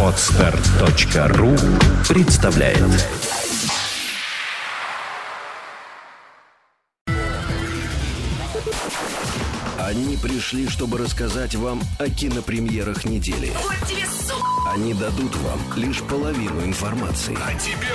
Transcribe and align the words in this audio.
Отстар.ру 0.00 1.56
представляет 2.08 2.78
Они 9.76 10.16
пришли, 10.16 10.68
чтобы 10.68 10.98
рассказать 10.98 11.56
вам 11.56 11.80
о 11.98 12.08
кинопремьерах 12.08 13.04
недели. 13.06 13.52
Они 14.72 14.94
дадут 14.94 15.34
вам 15.36 15.58
лишь 15.74 16.00
половину 16.02 16.64
информации. 16.64 17.36
А 17.44 17.54
тебе 17.58 17.88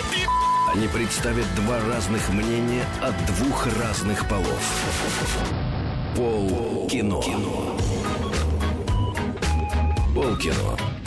Они 0.75 0.89
представят 0.89 1.47
два 1.55 1.79
разных 1.87 2.27
мнения 2.29 2.83
от 3.01 3.15
двух 3.27 3.65
разных 3.81 4.27
полов. 4.27 4.61
Пол 6.17 6.87
кино. 6.89 7.21
Пол 7.21 7.78
кино. 10.35 10.98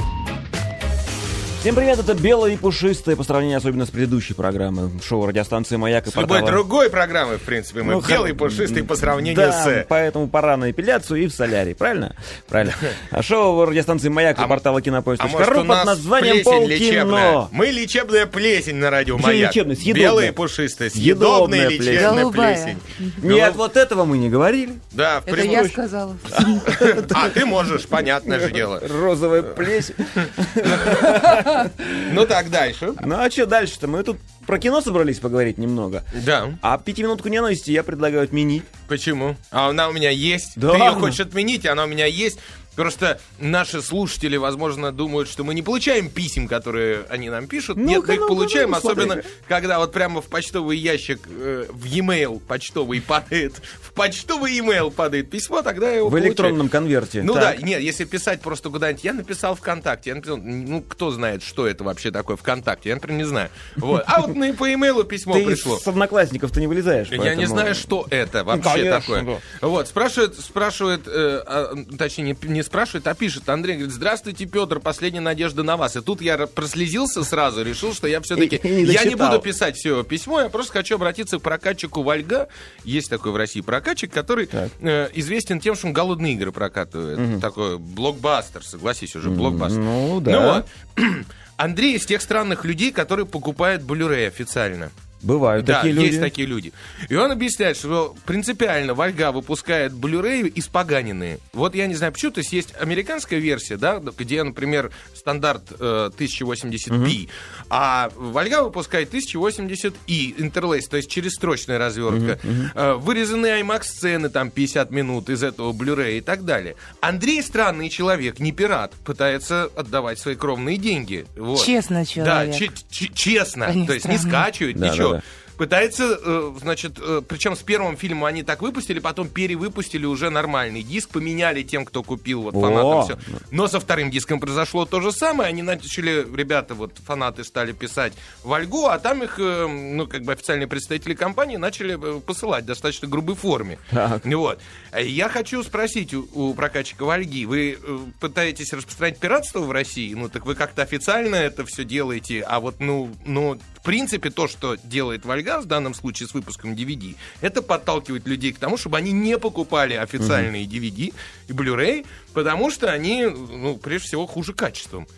Всем 1.62 1.76
привет, 1.76 2.00
это 2.00 2.14
белое 2.14 2.54
и 2.54 2.56
пушистое 2.56 3.14
по 3.14 3.22
сравнению 3.22 3.58
особенно 3.58 3.86
с 3.86 3.90
предыдущей 3.90 4.34
программой 4.34 4.90
шоу 5.00 5.26
радиостанции 5.26 5.76
«Маяк» 5.76 6.08
и 6.08 6.10
С 6.10 6.16
любой 6.16 6.44
другой 6.44 6.90
программы, 6.90 7.36
в 7.36 7.42
принципе, 7.42 7.84
мы 7.84 7.92
Ну, 7.92 8.00
белый, 8.00 8.32
х- 8.32 8.36
пушистый 8.36 8.82
по 8.82 8.96
сравнению 8.96 9.36
да, 9.36 9.52
с... 9.52 9.86
поэтому 9.88 10.26
пора 10.26 10.56
на 10.56 10.72
эпиляцию 10.72 11.22
и 11.22 11.28
в 11.28 11.32
солярий, 11.32 11.76
правильно? 11.76 12.16
Правильно. 12.48 12.74
А 13.12 13.22
шоу 13.22 13.64
радиостанции 13.64 14.08
«Маяк» 14.08 14.40
и 14.40 14.42
А- 14.42 14.48
портала 14.48 14.78
А 14.78 14.82
кинопоиск.ру 14.82 15.28
может, 15.28 15.56
у 15.56 15.64
под 15.64 15.84
названием 15.84 16.66
лечебная? 16.66 17.32
«Полкино». 17.32 17.48
Мы 17.52 17.66
лечебная 17.66 18.26
плесень 18.26 18.76
на 18.76 18.90
радио 18.90 19.16
«Маяк». 19.18 19.50
лечебная? 19.54 19.76
Съедобная. 19.76 20.02
Белая 20.10 20.28
и 20.30 20.32
пушистая. 20.32 20.90
Съедобная 20.90 21.68
Съедобная 21.68 21.92
лечебная 21.92 22.22
Голубая. 22.22 22.76
плесень. 22.98 23.12
Нет, 23.22 23.54
вот 23.54 23.76
этого 23.76 24.04
мы 24.04 24.18
не 24.18 24.28
говорили. 24.28 24.80
Да, 24.90 25.20
в 25.20 25.28
Это 25.28 25.42
я 25.42 25.64
сказала. 25.66 26.16
А, 27.14 27.28
ты 27.30 27.46
можешь, 27.46 27.86
понятное 27.86 28.40
же 28.40 28.50
дело. 28.50 28.82
Розовая 28.84 29.42
плесень. 29.42 29.94
Ну 32.12 32.26
так, 32.26 32.50
дальше. 32.50 32.94
Ну 33.00 33.16
а 33.16 33.30
что 33.30 33.46
дальше-то? 33.46 33.88
Мы 33.88 34.02
тут 34.02 34.18
про 34.46 34.58
кино 34.58 34.80
собрались 34.80 35.18
поговорить 35.18 35.58
немного. 35.58 36.04
Да. 36.26 36.50
А 36.62 36.78
пятиминутку 36.78 37.28
ненависти 37.28 37.70
я 37.70 37.82
предлагаю 37.82 38.24
отменить. 38.24 38.64
Почему? 38.88 39.36
А 39.50 39.68
она 39.68 39.88
у 39.88 39.92
меня 39.92 40.10
есть. 40.10 40.52
Да 40.56 40.72
Ты 40.72 40.78
ее 40.78 40.90
хочешь 40.92 41.20
отменить, 41.20 41.64
она 41.66 41.84
у 41.84 41.86
меня 41.86 42.06
есть. 42.06 42.38
Просто 42.76 43.20
наши 43.38 43.82
слушатели, 43.82 44.36
возможно, 44.36 44.92
думают, 44.92 45.28
что 45.28 45.44
мы 45.44 45.54
не 45.54 45.62
получаем 45.62 46.08
писем, 46.08 46.48
которые 46.48 47.04
они 47.10 47.28
нам 47.28 47.46
пишут. 47.46 47.76
Ну, 47.76 47.84
Нет, 47.86 48.04
мы 48.06 48.14
их 48.14 48.20
ну, 48.20 48.28
ну, 48.28 48.34
получаем, 48.34 48.70
ну, 48.70 48.76
особенно 48.78 49.12
смотри. 49.14 49.30
когда 49.46 49.78
вот 49.78 49.92
прямо 49.92 50.22
в 50.22 50.26
почтовый 50.26 50.78
ящик, 50.78 51.20
э, 51.28 51.66
в 51.70 51.84
e-mail 51.84 52.40
почтовый 52.40 53.00
падает, 53.02 53.60
в 53.82 53.92
почтовый 53.92 54.52
e-mail 54.56 54.90
падает 54.90 55.28
письмо, 55.30 55.60
тогда 55.62 55.90
я 55.90 55.96
его 55.96 56.08
В 56.08 56.10
получаю. 56.10 56.28
электронном 56.30 56.68
конверте. 56.70 57.22
Ну 57.22 57.34
Так. 57.34 57.60
да, 57.60 57.66
нет, 57.66 57.80
если 57.82 58.04
писать 58.04 58.40
просто 58.40 58.70
куда-нибудь, 58.70 59.04
я 59.04 59.12
написал 59.12 59.54
ВКонтакте, 59.54 60.10
я 60.10 60.16
написал, 60.16 60.38
ну 60.38 60.80
кто 60.82 61.10
знает, 61.10 61.42
что 61.42 61.66
это 61.66 61.84
вообще 61.84 62.10
такое 62.10 62.36
ВКонтакте, 62.36 62.88
я, 62.88 62.94
например, 62.94 63.18
не 63.18 63.24
знаю. 63.24 63.50
Вот. 63.76 64.02
А 64.06 64.22
вот 64.22 64.34
на- 64.34 64.52
по 64.54 64.72
имейлу 64.72 65.04
письмо 65.04 65.34
Ты 65.34 65.44
пришло. 65.44 65.78
с 65.78 65.86
одноклассников-то 65.86 66.58
не 66.60 66.66
вылезаешь. 66.66 67.08
Я 67.10 67.34
не 67.34 67.46
знаю, 67.46 67.74
что 67.74 68.06
это 68.10 68.44
вообще 68.44 68.70
конечно, 68.70 69.00
такое. 69.00 69.40
Вот, 69.60 69.88
спрашивает, 69.88 70.38
спрашивает, 70.40 71.02
э, 71.06 71.42
а, 71.46 71.74
точнее, 71.98 72.36
не, 72.42 72.61
не 72.62 72.64
спрашивает, 72.64 73.06
а 73.08 73.14
пишет. 73.14 73.48
Андрей 73.48 73.74
говорит, 73.74 73.94
здравствуйте, 73.94 74.46
Петр, 74.46 74.78
последняя 74.78 75.20
надежда 75.20 75.62
на 75.62 75.76
вас. 75.76 75.96
И 75.96 76.00
тут 76.00 76.22
я 76.22 76.38
прослезился 76.46 77.24
сразу, 77.24 77.62
решил, 77.62 77.92
что 77.92 78.06
я 78.06 78.20
все-таки... 78.20 78.60
Я 78.62 79.04
не 79.04 79.16
буду 79.16 79.40
писать 79.40 79.76
все 79.76 80.02
письмо, 80.04 80.42
я 80.42 80.48
просто 80.48 80.72
хочу 80.72 80.94
обратиться 80.94 81.38
к 81.38 81.42
прокатчику 81.42 82.02
Вальга. 82.02 82.48
Есть 82.84 83.10
такой 83.10 83.32
в 83.32 83.36
России 83.36 83.60
прокатчик, 83.60 84.12
который 84.12 84.48
э, 84.52 85.08
известен 85.14 85.60
тем, 85.60 85.74
что 85.74 85.88
он 85.88 85.92
голодные 85.92 86.34
игры 86.34 86.52
прокатывает. 86.52 87.40
Такой 87.40 87.78
блокбастер, 87.78 88.64
согласись 88.64 89.16
уже, 89.16 89.30
блокбастер. 89.30 89.80
ну 89.80 90.20
да. 90.20 90.64
вот. 90.96 91.04
Андрей 91.56 91.96
из 91.96 92.06
тех 92.06 92.22
странных 92.22 92.64
людей, 92.64 92.92
которые 92.92 93.26
покупают 93.26 93.82
Blu-ray 93.82 94.26
официально. 94.26 94.90
Бывают 95.22 95.64
Да, 95.66 95.76
такие 95.78 95.94
люди. 95.94 96.06
есть 96.06 96.20
такие 96.20 96.46
люди. 96.48 96.72
И 97.08 97.14
он 97.14 97.30
объясняет, 97.30 97.76
что 97.76 98.14
принципиально 98.26 98.94
Вальга 98.94 99.30
выпускает 99.32 99.92
Blu-ray 99.92 100.52
испоганенные. 100.56 101.38
Вот 101.52 101.74
я 101.74 101.86
не 101.86 101.94
знаю, 101.94 102.12
почему, 102.12 102.32
то 102.32 102.38
есть 102.40 102.52
есть 102.52 102.74
американская 102.80 103.38
версия, 103.38 103.76
да, 103.76 104.00
где, 104.18 104.42
например, 104.42 104.90
стандарт 105.14 105.62
э, 105.78 106.10
1080p, 106.18 107.28
а 107.70 108.10
Вальга 108.16 108.62
выпускает 108.64 109.12
1080i, 109.14 110.34
интерлейс, 110.38 110.88
то 110.88 110.96
есть 110.96 111.10
через 111.10 111.32
строчная 111.34 111.78
развертка. 111.78 112.38
Э, 112.74 112.94
вырезанные 112.94 113.60
IMAX-сцены, 113.62 114.28
там 114.28 114.50
50 114.50 114.90
минут 114.90 115.28
из 115.28 115.42
этого 115.42 115.72
Blu-ray 115.72 116.18
и 116.18 116.20
так 116.20 116.44
далее. 116.44 116.74
Андрей 117.00 117.42
странный 117.42 117.88
человек, 117.88 118.38
не 118.40 118.52
пират, 118.52 118.92
пытается 119.04 119.64
отдавать 119.76 120.18
свои 120.18 120.34
кровные 120.34 120.76
деньги. 120.78 121.26
Вот. 121.36 121.64
Честно 121.64 122.00
Да, 122.00 122.04
человек. 122.04 122.56
че- 122.56 122.70
че- 122.90 123.12
честно. 123.14 123.66
А 123.66 123.86
То 123.86 123.92
есть 123.94 124.08
не 124.08 124.18
скачивает, 124.18 124.78
Да, 124.78 124.88
ничего. 124.90 125.11
Да. 125.16 125.22
Пытается, 125.58 126.18
э, 126.20 126.52
значит, 126.60 126.98
причем 127.28 127.54
с 127.54 127.62
первым 127.62 127.96
фильмом 127.96 128.24
они 128.24 128.42
так 128.42 128.62
выпустили, 128.62 128.98
потом 128.98 129.28
перевыпустили 129.28 130.06
уже 130.06 130.30
нормальный 130.30 130.82
диск, 130.82 131.10
поменяли 131.10 131.62
тем, 131.62 131.84
кто 131.84 132.02
купил, 132.02 132.42
вот 132.42 132.54
фанатам 132.54 133.04
все. 133.04 133.18
Но 133.50 133.68
со 133.68 133.78
вторым 133.78 134.10
диском 134.10 134.40
произошло 134.40 134.86
то 134.86 135.00
же 135.00 135.12
самое, 135.12 135.48
они 135.48 135.62
начали, 135.62 136.26
ребята, 136.34 136.74
вот 136.74 136.98
фанаты 137.04 137.44
стали 137.44 137.72
писать 137.72 138.14
в 138.42 138.52
Альгу, 138.52 138.86
а 138.86 138.98
там 138.98 139.22
их, 139.22 139.38
э, 139.38 139.66
ну, 139.66 140.06
как 140.06 140.22
бы 140.22 140.32
официальные 140.32 140.66
представители 140.66 141.14
компании 141.14 141.56
начали 141.56 141.98
э, 142.00 142.20
посылать 142.20 142.64
в 142.64 142.66
достаточно 142.66 143.06
грубой 143.08 143.36
форме. 143.36 143.78
Так. 143.90 144.24
Вот. 144.24 144.58
Я 144.98 145.28
хочу 145.28 145.62
спросить 145.62 146.14
у, 146.14 146.26
у 146.32 146.54
прокатчика 146.54 147.04
Вальги, 147.04 147.44
вы 147.44 147.78
э, 147.80 147.98
пытаетесь 148.20 148.72
распространять 148.72 149.18
пиратство 149.18 149.60
в 149.60 149.70
России? 149.70 150.12
Ну, 150.14 150.28
так 150.28 150.46
вы 150.46 150.54
как-то 150.54 150.82
официально 150.82 151.36
это 151.36 151.64
все 151.64 151.84
делаете, 151.84 152.42
а 152.42 152.58
вот, 152.60 152.80
ну, 152.80 153.10
ну, 153.24 153.58
в 153.82 153.84
принципе, 153.84 154.30
то, 154.30 154.46
что 154.46 154.76
делает 154.84 155.24
Вальга 155.24 155.60
в 155.60 155.66
данном 155.66 155.92
случае 155.94 156.28
с 156.28 156.34
выпуском 156.34 156.74
DVD, 156.74 157.16
это 157.40 157.62
подталкивает 157.62 158.28
людей 158.28 158.52
к 158.52 158.58
тому, 158.60 158.76
чтобы 158.76 158.96
они 158.96 159.10
не 159.10 159.36
покупали 159.38 159.94
официальные 159.94 160.66
DVD 160.66 161.12
и 161.48 161.52
Blu-ray, 161.52 162.06
потому 162.32 162.70
что 162.70 162.92
они, 162.92 163.24
ну, 163.26 163.76
прежде 163.76 164.06
всего, 164.06 164.28
хуже 164.28 164.54
качеством. 164.54 165.08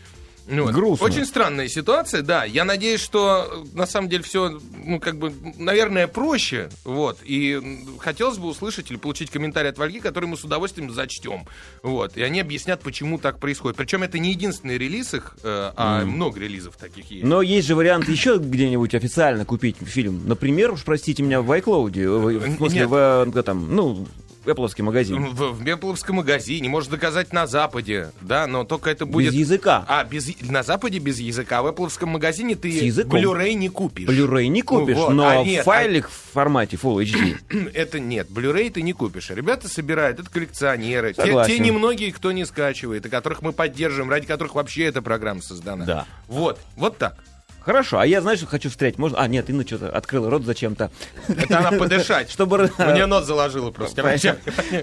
Ну. 0.46 0.70
Грустно. 0.70 1.06
Очень 1.06 1.24
странная 1.24 1.68
ситуация, 1.68 2.22
да. 2.22 2.44
Я 2.44 2.64
надеюсь, 2.64 3.00
что 3.00 3.64
э, 3.72 3.76
на 3.76 3.86
самом 3.86 4.08
деле 4.08 4.22
все, 4.22 4.60
ну, 4.84 5.00
как 5.00 5.16
бы, 5.16 5.32
наверное, 5.58 6.06
проще. 6.06 6.68
Вот. 6.84 7.18
И 7.24 7.60
хотелось 7.98 8.38
бы 8.38 8.48
услышать 8.48 8.90
или 8.90 8.98
получить 8.98 9.30
комментарий 9.30 9.70
от 9.70 9.78
Вальги, 9.78 9.98
который 9.98 10.26
мы 10.26 10.36
с 10.36 10.44
удовольствием 10.44 10.90
зачтем. 10.90 11.46
Вот. 11.82 12.16
И 12.16 12.22
они 12.22 12.40
объяснят, 12.40 12.80
почему 12.80 13.18
так 13.18 13.38
происходит. 13.38 13.76
Причем 13.76 14.02
это 14.02 14.18
не 14.18 14.30
единственный 14.30 14.76
релиз 14.76 15.14
их, 15.14 15.36
э, 15.42 15.72
а 15.76 16.04
много 16.04 16.40
релизов 16.40 16.76
таких 16.76 17.10
есть. 17.10 17.24
Но 17.24 17.40
есть 17.40 17.66
же 17.66 17.74
вариант 17.74 18.08
еще 18.08 18.36
где-нибудь 18.38 18.94
официально 18.94 19.44
купить 19.44 19.76
фильм. 19.78 20.28
Например, 20.28 20.72
уж 20.72 20.84
простите 20.84 21.22
меня, 21.22 21.40
в 21.40 21.50
iCloud. 21.50 22.18
В, 22.18 22.38
в 22.38 22.56
смысле, 22.56 22.80
Нет. 22.80 22.88
в, 22.88 23.38
э, 23.38 23.42
там, 23.42 23.74
ну, 23.74 24.06
Apple 24.44 24.82
магазин. 24.82 25.26
В, 25.26 25.52
в 25.52 25.62
Бепловском 25.62 26.16
магазине, 26.16 26.68
может 26.68 26.90
доказать 26.90 27.32
на 27.32 27.46
Западе, 27.46 28.12
да, 28.20 28.46
но 28.46 28.64
только 28.64 28.90
это 28.90 29.06
будет... 29.06 29.32
Без 29.32 29.40
языка. 29.40 29.84
А, 29.88 30.04
без, 30.04 30.28
на 30.42 30.62
Западе 30.62 30.98
без 30.98 31.18
языка. 31.18 31.62
В 31.62 31.66
Apple 31.66 32.06
магазине 32.06 32.54
ты. 32.54 32.70
Blu-ray 32.88 33.54
не 33.54 33.68
купишь. 33.68 34.08
Blu-ray 34.08 34.46
не 34.46 34.62
купишь, 34.62 34.96
Вот, 34.96 35.10
но 35.10 35.28
а 35.28 35.44
нет, 35.44 35.60
а- 35.60 35.64
файлик 35.64 36.08
в 36.08 36.32
формате 36.32 36.78
Full 36.80 37.04
HD. 37.04 37.70
Это 37.74 38.00
нет, 38.00 38.28
Blu-ray 38.28 38.70
ты 38.70 38.82
не 38.82 38.92
купишь. 38.92 39.30
Ребята 39.30 39.68
собирают, 39.68 40.20
это 40.20 40.30
коллекционеры. 40.30 41.12
Те, 41.12 41.44
те 41.46 41.58
немногие, 41.58 42.12
кто 42.12 42.32
не 42.32 42.44
скачивает, 42.44 43.06
и 43.06 43.08
которых 43.08 43.42
мы 43.42 43.52
поддерживаем, 43.52 44.10
ради 44.10 44.26
которых 44.26 44.54
вообще 44.54 44.84
эта 44.84 45.02
программа 45.02 45.42
создана. 45.42 45.84
Да. 45.84 46.06
Вот, 46.28 46.58
вот 46.76 46.98
так. 46.98 47.16
Хорошо, 47.64 47.98
а 47.98 48.06
я, 48.06 48.20
знаешь, 48.20 48.44
хочу 48.44 48.68
встретить? 48.68 48.98
Можно? 48.98 49.18
А, 49.18 49.26
нет, 49.26 49.48
Инна 49.48 49.66
что-то 49.66 49.88
открыла 49.90 50.28
рот 50.30 50.44
зачем-то. 50.44 50.90
Это 51.28 51.58
она 51.58 51.72
подышать. 51.72 52.30
Чтобы... 52.30 52.70
Мне 52.78 53.06
нос 53.06 53.24
заложила 53.24 53.70
просто. 53.70 54.02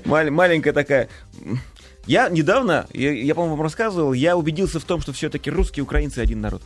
Мал- 0.05 0.31
Маленькая 0.31 0.73
такая... 0.73 1.07
Я 2.07 2.29
недавно, 2.29 2.87
я, 2.93 3.11
я, 3.11 3.35
по-моему, 3.35 3.57
вам 3.57 3.63
рассказывал, 3.63 4.13
я 4.13 4.35
убедился 4.35 4.79
в 4.79 4.83
том, 4.83 5.01
что 5.01 5.13
все-таки 5.13 5.51
русские 5.51 5.81
и 5.81 5.83
украинцы 5.83 6.17
один 6.17 6.41
народ. 6.41 6.63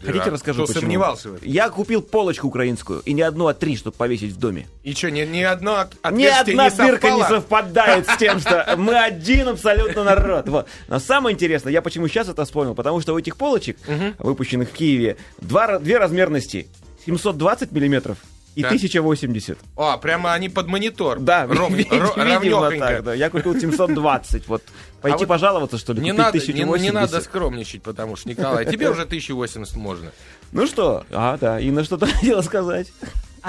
Хотите, 0.00 0.30
расскажу, 0.30 0.64
Кто 0.64 0.66
почему? 0.72 0.80
сомневался 0.82 1.30
в 1.30 1.34
этом? 1.34 1.48
Я 1.48 1.68
купил 1.70 2.02
полочку 2.02 2.46
украинскую, 2.48 3.00
и 3.00 3.12
не 3.12 3.22
одну, 3.22 3.46
а 3.48 3.54
три, 3.54 3.76
чтобы 3.76 3.96
повесить 3.96 4.32
в 4.32 4.38
доме. 4.38 4.68
И 4.82 4.94
что, 4.94 5.10
ни, 5.10 5.22
ни 5.22 5.42
одно 5.42 5.86
Ни 6.10 6.24
одна 6.24 6.68
не 6.70 6.76
дырка 6.76 7.10
не 7.10 7.22
совпадает 7.24 8.08
с 8.08 8.16
тем, 8.16 8.40
что 8.40 8.74
мы 8.78 8.96
один 8.96 9.48
абсолютно 9.48 10.04
народ. 10.04 10.48
Вот. 10.48 10.68
Но 10.88 10.98
самое 10.98 11.34
интересное, 11.34 11.72
я 11.72 11.82
почему 11.82 12.08
сейчас 12.08 12.28
это 12.28 12.44
вспомнил, 12.44 12.74
потому 12.74 13.00
что 13.00 13.14
у 13.14 13.18
этих 13.18 13.36
полочек, 13.36 13.76
выпущенных 14.18 14.70
в 14.70 14.72
Киеве, 14.72 15.16
два, 15.40 15.78
две 15.78 15.98
размерности. 15.98 16.68
720 17.06 17.72
миллиметров 17.72 18.18
и 18.58 18.62
Да. 18.62 18.68
1080. 18.68 19.58
А, 19.76 19.96
прямо 19.98 20.32
они 20.32 20.48
под 20.48 20.66
монитор. 20.66 21.20
Да, 21.20 21.46
Ров- 21.46 21.70
ви- 21.70 21.84
ро- 21.84 22.40
видимо 22.40 22.60
ровнёхонько. 22.68 22.78
так, 22.86 23.02
да. 23.04 23.14
Я 23.14 23.30
купил 23.30 23.54
720. 23.58 24.48
Вот 24.48 24.62
пойти 25.00 25.14
А 25.14 25.18
вот 25.18 25.28
пожаловаться, 25.28 25.78
что 25.78 25.92
ли, 25.92 26.00
Не 26.02 26.12
надо, 26.12 26.38
не, 26.38 26.42
1080. 26.42 26.82
не 26.82 26.90
надо 26.90 27.20
скромничать, 27.20 27.82
потому 27.82 28.16
что, 28.16 28.28
Николай, 28.28 28.66
тебе 28.66 28.90
уже 28.90 29.04
1080 29.06 29.76
можно. 29.76 30.10
Ну 30.50 30.66
что? 30.66 31.04
А, 31.12 31.36
да, 31.40 31.60
Инна 31.60 31.84
что-то 31.84 32.06
хотела 32.12 32.42
сказать. 32.42 32.92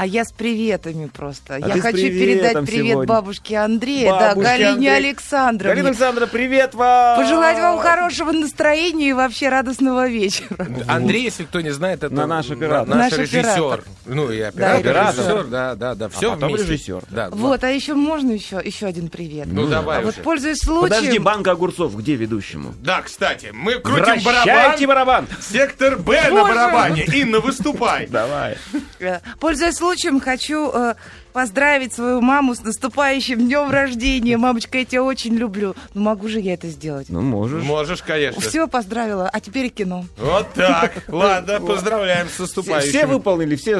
А 0.02 0.06
я 0.06 0.24
с 0.24 0.32
приветами 0.32 1.08
просто. 1.08 1.56
А 1.56 1.60
я 1.60 1.82
хочу 1.82 1.98
передать 1.98 2.66
привет 2.66 2.92
сегодня. 2.92 3.06
бабушке 3.06 3.58
Андрея, 3.58 4.10
Бабушке 4.10 4.36
да, 4.36 4.50
Галине 4.50 4.70
Андрей. 4.70 4.96
Александровне. 5.10 5.74
Галина 5.74 5.90
Александровна, 5.90 6.28
привет 6.32 6.74
вам! 6.74 7.18
Пожелать 7.22 7.58
вам 7.60 7.80
хорошего 7.80 8.32
настроения 8.32 9.10
и 9.10 9.14
вообще 9.14 9.50
радостного 9.50 10.08
вечера. 10.08 10.68
Андрей, 10.88 11.24
если 11.24 11.44
кто 11.44 11.60
не 11.60 11.72
знает, 11.72 12.02
это 12.06 12.14
На 12.16 12.28
наш 12.28 12.50
оператор. 12.50 12.88
наш 12.96 13.12
Наш 13.12 13.20
режиссер. 13.20 13.40
оператор. 13.42 13.84
Ну 14.06 14.32
и 14.32 14.40
оператор, 14.40 14.80
оператор. 14.80 15.16
режиссер, 15.26 15.44
да, 15.48 15.76
да, 15.76 15.96
да, 15.96 16.08
все 16.08 16.32
А 16.32 16.36
потом 16.36 16.50
вместе. 16.54 16.68
режиссер. 16.72 17.04
Да, 17.10 17.30
Вот, 17.32 17.62
а 17.66 17.70
еще 17.70 17.94
можно 17.94 18.32
еще, 18.32 18.62
еще 18.64 18.86
один 18.86 19.10
привет. 19.10 19.48
Ну, 19.52 19.68
давай 19.68 19.98
А 19.98 20.02
вот 20.02 20.14
уже. 20.14 20.24
пользуясь 20.24 20.60
случаем... 20.60 20.90
Подожди, 20.98 21.20
банка 21.20 21.52
огурцов, 21.52 21.94
где 21.98 22.16
ведущему? 22.16 22.74
Да, 22.82 23.02
кстати, 23.02 23.50
мы 23.52 23.74
крутим 23.80 24.22
Вращайте 24.22 24.88
барабан. 24.88 25.26
барабан! 25.26 25.28
Сектор 25.42 25.98
Б 25.98 26.30
на 26.30 26.44
барабане. 26.44 27.04
Инна, 27.04 27.42
выступай. 27.42 28.08
Давай. 28.08 28.56
Э, 29.02 29.20
Пользуясь 29.42 29.76
случаем, 29.76 29.89
хочу 30.20 30.72
э, 30.74 30.96
поздравить 31.34 31.94
свою 31.94 32.22
маму 32.22 32.56
с 32.56 32.62
наступающим 32.64 33.40
днем 33.40 33.70
рождения. 33.70 34.38
Мамочка, 34.38 34.80
я 34.80 34.86
тебя 34.86 35.04
очень 35.04 35.36
люблю. 35.36 35.76
Ну, 35.94 36.02
могу 36.02 36.28
же 36.28 36.40
я 36.40 36.54
это 36.54 36.68
сделать. 36.68 37.08
Ну, 37.10 37.22
можешь. 37.22 37.64
Можешь, 37.64 38.02
конечно. 38.02 38.42
Все, 38.42 38.68
поздравила. 38.68 39.30
А 39.32 39.40
теперь 39.40 39.70
кино. 39.70 40.06
Вот 40.18 40.54
так. 40.54 40.94
Ладно, 41.08 41.60
поздравляем 41.60 42.28
с 42.30 42.40
наступающим. 42.40 42.90
все 42.90 43.06
выполнили, 43.06 43.56
все 43.56 43.80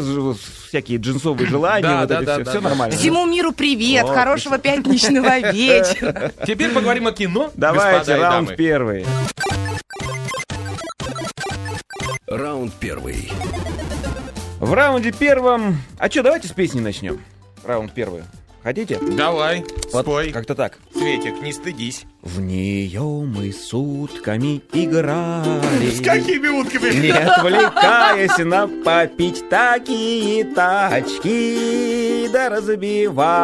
всякие 0.68 0.98
джинсовые 1.00 1.48
желания, 1.48 1.84
Да, 1.84 2.00
вот 2.02 2.10
да, 2.10 2.16
это 2.18 2.26
да, 2.26 2.34
все, 2.36 2.44
да, 2.44 2.52
все 2.52 2.62
да. 2.62 2.70
нормально. 2.70 2.98
Всему 2.98 3.26
миру 3.26 3.52
привет, 3.52 4.08
хорошего 4.08 4.58
пятничного 4.58 5.40
вечера. 5.52 6.32
Теперь 6.46 6.72
поговорим 6.72 7.08
о 7.08 7.12
кино, 7.12 7.52
Давайте, 7.56 7.98
господа 8.00 8.18
и 8.18 8.22
раунд 8.22 8.48
дамы. 8.48 8.58
первый. 8.58 9.06
Раунд 12.28 12.74
первый. 12.80 13.32
В 14.60 14.74
раунде 14.74 15.12
первом... 15.12 15.78
А 15.98 16.10
что, 16.10 16.22
давайте 16.24 16.48
с 16.48 16.52
песни 16.52 16.82
начнем. 16.82 17.22
Раунд 17.64 17.94
первый. 17.94 18.24
Хотите? 18.62 19.00
Давай, 19.00 19.64
Вот 19.94 20.04
спой. 20.04 20.32
Как-то 20.32 20.54
так. 20.54 20.78
Светик, 20.94 21.42
не 21.42 21.54
стыдись. 21.54 22.04
В 22.22 22.42
нее 22.42 23.00
мы 23.02 23.54
сутками 23.54 24.62
играли. 24.74 25.90
С 25.90 26.02
какими 26.02 26.50
утками? 26.50 26.94
Не 27.00 27.12
отвлекаясь 27.12 28.38
на 28.40 28.68
попить 28.68 29.48
такие 29.50 30.44
тачки, 30.44 32.28
да 32.28 32.50
разбивали, 32.50 33.42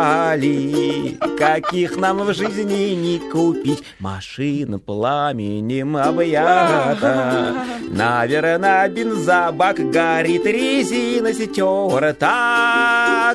каких 1.37 1.95
нам 1.95 2.17
в 2.17 2.33
жизни 2.33 2.95
не 2.95 3.19
купить. 3.31 3.81
Машина 3.99 4.77
пламенем 4.77 5.95
объята, 5.95 7.55
наверное, 7.87 8.89
бензобак 8.89 9.89
горит, 9.89 10.45
резина 10.45 11.33
стерта, 11.33 12.25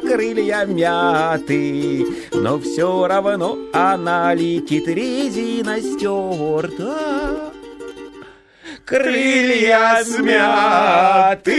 крылья 0.02 0.66
мяты, 0.66 2.04
но 2.34 2.58
все 2.58 3.06
равно 3.06 3.56
она 3.72 4.34
летит, 4.34 4.86
резина 5.30 5.80
стерта. 5.80 7.52
Крылья 8.84 10.02
смяты. 10.04 11.50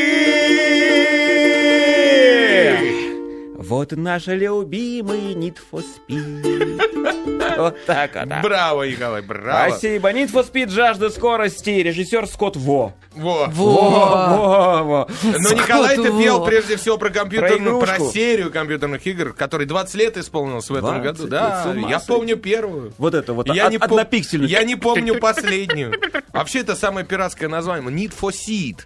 Вот 3.71 3.93
наш 3.93 4.27
любимый 4.27 5.33
Need 5.33 5.55
for 5.71 5.81
Speed. 5.81 6.81
Вот 7.57 7.75
так 7.85 8.15
вот. 8.15 8.27
да. 8.27 8.41
Браво, 8.41 8.83
Николай, 8.83 9.21
браво. 9.21 9.69
Спасибо. 9.69 10.11
Need 10.11 10.31
for 10.31 10.45
Speed 10.49 10.69
жажда 10.69 11.09
скорости. 11.09 11.69
Режиссер 11.69 12.27
Скотт 12.27 12.55
Во. 12.57 12.93
Во. 13.15 13.47
Во, 13.47 14.83
во. 14.83 15.07
Но 15.23 15.49
Николай 15.53 15.95
ты 15.95 16.03
пел 16.21 16.39
Во. 16.39 16.45
прежде 16.45 16.75
всего 16.75 16.97
про 16.97 17.09
компьютерную, 17.09 17.79
Про 17.79 17.95
про, 17.95 18.05
серию 18.11 18.51
компьютерных 18.51 19.05
игр, 19.07 19.31
которой 19.33 19.65
20 19.67 19.95
лет 19.95 20.17
исполнилось 20.17 20.69
в 20.69 20.75
этом 20.75 21.01
20 21.01 21.03
году. 21.03 21.27
Да, 21.29 21.73
я 21.77 21.99
сойти. 21.99 22.05
помню 22.07 22.37
первую. 22.37 22.93
Вот 22.97 23.13
это 23.13 23.33
вот. 23.33 23.47
Я 23.53 23.67
од- 23.67 23.71
не, 23.71 23.77
пом- 23.77 23.83
однопиксельную. 23.85 24.49
я 24.49 24.63
не 24.63 24.75
помню 24.75 25.17
последнюю. 25.19 25.93
Вообще, 26.33 26.59
это 26.59 26.75
самое 26.75 27.05
пиратское 27.05 27.47
название. 27.47 27.89
Need 27.89 28.13
for 28.19 28.31
Seed. 28.31 28.79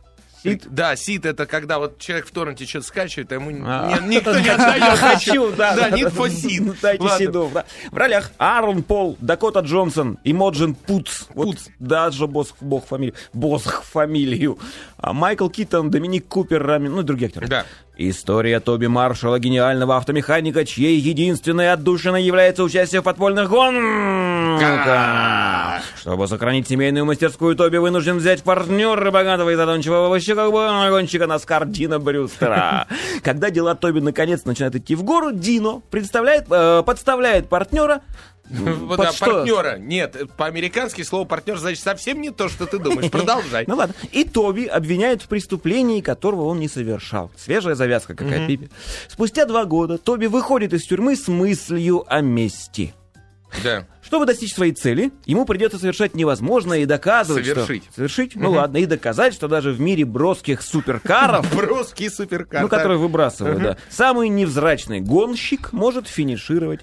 Seed? 0.45 0.67
Да, 0.69 0.95
сид 0.95 1.25
это 1.25 1.45
когда 1.45 1.79
вот 1.79 1.99
человек 1.99 2.27
в 2.27 2.31
торренте 2.31 2.65
что-то 2.65 2.85
скачивает, 2.87 3.31
а 3.31 3.35
ему 3.35 3.51
А. 3.65 3.99
ни- 4.01 4.15
никто 4.15 4.37
не 4.39 4.47
отдает. 4.49 4.97
Хочу, 4.99 5.51
да. 5.51 5.75
Да, 5.75 5.89
Need 5.89 6.13
for. 6.13 6.29
Ну, 6.61 6.73
Дайте 6.81 7.03
Ладно. 7.03 7.49
да. 7.53 7.65
В 7.91 7.97
ролях 7.97 8.31
Аарон 8.37 8.83
Пол, 8.83 9.17
Дакота 9.19 9.59
Джонсон, 9.61 10.17
Имоджин 10.23 10.75
Путс. 10.75 11.27
Вот 11.33 11.57
даже 11.79 12.27
босс, 12.27 12.53
бог 12.61 12.85
фамилию. 12.85 13.15
Босх 13.33 13.83
фамилию. 13.83 14.57
А 15.05 15.13
Майкл 15.13 15.49
Китон, 15.49 15.91
Доминик 15.91 16.27
Купер, 16.27 16.65
Рами, 16.65 16.87
ну 16.87 17.01
и 17.01 17.03
другие 17.03 17.27
актеры. 17.27 17.47
Да. 17.47 17.63
История 17.95 18.59
Тоби 18.59 18.87
Маршалла, 18.87 19.37
гениального 19.37 19.97
автомеханика, 19.97 20.65
чьей 20.65 20.99
единственной 20.99 21.71
отдушиной 21.71 22.23
является 22.23 22.63
участие 22.63 23.01
в 23.01 23.03
подпольных 23.03 23.47
гонках. 23.47 24.65
Чтобы 25.95 26.27
сохранить 26.27 26.67
семейную 26.67 27.05
мастерскую, 27.05 27.55
Тоби 27.55 27.77
вынужден 27.77 28.17
взять 28.17 28.41
партнера 28.41 29.11
богатого 29.11 29.51
и 29.51 29.55
задумчивого 29.55 30.07
овощекового 30.07 30.89
гонщика 30.89 31.27
Наскар 31.27 31.67
Дина 31.67 31.99
Брюстера. 31.99 32.87
Когда 33.21 33.51
дела 33.51 33.75
Тоби 33.75 33.99
наконец 33.99 34.43
начинают 34.45 34.75
идти 34.75 34.95
в 34.95 35.03
гору, 35.03 35.31
Дино 35.31 35.83
представляет, 35.91 36.47
э, 36.49 36.81
подставляет 36.83 37.47
партнера. 37.47 38.01
Под 38.89 38.97
да, 38.97 39.11
что? 39.11 39.25
партнера. 39.25 39.77
Нет, 39.77 40.15
по-американски 40.37 41.01
слово 41.01 41.25
партнер 41.25 41.57
значит 41.57 41.83
совсем 41.83 42.21
не 42.21 42.29
то, 42.29 42.47
что 42.49 42.65
ты 42.65 42.77
думаешь. 42.79 43.11
Продолжай. 43.11 43.65
Ну 43.75 43.75
ладно. 43.75 43.95
И 44.11 44.23
Тоби 44.23 44.65
обвиняют 44.65 45.21
в 45.23 45.27
преступлении, 45.27 46.01
которого 46.01 46.43
он 46.45 46.59
не 46.59 46.67
совершал. 46.67 47.31
Свежая 47.35 47.75
завязка 47.75 48.13
какая-то. 48.13 48.47
Пипи. 48.47 48.69
Спустя 49.07 49.45
два 49.45 49.65
года 49.65 49.97
Тоби 49.97 50.27
выходит 50.27 50.73
из 50.73 50.83
тюрьмы 50.83 51.15
с 51.15 51.27
мыслью 51.27 52.05
о 52.07 52.21
мести. 52.21 52.93
Да. 53.63 53.87
Чтобы 54.01 54.25
достичь 54.25 54.53
своей 54.53 54.73
цели, 54.73 55.11
ему 55.25 55.45
придется 55.45 55.79
совершать 55.79 56.13
невозможное 56.13 56.79
и 56.79 56.85
доказывать, 56.85 57.45
Совершить. 57.45 57.83
что... 57.85 57.93
Совершить? 57.95 58.35
Ну 58.35 58.51
ладно, 58.51 58.77
и 58.77 58.85
доказать, 58.85 59.33
что 59.33 59.47
даже 59.47 59.71
в 59.71 59.79
мире 59.79 60.05
броских 60.05 60.61
суперкаров, 60.61 61.51
Броский 61.55 62.09
суперкар. 62.09 62.61
ну, 62.63 62.67
которые 62.67 62.97
выбрасывают, 62.97 63.61
да, 63.61 63.77
самый 63.89 64.29
невзрачный 64.29 64.99
гонщик 64.99 65.73
может 65.73 66.07
финишировать 66.07 66.81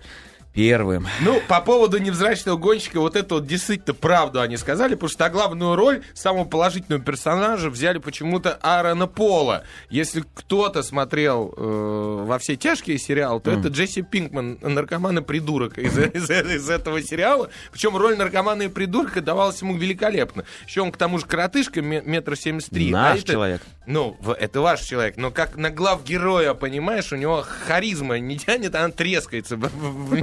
первым. 0.55 1.07
Ну, 1.21 1.41
по 1.49 1.61
поводу 1.61 1.99
невзрачного 1.99 2.57
гонщика, 2.57 3.01
вот 3.01 3.17
это 3.17 3.37
вот 3.37 3.47
действительно 3.47 3.95
правду 3.95 4.41
они 4.41 4.57
сказали, 4.57 4.95
потому 4.95 5.09
что 5.11 5.25
на 5.25 5.31
главную 5.31 5.77
роль, 5.77 6.03
самого 6.15 6.45
положительного 6.45 7.03
персонажа, 7.03 7.71
взяли 7.71 7.99
почему-то 7.99 8.59
Аарона 8.63 9.07
Пола. 9.07 9.65
Если 9.91 10.25
кто-то 10.35 10.83
смотрел 10.83 11.55
э, 11.57 12.25
во 12.27 12.39
все 12.39 12.57
тяжкие 12.57 12.99
сериалы, 12.99 13.41
то 13.41 13.51
это 13.51 13.69
Джесси 13.69 14.03
Пинкман, 14.03 14.59
наркоман 14.61 15.19
и 15.19 15.23
придурок 15.23 15.79
из, 15.79 15.97
из- 15.99 16.31
из 16.31 16.69
этого 16.71 17.03
сериала. 17.03 17.49
Причем 17.73 17.97
роль 17.97 18.17
наркомана 18.17 18.63
и 18.63 18.69
придурка 18.69 19.21
давалась 19.21 19.61
ему 19.63 19.77
великолепно. 19.77 20.45
Еще 20.67 20.83
он, 20.83 20.93
к 20.93 20.97
тому 20.97 21.19
же, 21.19 21.27
коротышка, 21.27 21.81
ме- 21.83 22.03
метр 22.03 22.37
семьдесят 22.37 22.71
три. 22.71 22.91
Наш 22.91 23.17
А 23.17 23.19
это- 23.21 23.33
человек. 23.33 23.63
Ну, 23.87 24.17
в- 24.21 24.33
это 24.33 24.61
ваш 24.61 24.81
человек, 24.83 25.17
но 25.17 25.31
как 25.33 25.57
на 25.57 25.71
глав 25.71 26.05
героя, 26.05 26.55
понимаешь, 26.55 27.13
у 27.13 27.17
него 27.17 27.43
харизма 27.67 28.19
не 28.21 28.39
тянет, 28.39 28.75
а 28.77 28.85
она 28.85 28.91
трескается. 28.93 29.59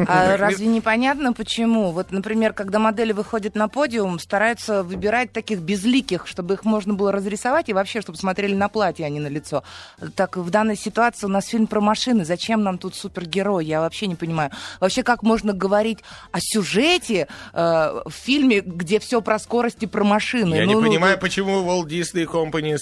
А 0.07 0.18
разве 0.37 0.67
непонятно, 0.67 1.33
почему? 1.33 1.91
Вот, 1.91 2.11
например, 2.11 2.53
когда 2.53 2.79
модели 2.79 3.11
выходят 3.11 3.55
на 3.55 3.67
подиум, 3.67 4.19
стараются 4.19 4.83
выбирать 4.83 5.31
таких 5.31 5.59
безликих, 5.59 6.27
чтобы 6.27 6.55
их 6.55 6.65
можно 6.65 6.93
было 6.93 7.11
разрисовать 7.11 7.69
и 7.69 7.73
вообще, 7.73 8.01
чтобы 8.01 8.17
смотрели 8.17 8.53
на 8.53 8.69
платье, 8.69 9.05
а 9.05 9.09
не 9.09 9.19
на 9.19 9.27
лицо. 9.27 9.63
Так 10.15 10.37
в 10.37 10.49
данной 10.49 10.77
ситуации 10.77 11.25
у 11.25 11.29
нас 11.29 11.47
фильм 11.47 11.67
про 11.67 11.81
машины. 11.81 12.25
Зачем 12.25 12.63
нам 12.63 12.77
тут 12.77 12.95
супергерой? 12.95 13.65
Я 13.65 13.81
вообще 13.81 14.07
не 14.07 14.15
понимаю. 14.15 14.51
Вообще, 14.79 15.03
как 15.03 15.23
можно 15.23 15.53
говорить 15.53 15.99
о 16.31 16.39
сюжете 16.39 17.27
э, 17.53 18.01
в 18.05 18.11
фильме, 18.13 18.61
где 18.61 18.99
все 18.99 19.21
про 19.21 19.39
скорость 19.39 19.83
и 19.83 19.87
про 19.87 20.03
машины? 20.03 20.55
Я 20.55 20.61
Ну, 20.61 20.67
не 20.67 20.75
ну, 20.75 20.81
понимаю, 20.81 21.17
почему 21.19 21.63
Walt 21.63 21.87
Disney 21.87 22.25
Company 22.25 22.77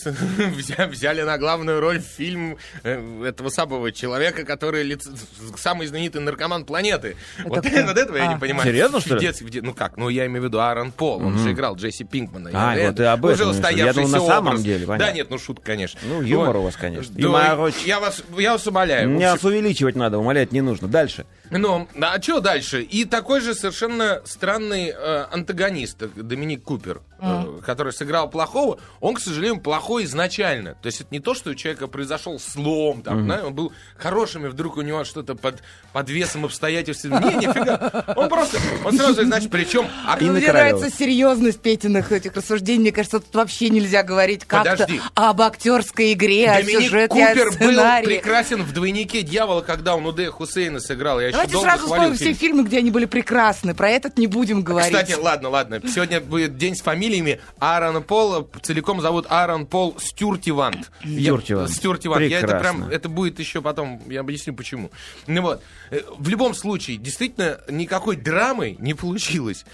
взяли 0.89 1.21
на 1.21 1.37
главную 1.37 1.79
роль 1.79 1.99
фильм 1.99 2.57
э, 2.83 3.23
этого 3.25 3.49
самого 3.49 3.91
человека, 3.91 4.43
который 4.43 4.83
лиц- 4.83 5.09
самый 5.57 5.87
знаменитый 5.87 6.21
наркоман 6.21 6.65
планеты. 6.65 7.15
Вот, 7.45 7.59
кто? 7.65 7.83
вот 7.85 7.97
этого 7.97 8.17
я 8.17 8.29
А. 8.29 8.33
не 8.33 8.39
понимаю. 8.39 8.67
Серьезно, 8.67 8.99
что 8.99 9.15
ли? 9.15 9.21
детстве- 9.21 9.45
в 9.47 9.49
де- 9.49 9.61
Ну 9.61 9.73
как, 9.73 9.97
ну 9.97 10.09
я 10.09 10.25
имею 10.25 10.41
в 10.41 10.45
виду 10.45 10.59
Аарон 10.59 10.91
Пол, 10.91 11.21
он 11.23 11.37
же 11.37 11.51
играл 11.51 11.75
Джесси 11.75 12.03
Пинкмана. 12.03 12.49
А, 12.53 12.75
Я- 12.75 12.87
вот 12.87 12.97
ты 12.97 13.05
об 13.05 13.23
уже 13.23 13.33
этом 13.43 13.51
виду. 13.53 13.67
Я 13.77 13.93
думал, 13.93 14.09
на 14.09 14.19
самом 14.19 14.47
образ. 14.47 14.63
деле, 14.63 14.85
понятно. 14.87 15.05
Да 15.05 15.11
нет, 15.13 15.29
ну 15.29 15.37
шутка, 15.37 15.65
конечно. 15.65 15.99
Ну, 16.03 16.21
юмор 16.21 16.47
Вот. 16.55 16.61
у 16.61 16.63
вас, 16.63 16.75
конечно. 16.75 17.13
Да, 17.13 17.21
Юморочек. 17.21 17.85
я 17.85 17.99
вас, 17.99 18.23
я 18.37 18.51
вас 18.53 18.65
умоляю. 18.67 19.09
В 19.09 19.11
Меня 19.13 19.33
общем, 19.33 19.47
увеличивать 19.49 19.95
надо, 19.95 20.17
умолять 20.17 20.51
не 20.51 20.61
нужно. 20.61 20.87
Дальше. 20.87 21.25
ну, 21.49 21.87
а 21.99 22.21
что 22.21 22.39
дальше? 22.39 22.81
И 22.81 23.05
такой 23.05 23.41
же 23.41 23.53
совершенно 23.55 24.21
странный 24.25 24.89
э, 24.89 25.25
антагонист, 25.31 25.97
Доминик 26.15 26.63
Купер. 26.63 27.01
Э, 27.19 27.57
э, 27.57 27.61
который 27.65 27.93
сыграл 27.93 28.29
плохого, 28.29 28.79
он, 28.99 29.15
к 29.15 29.19
сожалению, 29.19 29.59
плохой 29.59 30.03
изначально. 30.03 30.75
То 30.75 30.85
есть 30.85 31.01
это 31.01 31.07
не 31.11 31.19
то, 31.19 31.33
что 31.33 31.49
у 31.49 31.55
человека 31.55 31.87
произошел 31.87 32.39
слом, 32.39 33.01
там, 33.01 33.19
mm-hmm. 33.19 33.23
знаешь, 33.23 33.43
он 33.43 33.53
был 33.55 33.73
хорошим, 33.97 34.45
и 34.45 34.49
вдруг 34.49 34.77
у 34.77 34.81
него 34.81 35.03
что-то 35.03 35.33
под, 35.33 35.63
под 35.93 36.09
весом 36.09 36.45
обстоятельств. 36.45 37.05
Не, 37.21 37.47
нифига. 37.47 38.05
Он 38.15 38.29
просто, 38.29 38.57
он 38.83 38.97
сразу, 38.97 39.23
значит, 39.23 39.51
причем... 39.51 39.87
А 40.05 40.17
мне 40.17 40.47
нравится 40.47 40.89
серьезность 40.89 41.59
Петиных 41.59 42.11
этих 42.11 42.35
рассуждений. 42.35 42.81
Мне 42.81 42.91
кажется, 42.91 43.19
тут 43.19 43.33
вообще 43.33 43.69
нельзя 43.69 44.03
говорить 44.03 44.45
как-то 44.45 44.87
об 45.15 45.41
актерской 45.41 46.13
игре, 46.13 46.47
Доминик 46.47 46.77
о 46.77 46.81
сюжете, 46.81 47.07
Купер 47.07 47.51
был 47.59 48.05
прекрасен 48.05 48.63
в 48.63 48.73
«Двойнике 48.73 49.21
дьявола», 49.21 49.61
когда 49.61 49.95
он 49.95 50.05
Удея 50.05 50.31
Хусейна 50.31 50.79
сыграл. 50.79 51.19
Я 51.19 51.31
Давайте 51.31 51.57
сразу 51.57 51.85
вспомним 51.85 52.15
все 52.15 52.33
фильмы, 52.33 52.63
где 52.63 52.79
они 52.79 52.91
были 52.91 53.05
прекрасны. 53.05 53.73
Про 53.73 53.89
этот 53.89 54.17
не 54.17 54.27
будем 54.27 54.61
говорить. 54.61 54.91
Кстати, 54.91 55.13
ладно, 55.13 55.49
ладно. 55.49 55.81
Сегодня 55.87 56.21
будет 56.21 56.57
день 56.57 56.75
с 56.75 56.81
фамилиями. 56.81 57.39
Аарон 57.59 58.03
Пол 58.03 58.49
целиком 58.61 59.01
зовут 59.01 59.25
Аарон 59.29 59.65
Пол 59.65 59.95
Стюртивант. 59.99 60.91
Стюртивант. 61.03 61.71
Стюртивант. 61.71 62.25
Я 62.25 62.39
это 62.39 62.59
прям, 62.59 62.89
это 62.89 63.09
будет 63.09 63.39
еще 63.39 63.61
потом, 63.61 64.01
я 64.09 64.21
объясню 64.21 64.53
почему. 64.53 64.91
Ну 65.25 65.41
вот, 65.41 65.61
э, 65.91 66.01
в 66.17 66.29
любом 66.29 66.53
случае, 66.53 66.97
действительно, 67.07 67.61
никакой 67.69 68.17
драмы 68.17 68.75
не 68.79 68.93
получилось. 68.93 69.65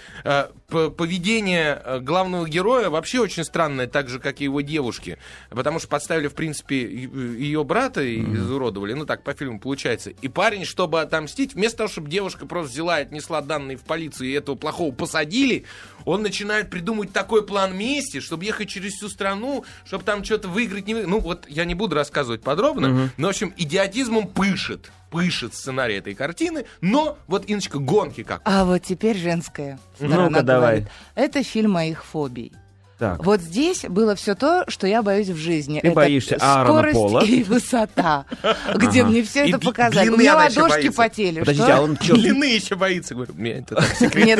Поведение 0.73 1.81
э, 1.83 1.99
главного 1.99 2.47
героя 2.47 2.89
вообще 2.89 3.19
очень 3.19 3.43
странное, 3.43 3.87
так 3.87 4.09
же, 4.09 4.19
как 4.19 4.41
и 4.41 4.45
его 4.45 4.61
девушки. 4.61 5.17
Потому 5.49 5.79
что 5.79 5.87
подставили, 5.87 6.27
в 6.27 6.33
принципе, 6.33 6.81
ее 6.81 7.63
брата 7.63 8.01
и 8.01 8.21
изуродовали. 8.21 8.93
Ну, 8.93 9.05
так 9.05 9.23
по 9.23 9.33
фильму 9.33 9.59
получается. 9.59 10.09
И 10.09 10.27
парень, 10.27 10.65
чтобы 10.65 11.01
отомстить, 11.01 11.53
вместо 11.53 11.79
того, 11.79 11.89
чтобы 11.89 12.09
девушка 12.09 12.45
просто 12.45 12.71
взяла 12.71 12.99
и 12.99 13.03
отнесла 13.03 13.41
данные 13.41 13.77
в 13.77 13.81
полицию 13.81 14.29
и 14.29 14.33
этого 14.33 14.55
плохого 14.55 14.91
посадили, 14.93 15.65
он 16.05 16.21
начинает 16.21 16.69
придумывать 16.69 17.13
такой 17.13 17.45
план 17.45 17.77
мести, 17.77 18.19
чтобы 18.19 18.45
ехать 18.45 18.69
через 18.69 18.93
всю 18.93 19.09
страну, 19.09 19.65
чтобы 19.85 20.03
там 20.03 20.23
что-то 20.23 20.47
выиграть. 20.47 20.87
Не... 20.87 20.95
Ну, 20.95 21.19
вот 21.19 21.45
я 21.47 21.65
не 21.65 21.75
буду 21.75 21.95
рассказывать 21.95 22.41
подробно, 22.41 22.89
угу. 22.89 23.09
но, 23.17 23.27
в 23.27 23.29
общем, 23.29 23.53
идиотизмом 23.55 24.27
пышет 24.27 24.91
пышет 25.13 25.53
сценарий 25.53 25.97
этой 25.97 26.15
картины, 26.15 26.65
но 26.81 27.19
вот, 27.27 27.47
Иночка, 27.47 27.77
гонки 27.77 28.23
как? 28.23 28.41
А 28.45 28.65
вот 28.65 28.79
теперь 28.79 29.15
женская 29.15 29.79
Ну-ка, 29.99 30.41
давай. 30.41 30.87
Это 31.15 31.43
фильм 31.43 31.71
моих 31.71 32.03
фобий. 32.03 32.51
Так. 32.99 33.25
Вот 33.25 33.41
здесь 33.41 33.83
было 33.83 34.15
все 34.15 34.35
то, 34.35 34.63
что 34.67 34.87
я 34.87 35.01
боюсь 35.01 35.27
в 35.27 35.35
жизни. 35.35 35.79
Ты 35.81 35.87
это 35.87 35.95
боишься 35.95 36.37
скорость 36.37 36.93
Пола. 36.93 37.25
и 37.25 37.43
высота, 37.43 38.25
где 38.75 39.03
мне 39.03 39.23
все 39.23 39.49
это 39.49 39.59
показали. 39.59 40.09
У 40.09 40.17
меня 40.17 40.35
ладошки 40.35 40.89
потели. 40.89 41.39
Подождите, 41.39 41.73
а 41.73 41.81
он 41.81 41.97
что? 41.99 42.13
Длины 42.13 42.45
еще 42.45 42.75
боится. 42.75 43.15
Говорю, 43.15 43.33
Нет, 43.37 43.71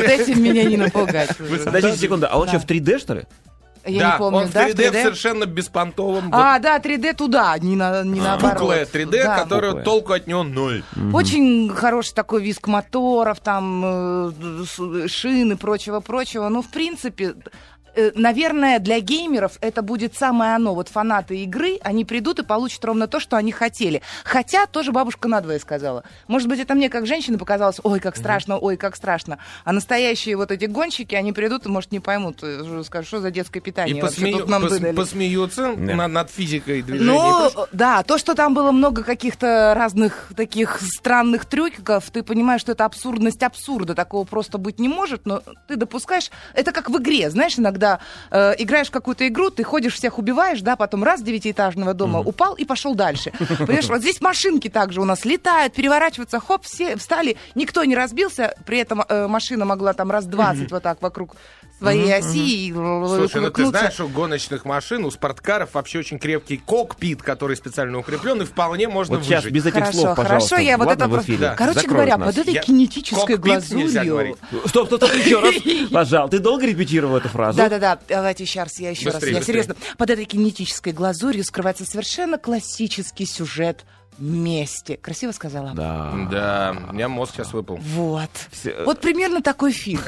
этим 0.00 0.42
меня 0.42 0.64
не 0.64 0.76
напугать. 0.76 1.36
Подождите 1.64 1.98
секунду, 1.98 2.26
а 2.30 2.38
он 2.38 2.48
что, 2.48 2.60
в 2.60 2.66
3D, 2.66 2.98
что 2.98 3.14
ли? 3.14 3.24
Я 3.86 4.00
да, 4.00 4.12
не 4.12 4.18
помню, 4.18 4.38
он 4.38 4.46
в 4.46 4.54
3D, 4.54 4.74
да, 4.74 4.82
3D? 4.84 5.02
совершенно 5.02 5.46
беспонтовом. 5.46 6.30
А, 6.32 6.54
вот. 6.54 6.62
да, 6.62 6.78
3D 6.78 7.14
туда, 7.14 7.58
не, 7.58 7.76
на, 7.76 8.02
не 8.02 8.20
наоборот. 8.20 8.58
Пуклая 8.58 8.86
3D, 8.86 9.22
да. 9.22 9.38
которая 9.38 9.72
Пуклая. 9.72 9.84
толку 9.84 10.12
от 10.14 10.26
него 10.26 10.42
ноль. 10.42 10.82
Угу. 10.96 11.16
Очень 11.16 11.68
хороший 11.68 12.14
такой 12.14 12.42
виск 12.42 12.66
моторов, 12.66 13.40
там 13.40 13.84
э, 13.84 15.08
шины, 15.08 15.56
прочего-прочего. 15.56 16.48
Ну, 16.48 16.62
в 16.62 16.68
принципе, 16.68 17.34
наверное, 18.14 18.78
для 18.78 19.00
геймеров 19.00 19.58
это 19.60 19.82
будет 19.82 20.14
самое 20.14 20.54
оно. 20.54 20.74
Вот 20.74 20.88
фанаты 20.88 21.38
игры, 21.42 21.78
они 21.82 22.04
придут 22.04 22.38
и 22.38 22.42
получат 22.42 22.84
ровно 22.84 23.06
то, 23.06 23.20
что 23.20 23.36
они 23.36 23.52
хотели. 23.52 24.02
Хотя 24.24 24.66
тоже 24.66 24.92
бабушка 24.92 25.28
надвое 25.28 25.58
сказала. 25.58 26.04
Может 26.26 26.48
быть, 26.48 26.60
это 26.60 26.74
мне 26.74 26.88
как 26.88 27.06
женщина 27.06 27.38
показалось, 27.38 27.80
ой, 27.82 28.00
как 28.00 28.16
страшно, 28.16 28.58
ой, 28.58 28.76
как 28.76 28.96
страшно. 28.96 29.38
А 29.64 29.72
настоящие 29.72 30.36
вот 30.36 30.50
эти 30.50 30.64
гонщики, 30.64 31.14
они 31.14 31.32
придут 31.32 31.66
и, 31.66 31.68
может, 31.68 31.92
не 31.92 32.00
поймут, 32.00 32.38
э, 32.42 32.82
скажут, 32.84 33.08
что 33.08 33.20
за 33.20 33.30
детское 33.30 33.60
питание 33.60 33.98
и 33.98 34.00
посмею, 34.00 34.38
тут 34.38 34.48
нам 34.48 34.62
пос, 34.62 34.72
выдали. 34.72 34.94
посмеются 34.94 35.74
да. 35.76 35.94
над, 35.94 36.10
над 36.10 36.30
физикой 36.30 36.82
движения. 36.82 37.12
Ну, 37.12 37.50
да, 37.72 38.02
то, 38.02 38.18
что 38.18 38.34
там 38.34 38.54
было 38.54 38.72
много 38.72 39.02
каких-то 39.02 39.74
разных 39.76 40.32
таких 40.36 40.80
странных 40.80 41.44
трюков, 41.44 42.10
ты 42.10 42.22
понимаешь, 42.22 42.60
что 42.60 42.72
это 42.72 42.84
абсурдность 42.84 43.42
абсурда, 43.42 43.94
такого 43.94 44.24
просто 44.24 44.58
быть 44.58 44.78
не 44.78 44.88
может, 44.88 45.26
но 45.26 45.42
ты 45.68 45.76
допускаешь, 45.76 46.30
это 46.54 46.72
как 46.72 46.90
в 46.90 46.98
игре, 46.98 47.30
знаешь, 47.30 47.58
иногда 47.58 47.83
когда 47.84 48.00
э, 48.30 48.54
играешь 48.58 48.88
в 48.88 48.90
какую-то 48.90 49.26
игру, 49.28 49.50
ты 49.50 49.62
ходишь, 49.62 49.94
всех 49.94 50.18
убиваешь, 50.18 50.60
да, 50.62 50.76
потом 50.76 51.04
раз 51.04 51.22
девятиэтажного 51.22 51.94
дома 51.94 52.20
mm-hmm. 52.20 52.28
упал 52.28 52.54
и 52.54 52.64
пошел 52.64 52.94
дальше. 52.94 53.30
Понимаешь, 53.58 53.88
вот 53.88 54.00
здесь 54.00 54.20
машинки 54.20 54.68
также 54.68 55.00
у 55.00 55.04
нас 55.04 55.24
летают, 55.24 55.74
переворачиваются, 55.74 56.40
хоп, 56.40 56.64
все 56.64 56.96
встали, 56.96 57.36
никто 57.54 57.84
не 57.84 57.94
разбился, 57.94 58.54
при 58.64 58.78
этом 58.78 59.04
э, 59.06 59.26
машина 59.28 59.64
могла 59.64 59.92
там 59.92 60.10
раз 60.10 60.24
20 60.26 60.62
mm-hmm. 60.62 60.68
вот 60.70 60.82
так 60.82 61.02
вокруг 61.02 61.36
своей 61.78 62.10
mm-hmm. 62.10 62.18
оси. 62.18 62.68
И, 62.68 62.72
Слушай, 62.72 63.40
ну 63.42 63.50
ты 63.50 63.66
знаешь, 63.66 64.00
у 64.00 64.08
гоночных 64.08 64.64
машин, 64.64 65.04
у 65.04 65.10
спорткаров 65.10 65.74
вообще 65.74 65.98
очень 65.98 66.18
крепкий 66.18 66.56
кокпит, 66.56 67.22
который 67.22 67.56
специально 67.56 67.98
укреплен, 67.98 68.42
и 68.42 68.44
вполне 68.44 68.88
можно 68.88 69.16
вот 69.16 69.24
выжить. 69.24 69.42
сейчас 69.42 69.52
без 69.52 69.66
этих 69.66 69.80
хорошо, 69.80 69.98
слов, 69.98 70.16
пожалуйста. 70.16 70.48
Хорошо, 70.56 70.68
я 70.68 70.78
вот 70.78 70.90
это... 70.90 71.08
Просто... 71.08 71.38
Да. 71.38 71.54
Короче 71.54 71.80
Закрой 71.80 71.94
говоря, 71.94 72.16
нас. 72.18 72.28
под 72.34 72.38
этой 72.38 72.54
я... 72.54 72.62
кинетической 72.62 73.36
глазурью... 73.36 74.36
Стоп, 74.66 74.86
стоп, 74.86 75.02
стоп, 75.04 75.14
еще 75.14 75.40
раз. 75.40 75.54
Пожалуйста, 75.90 76.36
ты 76.36 76.42
долго 76.42 76.66
репетировал 76.66 77.16
эту 77.16 77.28
фразу? 77.28 77.58
Да-да-да, 77.58 77.98
давайте 78.08 78.44
еще 78.44 78.62
раз, 78.62 78.78
я 78.80 78.90
еще 78.90 79.10
раз. 79.10 79.22
Я 79.22 79.42
серьезно. 79.42 79.76
Под 79.98 80.10
этой 80.10 80.24
кинетической 80.24 80.92
глазурью 80.92 81.44
скрывается 81.44 81.84
совершенно 81.84 82.38
классический 82.38 83.26
сюжет 83.26 83.84
месте. 84.18 84.96
Красиво 84.96 85.32
сказала? 85.32 85.72
Да. 85.74 86.12
Да, 86.30 86.76
у 86.90 86.92
меня 86.92 87.08
мозг 87.08 87.34
сейчас 87.34 87.52
выпал. 87.52 87.76
Вот. 87.76 88.30
Все... 88.50 88.82
Вот 88.84 89.00
примерно 89.00 89.42
такой 89.42 89.72
фильм. 89.72 90.00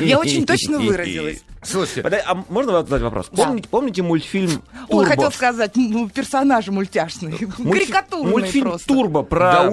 Я 0.00 0.18
очень 0.18 0.46
точно 0.46 0.78
выразилась. 0.78 1.42
Слушайте, 1.62 2.02
а 2.26 2.34
можно 2.48 2.72
задать 2.72 3.02
вопрос? 3.02 3.26
Помните, 3.26 3.68
помните 3.68 4.02
мультфильм 4.02 4.62
Турбо? 4.88 4.94
Ой, 4.94 5.04
хотел 5.04 5.30
сказать, 5.30 5.72
ну, 5.76 6.08
персонажи 6.08 6.72
мультяшные. 6.72 7.36
Карикатурные 7.36 8.30
Мультфильм 8.30 8.68
просто. 8.68 8.88
Турбо 8.88 9.22
про. 9.22 9.68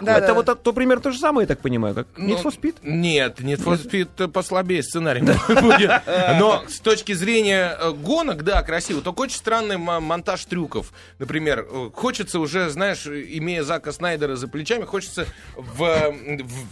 Да, 0.00 0.18
Это 0.18 0.34
вот 0.34 0.62
то 0.62 0.72
пример 0.72 1.00
то 1.00 1.12
же 1.12 1.18
самое, 1.18 1.44
я 1.44 1.48
так 1.48 1.60
понимаю, 1.60 1.94
как 1.94 2.06
ну, 2.16 2.34
Need 2.34 2.42
for 2.42 2.58
Speed? 2.58 2.76
Нет, 2.82 3.40
Need 3.40 3.62
for 3.62 3.78
Speed 3.78 4.28
послабее 4.28 4.82
сценарий 4.82 5.20
будет. 5.48 5.90
Но 6.38 6.64
с 6.66 6.80
точки 6.80 7.12
зрения 7.12 7.76
э, 7.78 7.92
гонок, 7.92 8.42
да, 8.42 8.62
красиво. 8.62 9.02
Только 9.02 9.20
очень 9.20 9.36
странный 9.36 9.76
монтаж 9.76 10.44
трюков. 10.46 10.92
Например, 11.18 11.66
э, 11.68 11.90
хочется 11.94 12.40
уже, 12.40 12.70
знаешь, 12.70 12.97
имея 13.06 13.62
Зака 13.62 13.92
Снайдера 13.92 14.36
за 14.36 14.48
плечами, 14.48 14.84
хочется 14.84 15.26
в, 15.56 16.14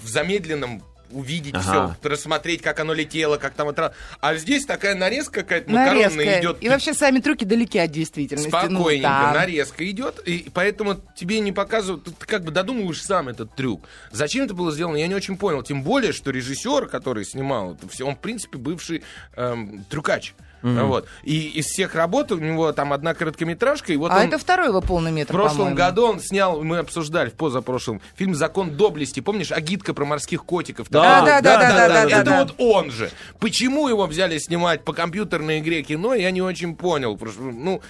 в 0.02 0.09
замедленном 0.09 0.83
увидеть 1.11 1.54
ага. 1.54 1.97
все, 2.00 2.09
рассмотреть, 2.09 2.62
как 2.62 2.80
оно 2.80 2.92
летело, 2.92 3.37
как 3.37 3.54
там 3.54 3.68
это. 3.68 3.95
А 4.21 4.35
здесь 4.37 4.64
такая 4.64 4.95
нарезка 4.95 5.42
какая-то 5.42 5.71
макаронная 5.71 6.40
идет. 6.40 6.59
И 6.61 6.68
вообще 6.68 6.95
сами 6.95 7.21
трюки 7.21 7.45
далеки 7.45 7.78
от 7.78 7.90
действительности. 7.90 8.50
Ну, 8.50 8.59
Спокойненько, 8.59 9.09
ну, 9.09 9.25
да. 9.26 9.33
нарезка 9.33 9.88
идет, 9.90 10.18
и 10.21 10.49
поэтому 10.52 11.00
тебе 11.14 11.40
не 11.40 11.52
показывают, 11.52 12.04
ты 12.04 12.26
как 12.26 12.45
бы 12.45 12.50
додумываешь 12.50 13.02
сам 13.02 13.28
этот 13.28 13.54
трюк. 13.54 13.87
Зачем 14.11 14.45
это 14.45 14.54
было 14.54 14.73
сделано, 14.73 14.97
я 14.97 15.06
не 15.06 15.14
очень 15.14 15.37
понял. 15.37 15.62
Тем 15.62 15.83
более, 15.83 16.12
что 16.12 16.30
режиссер, 16.30 16.87
который 16.87 17.25
снимал 17.25 17.75
это 17.75 17.88
все, 17.88 18.06
он, 18.06 18.16
в 18.16 18.21
принципе, 18.21 18.59
бывший 18.59 19.02
эм, 19.37 19.85
трюкач. 19.88 20.35
Mm-hmm. 20.62 20.84
Вот. 20.86 21.06
И 21.22 21.48
из 21.50 21.66
всех 21.66 21.94
работ 21.94 22.32
у 22.32 22.38
него 22.38 22.72
там 22.72 22.92
одна 22.92 23.14
короткометражка. 23.14 23.92
И 23.92 23.96
вот 23.96 24.10
а 24.10 24.16
он... 24.16 24.22
это 24.22 24.38
второй 24.38 24.68
его 24.68 24.80
полный 24.80 25.12
метр, 25.12 25.32
В 25.32 25.36
прошлом 25.36 25.58
по-моему. 25.58 25.76
году 25.76 26.06
он 26.06 26.20
снял, 26.20 26.62
мы 26.62 26.78
обсуждали 26.78 27.30
в 27.30 27.34
позапрошлом, 27.34 28.00
фильм 28.16 28.34
«Закон 28.34 28.76
доблести». 28.76 29.20
Помнишь, 29.20 29.52
агитка 29.52 29.94
про 29.94 30.04
морских 30.04 30.44
котиков? 30.44 30.88
Да, 30.90 31.22
да, 31.25 31.40
да, 31.40 31.58
да, 31.58 31.88
да, 31.88 32.06
да. 32.06 32.20
Это 32.20 32.36
вот 32.38 32.54
он 32.58 32.90
же. 32.90 33.10
Почему 33.38 33.88
его 33.88 34.06
взяли 34.06 34.38
снимать 34.38 34.84
по 34.84 34.92
компьютерной 34.92 35.60
игре 35.60 35.82
кино, 35.82 36.14
я 36.14 36.30
не 36.30 36.42
очень 36.42 36.75
понял. 36.75 37.18
Ну, 37.38 37.82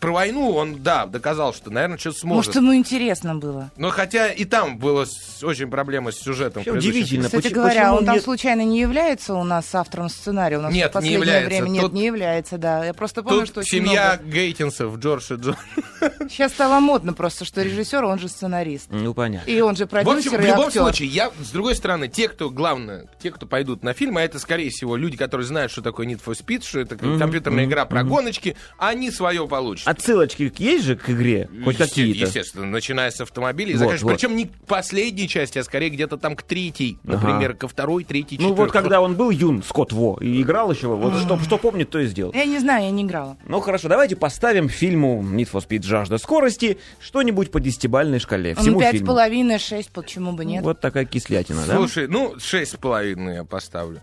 про 0.00 0.12
войну 0.12 0.52
он, 0.52 0.82
да, 0.82 1.06
доказал, 1.06 1.52
что, 1.52 1.70
наверное, 1.70 1.98
что-то 1.98 2.18
сможет. 2.20 2.46
Может, 2.48 2.62
ему 2.62 2.74
интересно 2.74 3.34
было. 3.34 3.70
Но 3.76 3.90
хотя 3.90 4.30
и 4.30 4.44
там 4.44 4.78
было 4.78 5.06
очень 5.42 5.70
проблема 5.70 6.12
с 6.12 6.18
сюжетом. 6.18 6.62
Удивительно. 6.66 7.24
Кстати 7.24 7.44
почему, 7.44 7.62
говоря, 7.62 7.92
он 7.92 8.00
нет... 8.00 8.06
там 8.06 8.20
случайно 8.20 8.62
не 8.62 8.80
является 8.80 9.34
у 9.34 9.44
нас 9.44 9.74
автором 9.74 10.08
сценария? 10.08 10.58
У 10.58 10.62
нас 10.62 10.72
нет, 10.72 10.90
в 10.90 10.92
последнее 10.92 11.18
не 11.18 11.24
является. 11.24 11.48
время 11.48 11.68
нет, 11.68 11.82
Тут... 11.82 11.92
не 11.92 12.06
является, 12.06 12.58
да. 12.58 12.84
Я 12.84 12.94
просто 12.94 13.22
помню, 13.22 13.40
Тут 13.40 13.48
что 13.48 13.62
семья 13.64 14.18
много... 14.20 14.36
Гейтинсов, 14.36 14.96
Джордж 14.98 15.32
и 15.32 15.36
Джон. 15.36 15.56
Сейчас 16.28 16.52
стало 16.52 16.80
модно 16.80 17.12
просто, 17.12 17.44
что 17.44 17.62
режиссер, 17.62 18.04
он 18.04 18.18
же 18.18 18.28
сценарист. 18.28 18.86
Ну, 18.90 19.14
понятно. 19.14 19.50
И 19.50 19.60
он 19.60 19.76
же 19.76 19.86
продюсер 19.86 20.30
в, 20.30 20.34
общем, 20.34 20.40
в 20.40 20.46
любом 20.46 20.70
случае, 20.70 21.08
я, 21.08 21.30
с 21.40 21.50
другой 21.50 21.74
стороны, 21.74 22.08
те, 22.08 22.28
кто, 22.28 22.50
главное, 22.50 23.06
те, 23.20 23.30
кто 23.30 23.46
пойдут 23.46 23.82
на 23.82 23.94
фильм, 23.94 24.16
а 24.16 24.22
это, 24.22 24.38
скорее 24.38 24.70
всего, 24.70 24.96
люди, 24.96 25.16
которые 25.16 25.46
знают, 25.46 25.72
что 25.72 25.82
такое 25.82 26.06
Need 26.06 26.22
for 26.24 26.38
Speed, 26.38 26.64
что 26.64 26.80
это 26.80 26.94
mm-hmm. 26.94 27.18
компьютерная 27.18 27.64
mm-hmm. 27.64 27.68
игра 27.68 27.84
про 27.84 28.00
mm-hmm. 28.02 28.08
гоночки, 28.08 28.56
они 28.78 29.10
свое 29.10 29.47
получат. 29.48 29.88
Отсылочки 29.88 30.52
есть 30.58 30.84
же 30.84 30.96
к 30.96 31.10
игре? 31.10 31.48
Хоть 31.64 31.76
какие-то? 31.76 32.26
Естественно, 32.26 32.66
начиная 32.66 33.10
с 33.10 33.20
автомобилей. 33.20 33.74
Вот, 33.74 34.00
вот. 34.00 34.12
Причем 34.12 34.36
не 34.36 34.46
к 34.46 34.52
последней 34.66 35.28
части, 35.28 35.58
а 35.58 35.64
скорее 35.64 35.90
где-то 35.90 36.16
там 36.16 36.36
к 36.36 36.42
третьей. 36.42 36.98
Например, 37.02 37.50
ага. 37.50 37.58
ко 37.58 37.68
второй, 37.68 38.04
третьей, 38.04 38.38
четвертой. 38.38 38.56
Ну 38.56 38.62
вот 38.62 38.72
когда 38.72 39.00
он 39.00 39.16
был 39.16 39.30
юн, 39.30 39.62
Скотт 39.62 39.92
Во, 39.92 40.18
и 40.20 40.42
играл 40.42 40.70
еще, 40.72 40.88
вот 40.88 41.18
что, 41.20 41.38
что 41.40 41.58
помнит, 41.58 41.90
то 41.90 41.98
и 41.98 42.06
сделал. 42.06 42.32
Я 42.32 42.44
не 42.44 42.58
знаю, 42.58 42.84
я 42.84 42.90
не 42.90 43.02
играла. 43.02 43.36
Ну 43.46 43.60
хорошо, 43.60 43.88
давайте 43.88 44.16
поставим 44.16 44.68
фильму 44.68 45.22
Need 45.22 45.50
for 45.50 45.66
Speed 45.66 45.82
«Жажда 45.84 46.18
скорости» 46.18 46.78
что-нибудь 47.00 47.50
по 47.50 47.60
десятибальной 47.60 48.18
шкале. 48.18 48.54
Всему 48.54 48.80
пять 48.80 49.00
с 49.00 49.04
половиной, 49.04 49.58
шесть, 49.58 49.90
почему 49.90 50.32
бы 50.32 50.44
нет? 50.44 50.62
Вот 50.62 50.80
такая 50.80 51.04
кислятина, 51.04 51.64
да? 51.66 51.76
Слушай, 51.76 52.08
ну, 52.08 52.34
шесть 52.38 52.72
с 52.72 52.76
половиной 52.76 53.36
я 53.36 53.44
поставлю. 53.44 54.00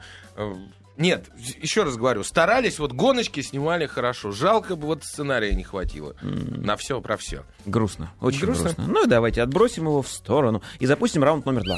Нет, 0.98 1.26
еще 1.62 1.84
раз 1.84 1.98
говорю, 1.98 2.24
старались, 2.24 2.80
вот 2.80 2.94
гоночки 2.94 3.42
снимали 3.42 3.86
хорошо. 3.86 4.32
Жалко 4.32 4.76
бы 4.78 4.88
вот 4.88 5.04
сценария 5.04 5.54
не 5.54 5.64
хватило. 5.64 6.16
На 6.22 6.78
все 6.78 7.02
про 7.02 7.18
все. 7.18 7.44
Грустно, 7.66 8.12
очень 8.22 8.42
Грустно? 8.42 8.64
грустно. 8.66 8.86
Ну 8.88 9.04
и 9.06 9.08
давайте 9.08 9.42
отбросим 9.42 9.84
его 9.86 10.02
в 10.02 10.08
сторону 10.08 10.62
и 10.80 10.86
запустим 10.86 11.24
раунд 11.24 11.46
номер 11.46 11.64
два. 11.64 11.78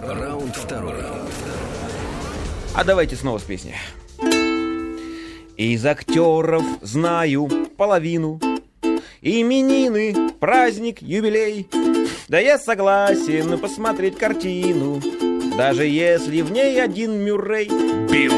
Раунд 0.00 0.56
второй. 0.56 0.94
А 2.74 2.84
давайте 2.84 3.16
снова 3.16 3.38
с 3.38 3.42
песни. 3.42 3.74
Из 5.56 5.84
актеров 5.84 6.62
знаю 6.82 7.48
половину. 7.76 8.40
Именины, 9.20 10.30
праздник, 10.38 11.02
юбилей. 11.02 11.68
Да 12.28 12.38
я 12.38 12.58
согласен 12.58 13.58
посмотреть 13.58 14.16
картину, 14.16 15.00
даже 15.58 15.86
если 15.86 16.40
в 16.40 16.52
ней 16.52 16.80
один 16.80 17.24
Мюррей. 17.24 17.68
Бил. 18.08 18.32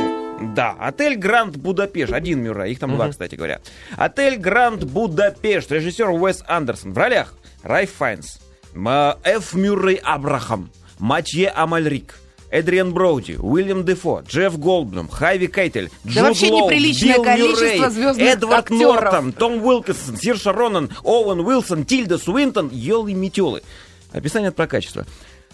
Да, 0.55 0.75
отель 0.81 1.17
Гранд 1.17 1.59
Будапешт. 1.59 2.15
Один 2.15 2.43
Мюррей, 2.43 2.73
их 2.73 2.79
там 2.79 2.95
два, 2.95 3.11
кстати 3.11 3.35
говоря. 3.35 3.61
Отель 3.97 4.39
Гранд 4.39 4.85
Будапешт. 4.85 5.71
Режиссер 5.71 6.09
Уэс 6.09 6.43
Андерсон. 6.49 6.95
В 6.95 6.99
ролях 6.99 7.35
Райф 7.62 7.93
Файнс, 7.93 8.39
Ф. 8.75 9.53
Мюррей 9.53 9.97
Абрахам, 9.97 10.71
Матье 10.99 11.50
Амальрик, 11.50 12.19
Эдриан 12.50 12.95
Броуди, 12.95 13.37
Уильям 13.39 13.85
Дефо, 13.85 14.23
Джефф 14.27 14.59
Голдблюм, 14.59 15.09
Харви 15.09 15.47
Кейтель, 15.47 15.91
Джуд 16.07 16.23
вообще 16.23 16.50
Лоу, 16.50 16.71
неприличное 16.71 17.17
Билл 17.17 17.25
количество 17.25 17.65
Мюррей, 17.65 17.91
звездных 17.91 18.27
Эдвард 18.27 18.59
актеров. 18.61 18.95
Нортон, 18.95 19.33
Том 19.33 19.67
Уилкинсон, 19.67 20.17
Сирша 20.17 20.53
Ронан, 20.53 20.91
Оуэн 21.05 21.41
Уилсон, 21.41 21.85
Тильда 21.85 22.17
Суинтон, 22.17 22.71
Ёлы-метёлы. 22.73 23.62
Описание 24.11 24.49
от 24.49 24.57
прокачества. 24.57 25.07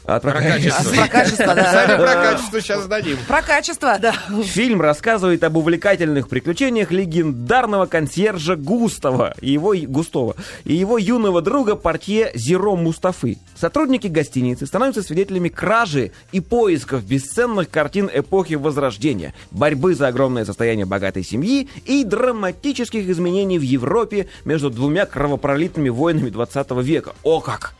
От 0.06 0.22
Про 0.22 0.32
прокачества. 0.32 0.84
качество. 0.84 0.94
Про 0.94 1.08
качество, 1.08 1.44
Сами 1.44 1.88
да. 1.88 1.96
про 1.98 2.14
качество 2.14 2.60
сейчас 2.60 2.86
дадим. 2.86 3.18
Про 3.26 3.42
качество, 3.42 3.98
да. 4.00 4.14
Фильм 4.44 4.80
рассказывает 4.80 5.42
об 5.42 5.56
увлекательных 5.56 6.28
приключениях 6.28 6.92
легендарного 6.92 7.86
консьержа 7.86 8.54
Густава 8.54 9.34
и 9.40 9.50
его 9.50 9.74
Густава 9.76 10.36
и 10.64 10.74
его 10.74 10.96
юного 10.98 11.42
друга 11.42 11.74
портье 11.74 12.30
Зеро 12.34 12.76
Мустафы. 12.76 13.38
Сотрудники 13.56 14.06
гостиницы 14.06 14.66
становятся 14.66 15.02
свидетелями 15.02 15.48
кражи 15.48 16.12
и 16.30 16.40
поисков 16.40 17.04
бесценных 17.04 17.68
картин 17.68 18.08
эпохи 18.12 18.54
Возрождения, 18.54 19.34
борьбы 19.50 19.94
за 19.94 20.06
огромное 20.06 20.44
состояние 20.44 20.86
богатой 20.86 21.24
семьи 21.24 21.68
и 21.84 22.04
драматических 22.04 23.08
изменений 23.08 23.58
в 23.58 23.62
Европе 23.62 24.28
между 24.44 24.70
двумя 24.70 25.04
кровопролитными 25.04 25.88
войнами 25.88 26.30
20 26.30 26.70
века. 26.82 27.12
О 27.24 27.40
как! 27.40 27.74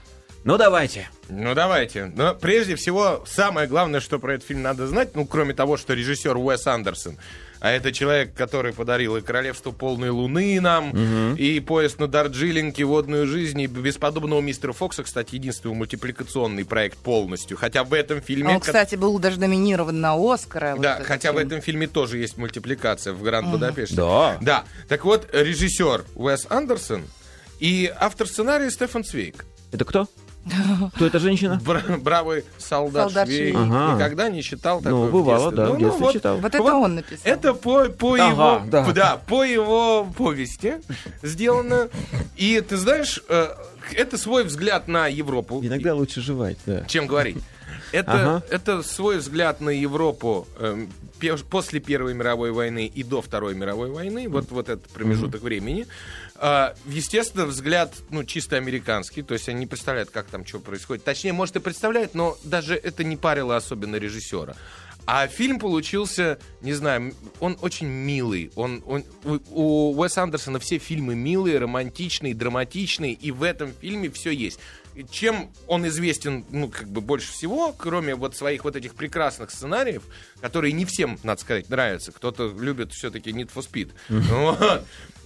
Ну 0.47 0.57
давайте. 0.59 1.09
Ну, 1.29 1.57
давайте. 1.57 2.13
Но 2.15 2.33
прежде 2.33 2.77
всего, 2.77 3.25
самое 3.27 3.67
главное, 3.67 3.99
что 3.99 4.21
про 4.21 4.35
этот 4.35 4.47
фильм 4.47 4.63
надо 4.63 4.87
знать, 4.87 5.17
ну, 5.17 5.27
кроме 5.27 5.55
того, 5.55 5.77
что 5.77 5.93
режиссер 5.93 6.37
Уэс 6.37 6.69
Андерсон, 6.69 7.19
а 7.59 7.73
это 7.73 7.91
человек, 7.91 8.33
который 8.33 8.73
подарил 8.73 9.17
и 9.17 9.23
«Королевство 9.23 9.73
полной 9.73 10.11
луны» 10.11 10.61
нам, 10.61 11.35
и 11.35 11.59
«Поезд 11.59 11.99
на 11.99 12.07
Дарджилинг», 12.07 12.79
и 12.79 12.85
«Водную 12.85 13.27
жизнь», 13.27 13.61
и 13.61 13.67
«Бесподобного 13.67 14.41
мистера 14.41 14.73
Фокса», 14.73 15.03
кстати, 15.03 15.35
единственный 15.35 15.75
мультипликационный 15.75 16.65
проект 16.65 16.99
полностью. 16.99 17.57
Хотя 17.57 17.83
в 17.83 17.93
этом 17.93 18.21
фильме... 18.21 18.55
Он, 18.55 18.61
кстати, 18.61 18.95
был 18.95 19.19
даже 19.19 19.41
номинирован 19.41 20.01
на 20.01 20.15
Оскара. 20.15 20.75
вот 20.75 20.83
Да, 20.83 20.95
этот 20.95 21.09
хотя 21.09 21.33
в 21.33 21.39
фильм. 21.39 21.47
этом 21.49 21.61
фильме 21.61 21.89
тоже 21.89 22.19
есть 22.19 22.39
мультипликация 22.39 23.15
в 23.15 23.21
Гранд 23.21 23.49
Будапеште. 23.49 23.97
Да. 23.97 24.39
Да. 24.41 24.65
Так 24.89 25.05
вот, 25.05 25.29
режиссер 25.33 26.05
Уэс 26.15 26.47
Андерсон 26.49 27.03
и 27.59 27.93
автор 27.99 28.29
сценария 28.29 28.71
Стефан 28.71 29.03
Цвейк. 29.03 29.45
Это 29.73 29.85
кто? 29.85 30.07
Кто 30.95 31.07
эта 31.07 31.19
женщина? 31.19 31.61
Бра- 31.65 31.83
бравый 31.99 32.45
солдат, 32.59 33.05
Солдат. 33.11 33.29
Швейк. 33.29 33.57
Ага. 33.57 33.95
Никогда 33.95 34.29
не 34.29 34.43
читал 34.43 34.79
такое 34.81 34.93
Ну, 34.93 35.11
бывало, 35.11 35.51
да, 35.53 35.67
Ну, 35.67 35.71
в 35.71 35.75
ну, 35.75 35.81
детстве 35.81 36.05
вот 36.05 36.13
читал. 36.13 36.37
Вот 36.39 36.55
это 36.55 36.63
Вот 36.63 36.73
он 36.73 36.95
написал. 36.97 37.33
Это 37.33 37.55
по, 37.55 37.85
по 37.89 38.15
Ага, 38.15 38.27
его, 38.29 38.63
да. 38.71 38.93
да, 38.93 39.17
по 39.27 39.43
его 39.45 40.05
повести 40.17 40.75
сделано. 41.23 41.89
И 42.37 42.61
ты 42.61 42.77
знаешь, 42.77 43.23
э, 43.29 43.49
это 43.95 44.19
свой 44.19 44.45
взгляд 44.45 44.89
на 44.89 45.09
Европу. 45.09 45.61
Иногда 45.65 45.95
лучше 45.95 46.21
жевать, 46.21 46.59
да. 46.67 46.85
чем 46.87 47.07
говорить. 47.07 47.39
Это, 47.93 48.13
Ага. 48.13 48.43
это 48.51 48.83
свой 48.83 49.19
взгляд 49.19 49.61
на 49.61 49.71
Европу 49.71 50.47
пе- 51.21 51.37
после 51.37 51.81
Первой 51.81 52.15
мировой 52.15 52.51
войны 52.51 52.87
и 52.87 53.03
до 53.05 53.23
Второй 53.23 53.55
мировой 53.55 53.91
войны, 53.91 54.29
вот, 54.29 54.51
вот 54.51 54.69
этот 54.69 54.89
промежуток 54.91 55.41
времени. 55.43 55.87
А, 56.39 56.75
естественно, 56.87 57.47
взгляд, 57.47 57.95
ну, 58.11 58.25
чисто 58.25 58.57
американский, 58.57 59.23
то 59.23 59.35
есть 59.35 59.49
они 59.49 59.61
не 59.61 59.67
представляют, 59.67 60.11
как 60.11 60.27
там 60.27 60.47
что 60.47 60.61
происходит. 60.61 61.05
Точнее, 61.05 61.33
может, 61.33 61.57
и 61.57 61.61
представляют, 61.61 62.15
но 62.15 62.37
даже 62.45 62.75
это 62.75 63.05
не 63.05 63.17
парило 63.17 63.57
особенно 63.57 63.97
режиссера. 63.97 64.55
А 65.07 65.29
фильм 65.29 65.59
получился, 65.61 66.39
не 66.63 66.73
знаю, 66.73 67.15
он 67.41 67.57
очень 67.63 67.87
милый. 67.87 68.51
Он, 68.57 68.83
он- 68.87 69.05
у, 69.25 69.95
Уэса 69.97 70.23
Андерсона 70.25 70.59
все 70.59 70.79
фильмы 70.79 71.15
милые, 71.15 71.59
романтичные, 71.59 72.35
драматичные, 72.35 73.13
и 73.13 73.31
в 73.31 73.43
этом 73.45 73.73
фильме 73.81 74.11
все 74.11 74.31
есть. 74.33 74.59
Чем 75.11 75.51
он 75.67 75.87
известен, 75.89 76.45
ну, 76.51 76.69
как 76.71 76.89
бы 76.89 77.01
больше 77.03 77.31
всего, 77.31 77.73
кроме 77.77 78.15
вот 78.15 78.35
своих 78.35 78.65
вот 78.65 78.77
этих 78.77 78.95
прекрасных 78.95 79.51
сценариев, 79.51 80.03
которые 80.41 80.73
не 80.73 80.85
всем, 80.87 81.19
надо 81.23 81.41
сказать, 81.41 81.69
нравятся. 81.69 82.13
Кто-то 82.13 82.49
любит 82.59 82.93
все-таки 82.93 83.31
Need 83.31 83.51
for 83.55 83.65
Speed. 83.65 83.93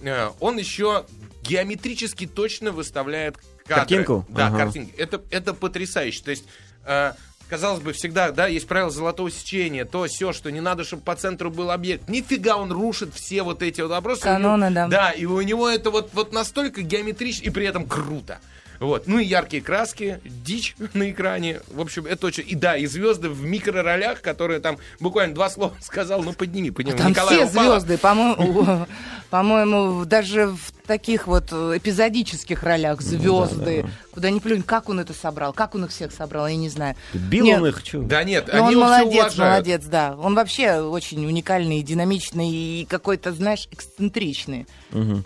Э, 0.03 0.29
Он 0.39 0.57
еще 0.57 1.05
геометрически 1.43 2.27
точно 2.27 2.71
выставляет 2.71 3.37
кадры. 3.65 3.75
Картинку? 3.75 4.25
Да, 4.29 4.47
Ага. 4.47 4.57
картинки. 4.57 4.93
Это, 4.97 5.21
это 5.29 5.53
потрясающе. 5.53 6.23
То 6.23 6.31
есть, 6.31 6.45
э, 6.85 7.13
казалось 7.51 7.81
бы, 7.81 7.91
всегда, 7.91 8.31
да, 8.31 8.47
есть 8.47 8.65
правило 8.65 8.89
золотого 8.89 9.29
сечения, 9.29 9.83
то 9.83 10.05
все, 10.07 10.31
что 10.31 10.49
не 10.51 10.61
надо, 10.61 10.85
чтобы 10.85 11.03
по 11.03 11.15
центру 11.17 11.51
был 11.51 11.69
объект. 11.69 12.07
Нифига 12.07 12.55
он 12.55 12.71
рушит 12.71 13.13
все 13.13 13.43
вот 13.43 13.61
эти 13.61 13.81
вот 13.81 13.91
вопросы. 13.91 14.21
Каноны, 14.21 14.65
него- 14.65 14.73
да. 14.75 14.87
Да, 14.87 15.11
и 15.11 15.25
у 15.25 15.41
него 15.41 15.69
это 15.69 15.91
вот, 15.91 16.11
вот 16.13 16.31
настолько 16.31 16.81
геометрично 16.81 17.43
и 17.43 17.49
при 17.49 17.65
этом 17.67 17.85
круто. 17.85 18.39
Вот. 18.79 19.03
Ну 19.05 19.19
и 19.19 19.25
яркие 19.25 19.61
краски, 19.61 20.21
дичь 20.23 20.75
на 20.93 21.11
экране. 21.11 21.59
В 21.67 21.81
общем, 21.81 22.05
это 22.05 22.27
очень... 22.27 22.45
И 22.47 22.55
да, 22.55 22.77
и 22.77 22.85
звезды 22.85 23.27
в 23.29 23.43
микроролях, 23.43 24.21
которые 24.21 24.61
там 24.61 24.77
буквально 25.01 25.35
два 25.35 25.49
слова 25.49 25.73
сказал, 25.81 26.23
ну 26.23 26.31
подними, 26.31 26.71
подними. 26.71 26.97
Там 26.97 27.09
Николай 27.09 27.35
все 27.35 27.45
упала. 27.47 27.79
звезды, 27.79 27.97
по-моему, 27.97 28.87
по-моему, 29.29 30.05
даже 30.05 30.47
в 30.47 30.71
таких 30.91 31.25
вот 31.25 31.45
э, 31.53 31.77
эпизодических 31.77 32.63
ролях 32.63 33.01
звезды, 33.01 33.85
куда 34.13 34.29
ни 34.29 34.39
плюнь, 34.39 34.61
как 34.61 34.89
он 34.89 34.99
это 34.99 35.13
собрал, 35.13 35.53
как 35.53 35.73
он 35.73 35.85
их 35.85 35.91
всех 35.91 36.11
собрал, 36.11 36.47
я 36.47 36.57
не 36.57 36.67
знаю. 36.67 36.97
Бил 37.13 37.45
Нет, 37.45 37.61
он 37.61 37.67
их, 37.67 37.81
чё? 37.81 38.01
Да 38.01 38.25
нет, 38.25 38.49
Но 38.51 38.65
они 38.65 38.75
он 38.75 38.81
молодец, 38.81 39.37
молодец, 39.37 39.85
да. 39.85 40.17
Он 40.17 40.35
вообще 40.35 40.81
очень 40.81 41.25
уникальный, 41.25 41.81
динамичный 41.81 42.49
и 42.49 42.85
какой-то, 42.89 43.31
знаешь, 43.31 43.69
эксцентричный. 43.71 44.67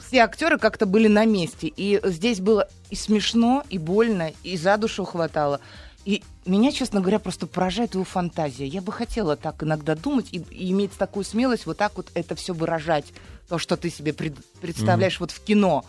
Все 0.08 0.20
актеры 0.20 0.60
как-то 0.60 0.86
были 0.86 1.08
на 1.08 1.26
месте. 1.26 1.74
И 1.76 2.00
здесь 2.04 2.42
было 2.42 2.68
и 2.92 2.96
смешно, 2.96 3.64
и 3.72 3.80
больно, 3.80 4.32
и 4.44 4.58
за 4.58 4.78
душу 4.78 5.04
хватало. 5.04 5.62
И 6.06 6.24
меня, 6.46 6.72
честно 6.72 7.02
говоря, 7.02 7.18
просто 7.18 7.48
поражает 7.48 7.96
его 7.96 8.04
фантазия. 8.04 8.68
Я 8.68 8.82
бы 8.82 8.92
хотела 8.92 9.36
так 9.36 9.64
иногда 9.64 9.96
думать 9.96 10.28
и, 10.32 10.38
и 10.52 10.72
иметь 10.72 10.92
такую 10.94 11.26
смелость 11.26 11.66
вот 11.66 11.78
так 11.78 11.94
вот 11.98 12.12
это 12.14 12.36
все 12.36 12.54
выражать. 12.54 13.06
То, 13.50 13.58
что 13.58 13.76
ты 13.76 13.90
себе 13.90 14.14
пред- 14.14 14.38
представляешь 14.62 15.20
вот 15.20 15.32
в 15.32 15.44
кино. 15.44 15.84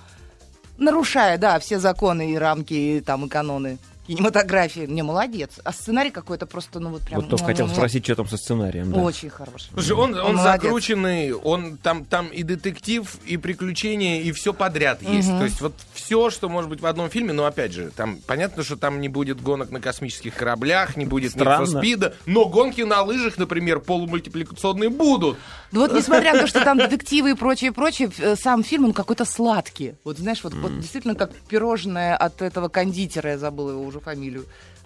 Нарушая, 0.78 1.36
да, 1.38 1.58
все 1.58 1.78
законы 1.78 2.32
и 2.32 2.36
рамки, 2.36 2.74
и 2.74 3.00
там, 3.00 3.26
и 3.26 3.28
каноны 3.28 3.78
кинематографии. 4.06 4.86
Не, 4.86 5.02
молодец. 5.02 5.60
А 5.64 5.72
сценарий 5.72 6.10
какой-то 6.10 6.46
просто, 6.46 6.80
ну 6.80 6.90
вот 6.90 7.02
прям... 7.02 7.20
Вот 7.20 7.30
только 7.30 7.42
ну, 7.44 7.48
хотел 7.48 7.66
ну, 7.66 7.74
спросить, 7.74 8.04
что 8.04 8.16
там 8.16 8.28
со 8.28 8.36
сценарием. 8.36 8.92
да. 8.92 9.00
Очень 9.00 9.30
хороший. 9.30 9.70
Слушай, 9.72 9.92
он, 9.92 10.14
он, 10.14 10.36
молодец. 10.36 10.62
закрученный, 10.62 11.32
он 11.32 11.76
там, 11.76 12.04
там 12.04 12.28
и 12.28 12.42
детектив, 12.42 13.16
и 13.26 13.36
приключения, 13.36 14.20
и 14.22 14.32
все 14.32 14.52
подряд 14.52 15.02
есть. 15.02 15.28
То 15.28 15.44
есть 15.44 15.60
вот 15.60 15.74
все, 15.94 16.30
что 16.30 16.48
может 16.48 16.70
быть 16.70 16.80
в 16.80 16.86
одном 16.86 17.10
фильме, 17.10 17.32
но 17.32 17.46
опять 17.46 17.72
же, 17.72 17.90
там 17.90 18.18
понятно, 18.26 18.62
что 18.62 18.76
там 18.76 19.00
не 19.00 19.08
будет 19.08 19.40
гонок 19.40 19.70
на 19.70 19.80
космических 19.80 20.34
кораблях, 20.34 20.96
не 20.96 21.04
будет 21.04 21.34
Speed, 21.36 22.14
но 22.26 22.46
гонки 22.46 22.82
на 22.82 23.02
лыжах, 23.02 23.38
например, 23.38 23.80
полумультипликационные 23.80 24.90
будут. 24.90 25.38
Ну 25.72 25.80
вот 25.80 25.92
несмотря 25.92 26.34
на 26.34 26.40
то, 26.40 26.46
что 26.46 26.64
там 26.64 26.78
детективы 26.78 27.32
и 27.32 27.34
прочее, 27.34 27.72
прочее, 27.72 28.10
э, 28.18 28.36
сам 28.36 28.62
фильм, 28.62 28.86
он 28.86 28.92
какой-то 28.92 29.24
сладкий. 29.24 29.94
Вот 30.04 30.18
знаешь, 30.18 30.42
вот, 30.42 30.54
вот 30.54 30.80
действительно 30.80 31.14
как 31.14 31.32
пирожное 31.48 32.16
от 32.16 32.40
этого 32.42 32.68
кондитера, 32.68 33.30
я 33.30 33.38
забыла 33.38 33.72
его 33.72 33.82
уже 33.82 33.95
фамилию. 34.00 34.44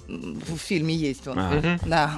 М, 0.09 0.40
В 0.46 0.57
фильме 0.59 0.94
есть 0.94 1.27
он. 1.29 1.38
Ага. 1.38 1.79
Да. 1.87 2.12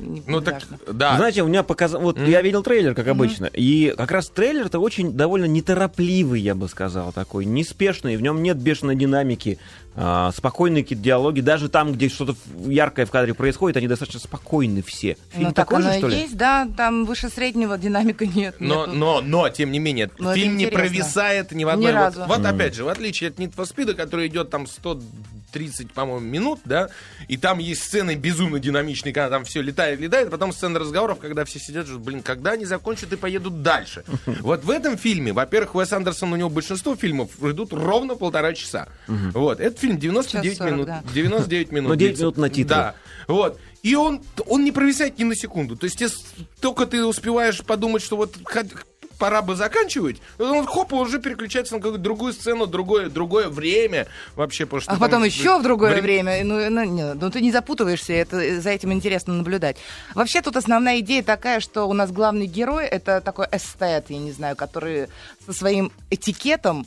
Не- 0.00 0.22
Ну 0.28 0.40
так, 0.40 0.62
да. 0.92 1.16
Знаете, 1.16 1.42
у 1.42 1.48
меня 1.48 1.62
показал... 1.64 2.00
Вот 2.00 2.16
я 2.20 2.42
видел 2.42 2.62
трейлер, 2.62 2.94
как 2.94 3.08
обычно, 3.08 3.46
и 3.46 3.92
как 3.96 4.12
раз 4.12 4.28
трейлер-то 4.28 4.78
очень 4.78 5.12
довольно 5.14 5.46
неторопливый, 5.46 6.40
я 6.40 6.54
бы 6.54 6.68
сказал, 6.68 7.12
такой, 7.12 7.44
неспешный, 7.44 8.16
в 8.16 8.22
нем 8.22 8.40
нет 8.42 8.56
бешеной 8.58 8.94
динамики, 8.94 9.58
а, 9.58 9.85
спокойные 9.96 10.82
какие-то 10.82 11.02
диалоги, 11.02 11.40
даже 11.40 11.68
там, 11.68 11.92
где 11.92 12.08
что-то 12.08 12.36
яркое 12.66 13.06
в 13.06 13.10
кадре 13.10 13.34
происходит, 13.34 13.76
они 13.78 13.88
достаточно 13.88 14.20
спокойны 14.20 14.82
все. 14.82 15.16
Фильм 15.30 15.48
Ну 15.48 15.52
так 15.52 15.68
такой 15.68 15.78
оно 15.78 15.92
же, 15.92 15.98
что 15.98 16.08
ли? 16.08 16.18
есть, 16.20 16.36
да, 16.36 16.68
там 16.76 17.04
выше 17.06 17.28
среднего 17.28 17.78
динамика 17.78 18.26
нет. 18.26 18.56
Но, 18.58 18.86
нету. 18.86 18.98
но, 18.98 19.20
но, 19.22 19.48
тем 19.48 19.72
не 19.72 19.78
менее, 19.78 20.10
Но 20.18 20.30
это 20.32 20.40
фильм 20.40 20.56
не 20.56 20.66
провисает 20.66 21.52
ни 21.52 21.64
в 21.64 21.68
Ни 21.68 21.72
одной. 21.72 21.92
Вот- 21.92 21.98
разу. 21.98 22.24
Вот, 22.26 22.44
опять 22.44 22.74
же, 22.74 22.84
в 22.84 22.88
отличие 22.88 23.30
от 23.30 23.38
Need 23.38 23.54
for 23.54 23.64
Speed, 23.64 23.94
который 23.94 24.26
идет 24.28 24.50
там 24.50 24.66
30, 25.52 25.92
по-моему, 25.92 26.20
минут, 26.26 26.60
да, 26.64 26.88
и 27.28 27.36
там 27.36 27.58
есть 27.58 27.82
сцены 27.84 28.14
безумно 28.14 28.58
динамичные, 28.58 29.14
когда 29.14 29.30
там 29.30 29.44
все 29.44 29.62
летает, 29.62 30.00
летает, 30.00 30.28
а 30.28 30.30
потом 30.30 30.52
сцены 30.52 30.78
разговоров, 30.78 31.18
когда 31.18 31.44
все 31.44 31.58
сидят, 31.58 31.86
что, 31.86 31.98
блин, 31.98 32.22
когда 32.22 32.52
они 32.52 32.64
закончат 32.66 33.12
и 33.12 33.16
поедут 33.16 33.62
дальше. 33.62 34.04
Вот 34.40 34.64
в 34.64 34.70
этом 34.70 34.98
фильме, 34.98 35.32
во-первых, 35.32 35.74
Уэс 35.74 35.92
Андерсон, 35.92 36.32
у 36.32 36.36
него 36.36 36.50
большинство 36.50 36.94
фильмов 36.94 37.30
идут 37.42 37.72
ровно 37.72 38.16
полтора 38.16 38.52
часа. 38.52 38.88
Вот, 39.06 39.60
этот 39.60 39.78
фильм 39.86 39.98
99 39.98 40.58
40, 40.58 40.72
минут. 40.72 40.86
да. 40.86 41.02
99 41.14 41.72
минут. 41.72 41.88
Ну, 41.90 41.96
9 41.96 42.08
длится. 42.10 42.22
минут 42.22 42.36
на 42.38 42.48
титры. 42.50 42.76
Да. 42.76 42.94
Вот. 43.28 43.58
И 43.82 43.94
он, 43.94 44.20
он 44.46 44.64
не 44.64 44.72
провисает 44.72 45.18
ни 45.18 45.24
на 45.24 45.34
секунду. 45.36 45.76
То 45.76 45.84
есть, 45.84 46.00
если 46.00 46.18
только 46.60 46.86
ты 46.86 47.04
успеваешь 47.04 47.62
подумать, 47.64 48.02
что 48.02 48.16
вот 48.16 48.34
пора 49.18 49.40
бы 49.40 49.54
заканчивать, 49.56 50.20
он 50.38 50.66
хоп, 50.66 50.92
уже 50.92 51.18
переключается 51.20 51.74
на 51.74 51.80
какую-то 51.80 52.02
другую 52.02 52.32
сцену, 52.34 52.66
другое, 52.66 53.08
другое 53.08 53.48
время 53.48 54.06
вообще. 54.34 54.66
Потому 54.66 54.82
что 54.82 54.90
А 54.90 54.94
там 54.94 55.00
потом 55.00 55.24
еще 55.24 55.58
в 55.58 55.62
другое 55.62 55.92
вре- 55.92 56.02
время. 56.02 56.44
Ну, 56.44 56.68
ну, 56.68 56.84
не, 56.84 57.14
ну, 57.14 57.30
ты 57.30 57.40
не 57.40 57.50
запутываешься, 57.50 58.12
это, 58.12 58.60
за 58.60 58.70
этим 58.70 58.92
интересно 58.92 59.32
наблюдать. 59.34 59.76
Вообще 60.14 60.42
тут 60.42 60.56
основная 60.56 60.98
идея 61.00 61.22
такая, 61.22 61.60
что 61.60 61.88
у 61.88 61.92
нас 61.94 62.12
главный 62.12 62.46
герой 62.46 62.84
это 62.86 63.20
такой 63.22 63.46
эстет, 63.52 64.06
я 64.10 64.18
не 64.18 64.32
знаю, 64.32 64.54
который 64.56 65.06
со 65.46 65.52
своим 65.54 65.92
этикетом 66.10 66.86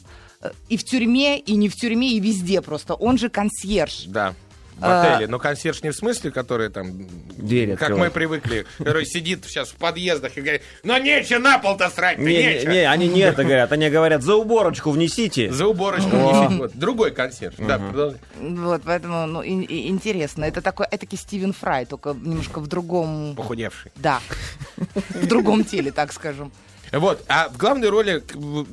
и 0.69 0.78
в 0.78 0.84
тюрьме, 0.84 1.38
и 1.39 1.56
не 1.56 1.67
в 1.69 1.75
тюрьме, 1.75 2.13
и 2.13 2.19
везде 2.19 2.62
просто. 2.62 2.93
Он 2.93 3.17
же 3.17 3.30
консьерж. 3.30 4.04
Да. 4.08 4.34
В 4.78 4.86
А, 4.86 5.15
отеле. 5.15 5.28
Но 5.28 5.39
консьерж 5.39 5.84
не 5.84 5.89
в 5.89 5.93
смысле, 5.95 6.32
который 6.32 6.69
там... 6.69 7.06
Двери 7.36 7.71
Как 7.71 7.82
открывает. 7.89 8.13
мы 8.13 8.15
привыкли. 8.15 8.65
Который 8.78 9.06
сидит 9.06 9.43
сейчас 9.45 9.67
в 9.71 9.75
подъездах 9.75 10.38
и 10.38 10.41
говорит, 10.41 10.62
ну 10.86 10.97
нечего 10.97 11.39
на 11.39 11.60
пол-то 11.60 11.89
срать, 11.89 12.17
Не, 12.17 12.25
не, 12.28 12.43
нечего. 12.54 12.71
не, 12.71 12.89
они 12.89 13.10
не 13.10 13.19
это 13.19 13.43
говорят, 13.43 13.73
они 13.73 13.89
говорят, 13.89 14.23
за 14.23 14.36
уборочку 14.36 14.91
внесите. 14.91 15.52
За 15.52 15.67
уборочку 15.67 16.15
несите. 16.15 16.56
Вот. 16.60 16.71
Другой 16.75 17.12
консьерж. 17.12 17.56
Да, 17.58 17.78
продолжай. 17.78 18.19
Вот, 18.39 18.82
поэтому 18.86 19.25
ну, 19.28 19.41
и- 19.41 19.63
и 19.65 19.89
интересно. 19.89 20.45
Это 20.45 20.62
такой 20.62 20.86
этакий 20.89 21.17
Стивен 21.17 21.52
Фрай, 21.52 21.86
только 21.86 22.12
немножко 22.13 22.60
в 22.62 22.67
другом... 22.67 23.34
Похудевший. 23.36 23.91
Да, 23.97 24.21
в 25.10 25.28
другом 25.28 25.65
теле, 25.65 25.91
так 25.91 26.13
скажем. 26.13 26.54
Вот, 26.91 27.23
а 27.28 27.49
в 27.49 27.58
главной 27.58 27.89
роли 27.89 28.23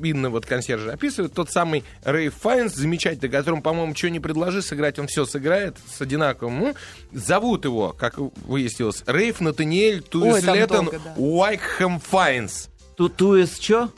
именно 0.02 0.30
вот 0.30 0.46
консьержа 0.46 0.92
описывает 0.92 1.34
тот 1.34 1.50
самый 1.50 1.84
Рэй 2.04 2.30
Файнс, 2.30 2.74
замечательный, 2.74 3.28
которому, 3.28 3.62
по-моему, 3.62 3.94
что 3.94 4.10
не 4.10 4.20
предложи 4.20 4.62
сыграть, 4.62 4.98
он 4.98 5.06
все 5.06 5.26
сыграет 5.26 5.76
с 5.86 6.00
одинаковым. 6.00 6.58
Ну, 6.58 6.74
зовут 7.12 7.64
его, 7.64 7.92
как 7.92 8.18
выяснилось, 8.18 9.02
Рейф 9.06 9.40
Натаниэль 9.40 10.02
Туислеттон 10.02 10.90
да. 10.92 11.14
Уайкхэм 11.16 12.00
Файнс. 12.00 12.70
Ту 12.96 13.10
Туис 13.10 13.58
чё? 13.58 13.88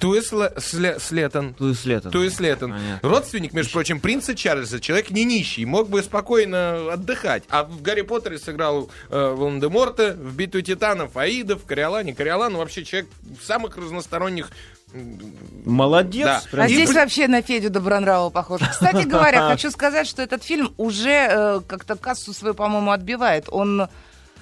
Туис 1.54 1.82
летом. 1.84 2.10
Туислеттон. 2.10 2.72
Понятно. 2.72 3.08
Родственник, 3.08 3.52
между 3.52 3.72
прочим, 3.72 4.00
принца 4.00 4.34
Чарльза, 4.34 4.80
человек 4.80 5.10
не 5.10 5.24
нищий, 5.24 5.64
мог 5.64 5.88
бы 5.88 6.02
спокойно 6.02 6.92
отдыхать. 6.92 7.44
А 7.48 7.62
в 7.62 7.80
Гарри 7.80 8.00
Поттере 8.02 8.38
сыграл 8.38 8.90
э, 9.08 9.34
Волан-де-Морта, 9.36 10.14
в 10.14 10.34
Битву 10.34 10.60
Титанов, 10.62 11.16
Аида, 11.16 11.56
в 11.56 11.64
Кориолане, 11.64 12.12
Кориолан, 12.12 12.56
вообще 12.56 12.84
человек 12.84 13.08
самых 13.40 13.76
разносторонних 13.76 14.50
Молодец. 15.64 16.26
Да. 16.50 16.62
А 16.62 16.66
И 16.66 16.72
здесь 16.72 16.94
вообще 16.94 17.28
на 17.28 17.42
Федю 17.42 17.68
Добронравова 17.68 18.30
похож. 18.30 18.62
Кстати 18.70 19.04
говоря, 19.06 19.48
хочу 19.50 19.70
сказать, 19.70 20.06
что 20.06 20.22
этот 20.22 20.42
фильм 20.42 20.72
уже 20.78 21.10
э, 21.10 21.60
как-то 21.66 21.94
кассу 21.96 22.32
свою, 22.32 22.54
по-моему, 22.54 22.90
отбивает. 22.90 23.44
Он 23.48 23.88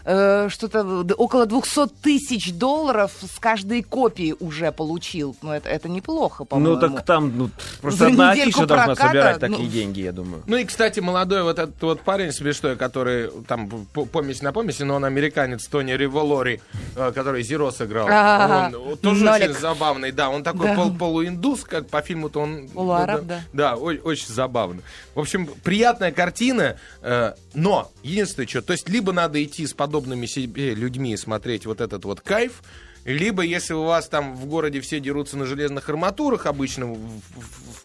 э, 0.06 0.48
что-то 0.48 1.04
около 1.18 1.46
200 1.46 1.88
тысяч 2.02 2.52
долларов 2.52 3.12
с 3.20 3.38
каждой 3.38 3.82
копии 3.82 4.34
уже 4.40 4.72
получил. 4.72 5.36
Ну, 5.42 5.50
это, 5.52 5.68
это 5.68 5.88
неплохо, 5.88 6.44
по-моему. 6.44 6.76
Ну 6.76 6.80
так 6.80 7.04
там 7.04 7.36
ну, 7.36 7.50
просто 7.82 7.98
За 7.98 8.06
одна 8.06 8.30
афиша 8.30 8.66
должна 8.66 8.86
проката, 8.86 9.06
собирать 9.08 9.42
ну, 9.42 9.48
такие 9.48 9.68
деньги, 9.68 10.00
я 10.00 10.12
думаю. 10.12 10.42
Ну 10.46 10.56
и, 10.56 10.64
кстати, 10.64 11.00
молодой 11.00 11.42
вот 11.42 11.58
этот 11.58 11.82
вот 11.82 12.00
парень 12.00 12.32
смешной, 12.32 12.76
который 12.76 13.30
там 13.46 13.68
по- 13.92 14.06
помесь 14.06 14.40
на 14.42 14.52
помеси, 14.52 14.82
но 14.84 14.94
он 14.94 15.04
американец, 15.04 15.66
Тони 15.66 15.92
Револори, 15.92 16.60
э, 16.94 17.12
который 17.12 17.42
Зеро 17.42 17.70
сыграл. 17.70 18.06
А, 18.10 18.70
Он 18.72 18.96
тоже 18.96 19.24
Нолик. 19.24 19.50
очень 19.50 19.60
забавный, 19.60 20.12
да, 20.12 20.30
он 20.30 20.42
такой 20.42 20.68
Да. 20.68 20.74
пол- 20.76 20.94
полуиндус, 20.96 21.64
как 21.64 21.88
по 21.88 22.00
фильму-то 22.00 22.40
он... 22.40 22.68
Полуараб, 22.68 23.22
ну, 23.22 23.26
да. 23.28 23.40
Да, 23.52 23.74
о- 23.74 24.00
очень 24.04 24.28
забавно. 24.28 24.82
В 25.14 25.20
общем, 25.20 25.46
приятная 25.64 26.12
картина, 26.12 26.76
э, 27.02 27.32
но 27.54 27.90
единственное 28.02 28.46
что, 28.46 28.62
то 28.62 28.72
есть 28.72 28.88
либо 28.88 29.12
надо 29.12 29.42
идти 29.42 29.66
с 29.66 29.72
подобными 29.96 30.26
себе 30.26 30.74
людьми 30.74 31.16
смотреть 31.16 31.64
вот 31.64 31.80
этот 31.80 32.04
вот 32.04 32.20
кайф, 32.20 32.62
либо 33.06 33.42
если 33.42 33.72
у 33.72 33.84
вас 33.84 34.08
там 34.08 34.34
в 34.36 34.44
городе 34.46 34.80
все 34.80 35.00
дерутся 35.00 35.38
на 35.38 35.46
железных 35.46 35.88
арматурах 35.88 36.44
обычно, 36.46 36.86
в- 36.86 36.96
в- 36.98 37.20
в- 37.36 37.84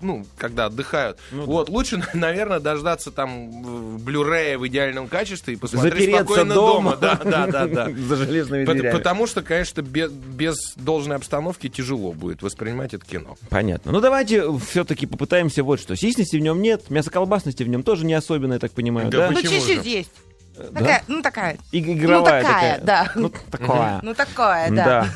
ну, 0.00 0.26
когда 0.36 0.66
отдыхают, 0.66 1.18
Ну 1.30 1.44
вот, 1.44 1.68
лучше, 1.68 2.02
наверное, 2.14 2.58
дождаться 2.58 3.12
там 3.12 3.98
Blu-ray 3.98 4.58
в 4.58 4.66
идеальном 4.66 5.06
качестве 5.06 5.54
и 5.54 5.56
посмотреть 5.56 5.92
Запереться 5.92 6.24
спокойно 6.24 6.54
дома. 6.54 6.96
Да, 7.00 7.14
да, 7.22 7.46
да, 7.46 7.66
да. 7.68 7.88
За 7.92 8.16
железными 8.16 8.64
дверями. 8.64 8.96
Потому 8.96 9.28
что, 9.28 9.42
конечно, 9.42 9.82
без, 9.82 10.10
без 10.10 10.56
должной 10.74 11.14
обстановки 11.14 11.68
тяжело 11.68 12.12
будет 12.12 12.42
воспринимать 12.42 12.92
это 12.94 13.06
кино. 13.06 13.36
Понятно. 13.50 13.92
Ну 13.92 14.00
давайте 14.00 14.44
все-таки 14.68 15.06
попытаемся 15.06 15.62
вот 15.62 15.78
что. 15.78 15.94
Сисности 15.94 16.36
в 16.36 16.40
нем 16.40 16.60
нет, 16.60 16.90
мясоколбасности 16.90 17.62
в 17.62 17.68
нем 17.68 17.84
тоже 17.84 18.04
не 18.04 18.14
особенно, 18.14 18.54
я 18.54 18.58
так 18.58 18.72
понимаю, 18.72 19.10
Да 19.10 19.28
да? 19.28 19.30
Ну, 19.30 19.40
чуть-чуть 19.42 19.84
же? 19.84 20.04
Да? 20.56 20.68
Такая, 20.80 21.04
ну, 21.08 21.22
такая. 21.22 21.58
И- 21.70 21.80
Игровая 21.80 22.42
Ну, 22.42 22.46
такая, 22.48 22.80
да. 22.80 23.12
Ну, 23.14 23.32
такая. 23.50 24.00
Ну, 24.02 24.14
такое, 24.14 24.70
да. 24.70 25.08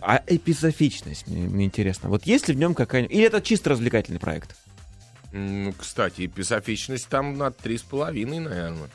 А 0.00 0.22
эпизофичность, 0.26 1.26
мне, 1.28 1.42
мне 1.48 1.64
интересно. 1.66 2.08
Вот 2.08 2.24
есть 2.24 2.48
ли 2.48 2.54
в 2.54 2.58
нем 2.58 2.74
какая-нибудь... 2.74 3.14
Или 3.14 3.24
это 3.26 3.40
чисто 3.40 3.70
развлекательный 3.70 4.18
проект? 4.20 4.56
Ну, 5.32 5.72
кстати, 5.78 6.26
эпизофичность 6.26 7.08
там 7.08 7.38
на 7.38 7.50
три 7.50 7.78
с 7.78 7.82
половиной, 7.82 8.38
наверное. 8.40 8.88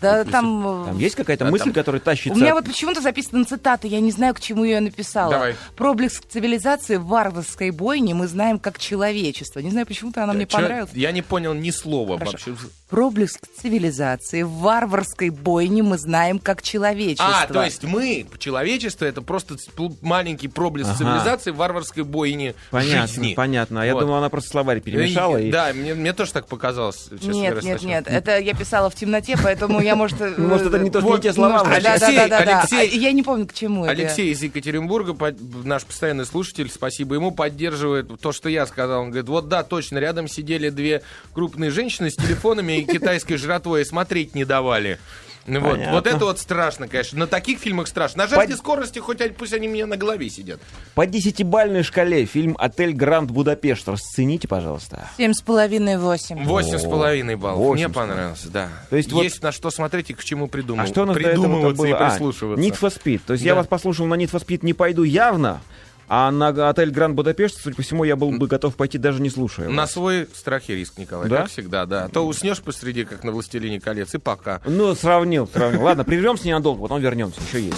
Да, 0.00 0.24
там... 0.24 0.82
э, 0.82 0.86
Там 0.86 0.98
есть 0.98 1.14
какая-то 1.14 1.46
А 1.46 1.50
мысль, 1.50 1.64
там- 1.66 1.72
которая 1.72 2.00
тащится... 2.00 2.36
У 2.38 2.42
меня 2.42 2.54
вот 2.54 2.64
почему-то 2.66 3.00
записана 3.00 3.44
цитата, 3.44 3.86
я 3.86 4.00
не 4.00 4.10
знаю, 4.10 4.34
к 4.34 4.40
чему 4.40 4.64
я 4.64 4.80
написала. 4.80 5.30
Давай. 5.32 5.54
Проблеск 5.76 6.26
цивилизации 6.28 6.96
в 6.96 7.06
варварской 7.06 7.70
бойне 7.70 8.12
мы 8.12 8.26
знаем 8.26 8.58
как 8.58 8.78
человечество. 8.78 9.60
Не 9.60 9.70
знаю, 9.70 9.86
почему-то 9.86 10.22
она 10.24 10.32
мне 10.32 10.46
Чё- 10.46 10.58
понравилась. 10.58 10.90
Я 10.94 11.12
не 11.12 11.22
понял 11.22 11.54
ни 11.54 11.70
слова 11.70 12.18
Хорошо. 12.18 12.50
вообще. 12.50 12.66
Проблеск 12.90 13.40
цивилизации 13.60 14.42
в 14.42 14.50
варварской 14.58 15.30
бойне 15.30 15.82
мы 15.82 15.96
знаем 15.96 16.38
как 16.38 16.60
человечество. 16.60 17.26
А, 17.42 17.46
то 17.46 17.64
есть 17.64 17.82
мы, 17.82 18.26
человечество, 18.38 19.06
это 19.06 19.22
просто 19.22 19.56
маленький 20.02 20.48
проблеск 20.48 20.90
Ага. 20.90 20.98
цивилизации 20.98 21.50
в 21.50 21.56
варварской 21.56 22.02
бойне 22.04 22.54
Понятно, 22.70 23.06
жизни. 23.06 23.32
понятно. 23.34 23.80
А 23.82 23.86
я 23.86 23.94
Вот. 23.94 24.00
думал, 24.00 24.16
она 24.16 24.28
просто 24.28 24.50
словарь 24.50 24.80
перемешала. 24.82 25.38
И- 25.38 25.48
и- 25.48 25.50
Да, 25.50 25.72
мне, 25.72 25.94
мне 25.94 26.12
тоже 26.12 26.34
так 26.34 26.46
показалось. 26.46 27.08
честно 27.10 27.30
Нет, 27.32 27.50
говоря, 27.54 27.68
нет, 27.68 27.82
нет, 27.82 28.04
это 28.06 28.38
я 28.38 28.52
писала 28.54 28.90
в 28.90 28.94
темноте, 28.94 29.38
поэтому 29.42 29.80
я, 29.80 29.96
может... 29.96 30.20
Может, 30.38 30.66
это 30.66 30.78
не 30.78 30.90
то, 30.90 31.00
что 31.00 31.16
не 31.16 31.22
те 31.22 31.32
слова. 31.32 31.64
да, 31.64 32.28
да. 32.28 32.60
Алексей- 32.60 32.78
А 32.80 32.82
Я 32.82 33.12
не 33.12 33.22
помню, 33.22 33.46
к 33.46 33.54
чему 33.54 33.84
это. 33.86 33.92
Алексей 33.92 34.30
из 34.30 34.42
Екатеринбурга, 34.42 35.16
наш 35.64 35.84
постоянный 35.84 36.26
слушатель, 36.26 36.70
спасибо 36.70 37.14
ему, 37.14 37.30
поддерживает 37.32 38.08
то, 38.20 38.30
что 38.32 38.50
я 38.50 38.66
сказал. 38.66 39.00
Он 39.04 39.06
говорит, 39.10 39.28
вот 39.30 39.48
да, 39.48 39.62
точно, 39.62 39.96
рядом 39.98 40.28
сидели 40.28 40.68
две 40.68 41.00
крупные 41.32 41.70
женщины 41.70 42.10
с 42.10 42.14
телефонами 42.14 42.83
и 42.84 42.92
китайской 42.92 43.36
жратвой, 43.36 43.82
и 43.82 43.84
смотреть 43.84 44.34
не 44.34 44.44
давали. 44.44 44.98
Ну 45.46 45.60
Вот, 45.60 45.72
Понятно. 45.72 45.92
вот 45.92 46.06
это 46.06 46.24
вот 46.24 46.38
страшно, 46.38 46.88
конечно. 46.88 47.18
На 47.18 47.26
таких 47.26 47.58
фильмах 47.58 47.86
страшно. 47.86 48.22
На 48.24 48.28
жажде 48.30 48.56
скорости, 48.56 48.98
хоть 48.98 49.20
они, 49.20 49.34
пусть 49.34 49.52
они 49.52 49.68
мне 49.68 49.84
на 49.84 49.98
голове 49.98 50.30
сидят. 50.30 50.58
По 50.94 51.04
десятибальной 51.04 51.82
шкале 51.82 52.24
фильм 52.24 52.56
«Отель 52.58 52.94
Гранд 52.94 53.30
Будапешт» 53.30 53.86
расцените, 53.86 54.48
пожалуйста. 54.48 55.06
Семь 55.18 55.34
с 55.34 55.42
половиной, 55.42 55.98
восемь. 55.98 56.42
Восемь 56.44 56.78
с 56.78 56.84
половиной 56.84 57.36
баллов. 57.36 57.74
Мне 57.74 57.90
понравился, 57.90 58.48
да. 58.48 58.70
То 58.88 58.96
есть 58.96 59.12
вот- 59.12 59.22
Есть 59.24 59.42
на 59.42 59.52
что 59.52 59.70
смотреть 59.70 60.08
и 60.08 60.14
к 60.14 60.24
чему 60.24 60.48
придумывать. 60.48 60.88
А 60.88 60.92
что 60.94 61.02
у 61.02 61.04
нас 61.04 61.14
до 61.14 61.20
этого 61.20 61.32
Придумываться 61.42 61.76
было? 61.82 61.86
и 61.88 61.92
А, 61.92 62.08
прислушиваться. 62.10 62.64
Need 62.66 62.80
for 62.80 62.90
Speed. 63.02 63.20
То 63.26 63.34
есть 63.34 63.44
я 63.44 63.52
Да. 63.52 63.56
вас 63.56 63.66
послушал 63.66 64.06
на 64.06 64.14
Need 64.14 64.30
for 64.30 64.42
Speed, 64.42 64.60
не 64.62 64.72
пойду 64.72 65.02
явно, 65.02 65.60
а 66.08 66.30
на 66.30 66.48
отель 66.68 66.90
Гранд 66.90 67.14
Будапешт, 67.14 67.60
судя 67.62 67.76
по 67.76 67.82
всему, 67.82 68.04
я 68.04 68.16
был 68.16 68.30
бы 68.32 68.46
готов 68.46 68.74
пойти, 68.76 68.98
даже 68.98 69.20
не 69.22 69.30
слушая. 69.30 69.68
На 69.68 69.82
вас. 69.82 69.92
свой 69.92 70.28
страх 70.34 70.68
и 70.68 70.74
риск, 70.74 70.98
Николай, 70.98 71.28
Да? 71.28 71.42
как 71.42 71.48
всегда, 71.50 71.86
да. 71.86 72.08
То 72.08 72.26
уснешь 72.26 72.60
посреди, 72.60 73.04
как 73.04 73.24
на 73.24 73.32
«Властелине 73.32 73.80
колец», 73.80 74.14
и 74.14 74.18
пока. 74.18 74.60
Ну, 74.66 74.94
сравнил, 74.94 75.48
сравнил. 75.52 75.82
Ладно, 75.82 76.04
прервемся 76.04 76.46
ненадолго, 76.48 76.82
потом 76.82 77.00
вернемся, 77.00 77.40
еще 77.46 77.64
есть. 77.64 77.76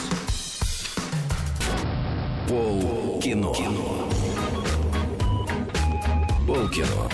Пол 2.49 3.21
кино. 3.23 3.55
Пол 6.47 6.69
кино. 6.69 7.11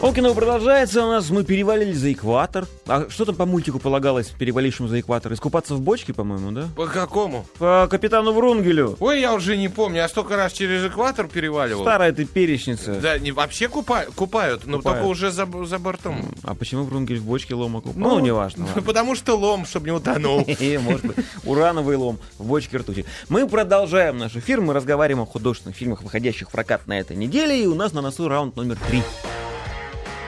Полкино 0.00 0.34
продолжается 0.34 1.02
у 1.06 1.08
нас, 1.08 1.30
мы 1.30 1.44
перевалили 1.44 1.92
за 1.92 2.12
экватор. 2.12 2.66
А 2.86 3.06
что 3.08 3.24
там 3.24 3.36
по 3.36 3.46
мультику 3.46 3.78
полагалось 3.78 4.26
перевалившим 4.28 4.86
за 4.86 5.00
экватор? 5.00 5.32
Искупаться 5.32 5.74
в 5.74 5.80
бочке, 5.80 6.12
по-моему, 6.12 6.50
да? 6.50 6.68
По 6.76 6.86
какому? 6.86 7.46
По 7.58 7.88
капитану 7.90 8.32
Врунгелю. 8.32 8.96
Ой, 9.00 9.20
я 9.22 9.32
уже 9.32 9.56
не 9.56 9.68
помню, 9.70 9.98
я 9.98 10.08
столько 10.08 10.36
раз 10.36 10.52
через 10.52 10.84
экватор 10.84 11.26
переваливал. 11.26 11.82
Старая 11.84 12.12
ты 12.12 12.26
перечница. 12.26 13.00
Да, 13.00 13.18
не, 13.18 13.32
вообще 13.32 13.64
купа- 13.66 14.12
купают, 14.14 14.66
но 14.66 14.76
Купают. 14.78 14.98
только 15.00 15.10
уже 15.10 15.30
за, 15.30 15.48
за 15.64 15.78
бортом. 15.78 16.34
А 16.42 16.54
почему 16.54 16.82
Врунгель 16.84 17.18
в 17.20 17.24
бочке 17.24 17.54
лома 17.54 17.80
купал? 17.80 17.94
Ну, 17.96 18.18
неважно. 18.18 18.66
ладно. 18.66 18.82
Потому 18.82 19.14
что 19.14 19.36
лом, 19.36 19.64
чтобы 19.64 19.86
не 19.86 19.92
утонул. 19.92 20.46
Может 20.80 21.06
быть, 21.06 21.16
урановый 21.44 21.96
лом 21.96 22.18
в 22.36 22.44
бочке 22.46 22.76
ртути. 22.76 23.06
Мы 23.30 23.48
продолжаем 23.48 24.18
наш 24.18 24.36
эфир, 24.36 24.60
мы 24.60 24.74
разговариваем 24.74 25.22
о 25.22 25.26
художественных 25.26 25.76
фильмах, 25.78 26.02
выходящих 26.02 26.48
в 26.48 26.52
прокат 26.52 26.86
на 26.86 26.98
этой 27.00 27.16
неделе, 27.16 27.62
и 27.62 27.66
у 27.66 27.74
нас 27.74 27.94
на 27.94 28.02
носу 28.02 28.28
раунд 28.28 28.54
номер 28.56 28.76
три. 28.86 29.02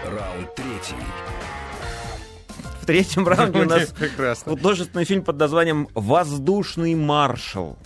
Раунд 0.07 0.55
третий. 0.55 0.95
В 2.81 2.87
третьем 2.87 3.27
раунде 3.27 3.63
у 3.63 3.65
нас 3.65 3.87
Прекрасно. 3.89 4.53
художественный 4.53 5.05
фильм 5.05 5.25
под 5.25 5.37
названием 5.37 5.89
«Воздушный 5.95 6.95
маршал», 6.95 7.77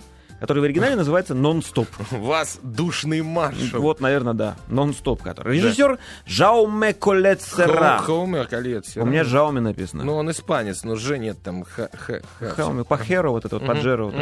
который 0.41 0.61
в 0.61 0.65
оригинале 0.65 0.97
называется 0.97 1.35
«Нон-стоп». 1.35 1.89
Воздушный 2.11 3.23
маршал. 3.23 3.81
Вот, 3.81 4.01
наверное, 4.01 4.35
да. 4.35 4.57
«Нон-стоп», 4.69 5.23
который. 5.23 5.57
Режиссер 5.57 5.99
Жауме 6.27 6.95
Колет 6.95 7.43
Серра. 7.43 7.99
Хоумер, 7.99 8.47
колец. 8.47 8.97
У 8.97 9.05
меня 9.05 9.25
Жауме 9.25 9.61
написано. 9.61 10.05
Ну, 10.05 10.17
он 10.17 10.31
испанец, 10.31 10.83
но 10.85 10.97
Ж 10.97 11.19
нет 11.19 11.43
там. 11.43 11.65
Х, 11.65 11.89
х, 11.93 12.21
х. 12.39 12.49
Хауми, 12.51 12.83
Пахеро, 12.83 13.31
вот 13.31 13.45
это 13.45 13.59
вот, 13.59 13.67
Паджеро. 13.67 14.07
вот. 14.07 14.15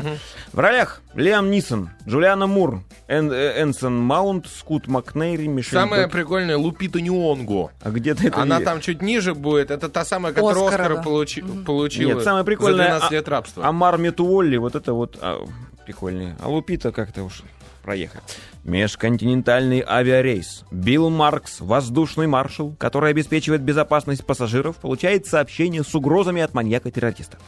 В 0.52 0.58
ролях 0.58 1.00
Лиам 1.14 1.50
Нисон, 1.50 1.90
Джулиана 2.06 2.46
Мур, 2.46 2.82
Эн- 3.08 3.32
э, 3.32 3.62
Энсон 3.62 3.96
Маунт, 3.98 4.46
Скут 4.48 4.86
Макнейри, 4.88 5.46
Мишель 5.48 5.78
Самая 5.78 6.04
Бек. 6.04 6.12
прикольная 6.12 6.56
Лупита 6.56 7.00
Нюонго. 7.00 7.70
А 7.82 7.90
где-то 7.90 8.26
это... 8.26 8.42
Она 8.42 8.60
там 8.60 8.80
чуть 8.80 9.02
ниже 9.02 9.34
будет. 9.34 9.70
Это 9.70 9.88
та 9.88 10.04
самая, 10.04 10.32
которая 10.32 10.64
Оскара, 10.64 10.82
Оскара 10.84 10.96
да. 10.96 11.02
получи- 11.02 11.64
получила. 11.64 12.14
Нет, 12.14 12.22
самое 12.22 12.44
прикольное... 12.44 12.84
За 12.84 12.90
12 12.98 13.10
а- 13.10 13.14
лет 13.14 13.28
рабства. 13.28 13.66
Амар 13.66 13.98
Метуолли, 13.98 14.56
вот 14.56 14.74
это 14.74 14.92
вот 14.92 15.18
а, 15.20 15.44
прикольнее. 15.88 16.36
А 16.38 16.50
Лупита 16.50 16.92
как-то 16.92 17.22
уж 17.22 17.42
проехали. 17.82 18.22
Межконтинентальный 18.64 19.82
авиарейс. 19.86 20.64
Билл 20.70 21.08
Маркс, 21.08 21.60
воздушный 21.60 22.26
маршал, 22.26 22.74
который 22.78 23.08
обеспечивает 23.08 23.62
безопасность 23.62 24.26
пассажиров, 24.26 24.76
получает 24.76 25.26
сообщение 25.26 25.82
с 25.82 25.94
угрозами 25.94 26.42
от 26.42 26.52
маньяка-террориста. 26.52 27.38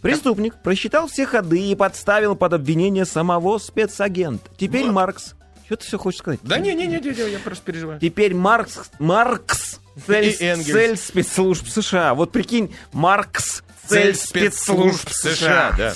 Преступник 0.00 0.54
просчитал 0.62 1.06
все 1.06 1.26
ходы 1.26 1.60
и 1.60 1.74
подставил 1.74 2.34
под 2.34 2.54
обвинение 2.54 3.04
самого 3.04 3.58
спецагента. 3.58 4.50
Теперь 4.56 4.86
Маркс... 4.86 5.34
Что 5.66 5.76
ты 5.76 5.84
все 5.84 5.98
хочешь 5.98 6.20
сказать? 6.20 6.40
Да 6.42 6.58
не, 6.58 6.72
не, 6.74 6.86
не, 6.86 6.98
не, 6.98 7.10
не, 7.10 7.30
я 7.32 7.38
просто 7.40 7.62
переживаю. 7.62 8.00
Теперь 8.00 8.34
Маркс, 8.34 8.90
Маркс 8.98 9.80
цель, 10.06 10.34
цель 10.34 10.96
спецслужб 10.96 11.68
США. 11.68 12.14
Вот 12.14 12.32
прикинь, 12.32 12.74
Маркс 12.92 13.62
цель 13.86 14.14
спецслужб 14.14 15.10
США. 15.10 15.74
да. 15.76 15.94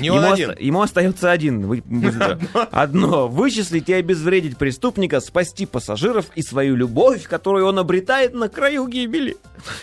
Не 0.00 0.06
Ему, 0.08 0.18
он 0.18 0.24
оста- 0.24 0.34
один. 0.52 0.66
ему 0.66 0.82
остается 0.82 1.30
один. 1.30 1.66
вы- 1.66 1.82
Одно. 2.70 3.28
Вычислить 3.28 3.88
и 3.88 3.92
обезвредить 3.94 4.56
преступника, 4.58 5.20
спасти 5.20 5.66
пассажиров 5.66 6.26
и 6.34 6.42
свою 6.42 6.76
любовь, 6.76 7.24
которую 7.24 7.66
он 7.66 7.78
обретает 7.78 8.34
на 8.34 8.48
краю 8.48 8.86
гибели. 8.86 9.36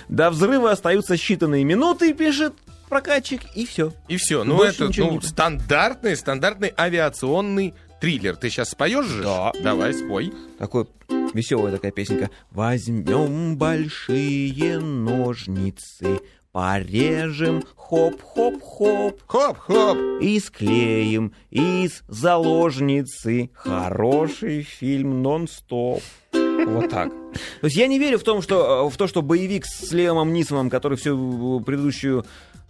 До 0.10 0.30
взрыва 0.30 0.72
остаются 0.72 1.16
считанные 1.16 1.64
минуты, 1.64 2.14
пишет 2.14 2.54
прокатчик, 2.90 3.42
и 3.56 3.66
все. 3.66 3.94
И 4.08 4.18
все. 4.18 4.44
Ну, 4.44 4.58
Больше 4.58 4.86
это 4.86 5.02
ну, 5.02 5.20
стандартный, 5.22 6.16
стандартный 6.16 6.72
авиационный 6.78 7.74
триллер. 8.00 8.36
Ты 8.36 8.50
сейчас 8.50 8.70
споешь 8.70 9.08
же? 9.08 9.24
Да. 9.24 9.52
Давай, 9.64 9.94
спой. 9.94 10.32
Такой 10.60 10.86
веселая 11.34 11.72
такая 11.74 11.92
песенка. 11.92 12.30
Возьмем 12.52 13.58
большие 13.58 14.80
ножницы, 14.80 16.20
порежем 16.56 17.64
хоп-хоп-хоп. 17.76 19.20
Хоп-хоп. 19.28 19.98
и 20.22 20.40
склеим 20.40 21.34
из 21.52 22.02
заложницы 22.08 23.50
хороший 23.54 24.62
фильм 24.62 25.22
нон-стоп. 25.22 26.02
Вот 26.32 26.90
так. 26.90 27.10
То 27.10 27.68
есть 27.68 27.76
я 27.76 27.88
не 27.88 28.00
верю 28.00 28.18
в, 28.18 28.24
том, 28.24 28.42
что, 28.42 28.88
э, 28.88 28.90
в 28.90 28.96
то, 28.96 29.06
что 29.06 29.22
боевик 29.22 29.66
с 29.66 29.92
Леомом 29.92 30.32
Нисомом, 30.32 30.70
который 30.70 30.98
всю 30.98 31.60
предыдущую 31.60 32.26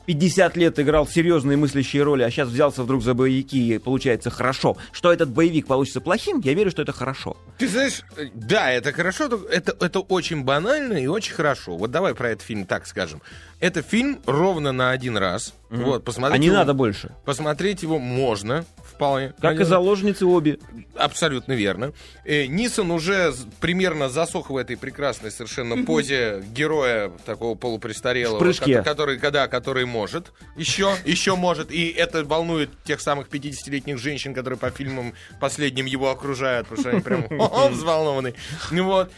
50 0.05 0.57
лет 0.57 0.79
играл 0.79 1.07
серьезные 1.07 1.57
мыслящие 1.57 2.03
роли, 2.03 2.23
а 2.23 2.29
сейчас 2.31 2.49
взялся 2.49 2.83
вдруг 2.83 3.03
за 3.03 3.13
боевики 3.13 3.75
и 3.75 3.77
получается 3.77 4.29
хорошо. 4.29 4.77
Что 4.91 5.11
этот 5.11 5.29
боевик 5.29 5.67
получится 5.67 6.01
плохим, 6.01 6.41
я 6.43 6.53
верю, 6.53 6.71
что 6.71 6.81
это 6.81 6.91
хорошо. 6.93 7.37
Ты 7.57 7.67
знаешь, 7.67 8.01
э, 8.17 8.25
да, 8.33 8.71
это 8.71 8.91
хорошо, 8.91 9.25
это, 9.49 9.75
это 9.79 9.99
очень 9.99 10.43
банально 10.43 10.93
и 10.93 11.07
очень 11.07 11.33
хорошо. 11.33 11.75
Вот 11.77 11.91
давай 11.91 12.13
про 12.15 12.29
этот 12.31 12.45
фильм 12.45 12.65
так 12.65 12.85
скажем. 12.87 13.21
Это 13.59 13.81
фильм 13.81 14.19
ровно 14.25 14.71
на 14.71 14.91
один 14.91 15.17
раз. 15.17 15.53
Вот, 15.69 16.03
посмотреть 16.03 16.35
А 16.35 16.37
не 16.39 16.47
его- 16.47 16.55
надо 16.57 16.73
больше. 16.73 17.11
Посмотреть 17.25 17.81
его 17.83 17.99
можно, 17.99 18.65
вполне. 18.95 19.29
Как 19.29 19.37
и 19.37 19.41
Конечно. 19.41 19.65
заложницы 19.65 20.25
обе. 20.25 20.57
Абсолютно 20.95 21.53
верно. 21.53 21.93
Э, 22.23 22.45
Нисон 22.45 22.91
уже 22.91 23.33
примерно 23.59 24.09
засох 24.09 24.49
в 24.49 24.57
этой 24.57 24.77
прекрасной 24.77 25.31
совершенно 25.31 25.83
позе 25.85 26.43
героя 26.51 27.11
такого 27.25 27.55
полупрестарелого, 27.55 28.37
В 28.37 28.39
прыжке. 28.39 28.81
который, 28.81 29.19
когда, 29.19 29.47
который 29.47 29.85
может, 29.85 30.31
еще, 30.55 30.95
еще 31.05 31.35
может, 31.35 31.71
и 31.71 31.89
это 31.89 32.23
волнует 32.23 32.69
тех 32.83 32.99
самых 33.01 33.27
50-летних 33.27 33.97
женщин, 33.97 34.33
которые 34.33 34.57
по 34.57 34.69
фильмам 34.71 35.13
последним 35.39 35.85
его 35.85 36.09
окружают, 36.09 36.67
потому 36.67 36.81
что 36.81 36.89
они 36.91 37.01
прям 37.01 37.25
«О, 37.39 37.69
взволнованы. 37.69 38.33
Ну 38.71 38.85
вот. 38.85 39.11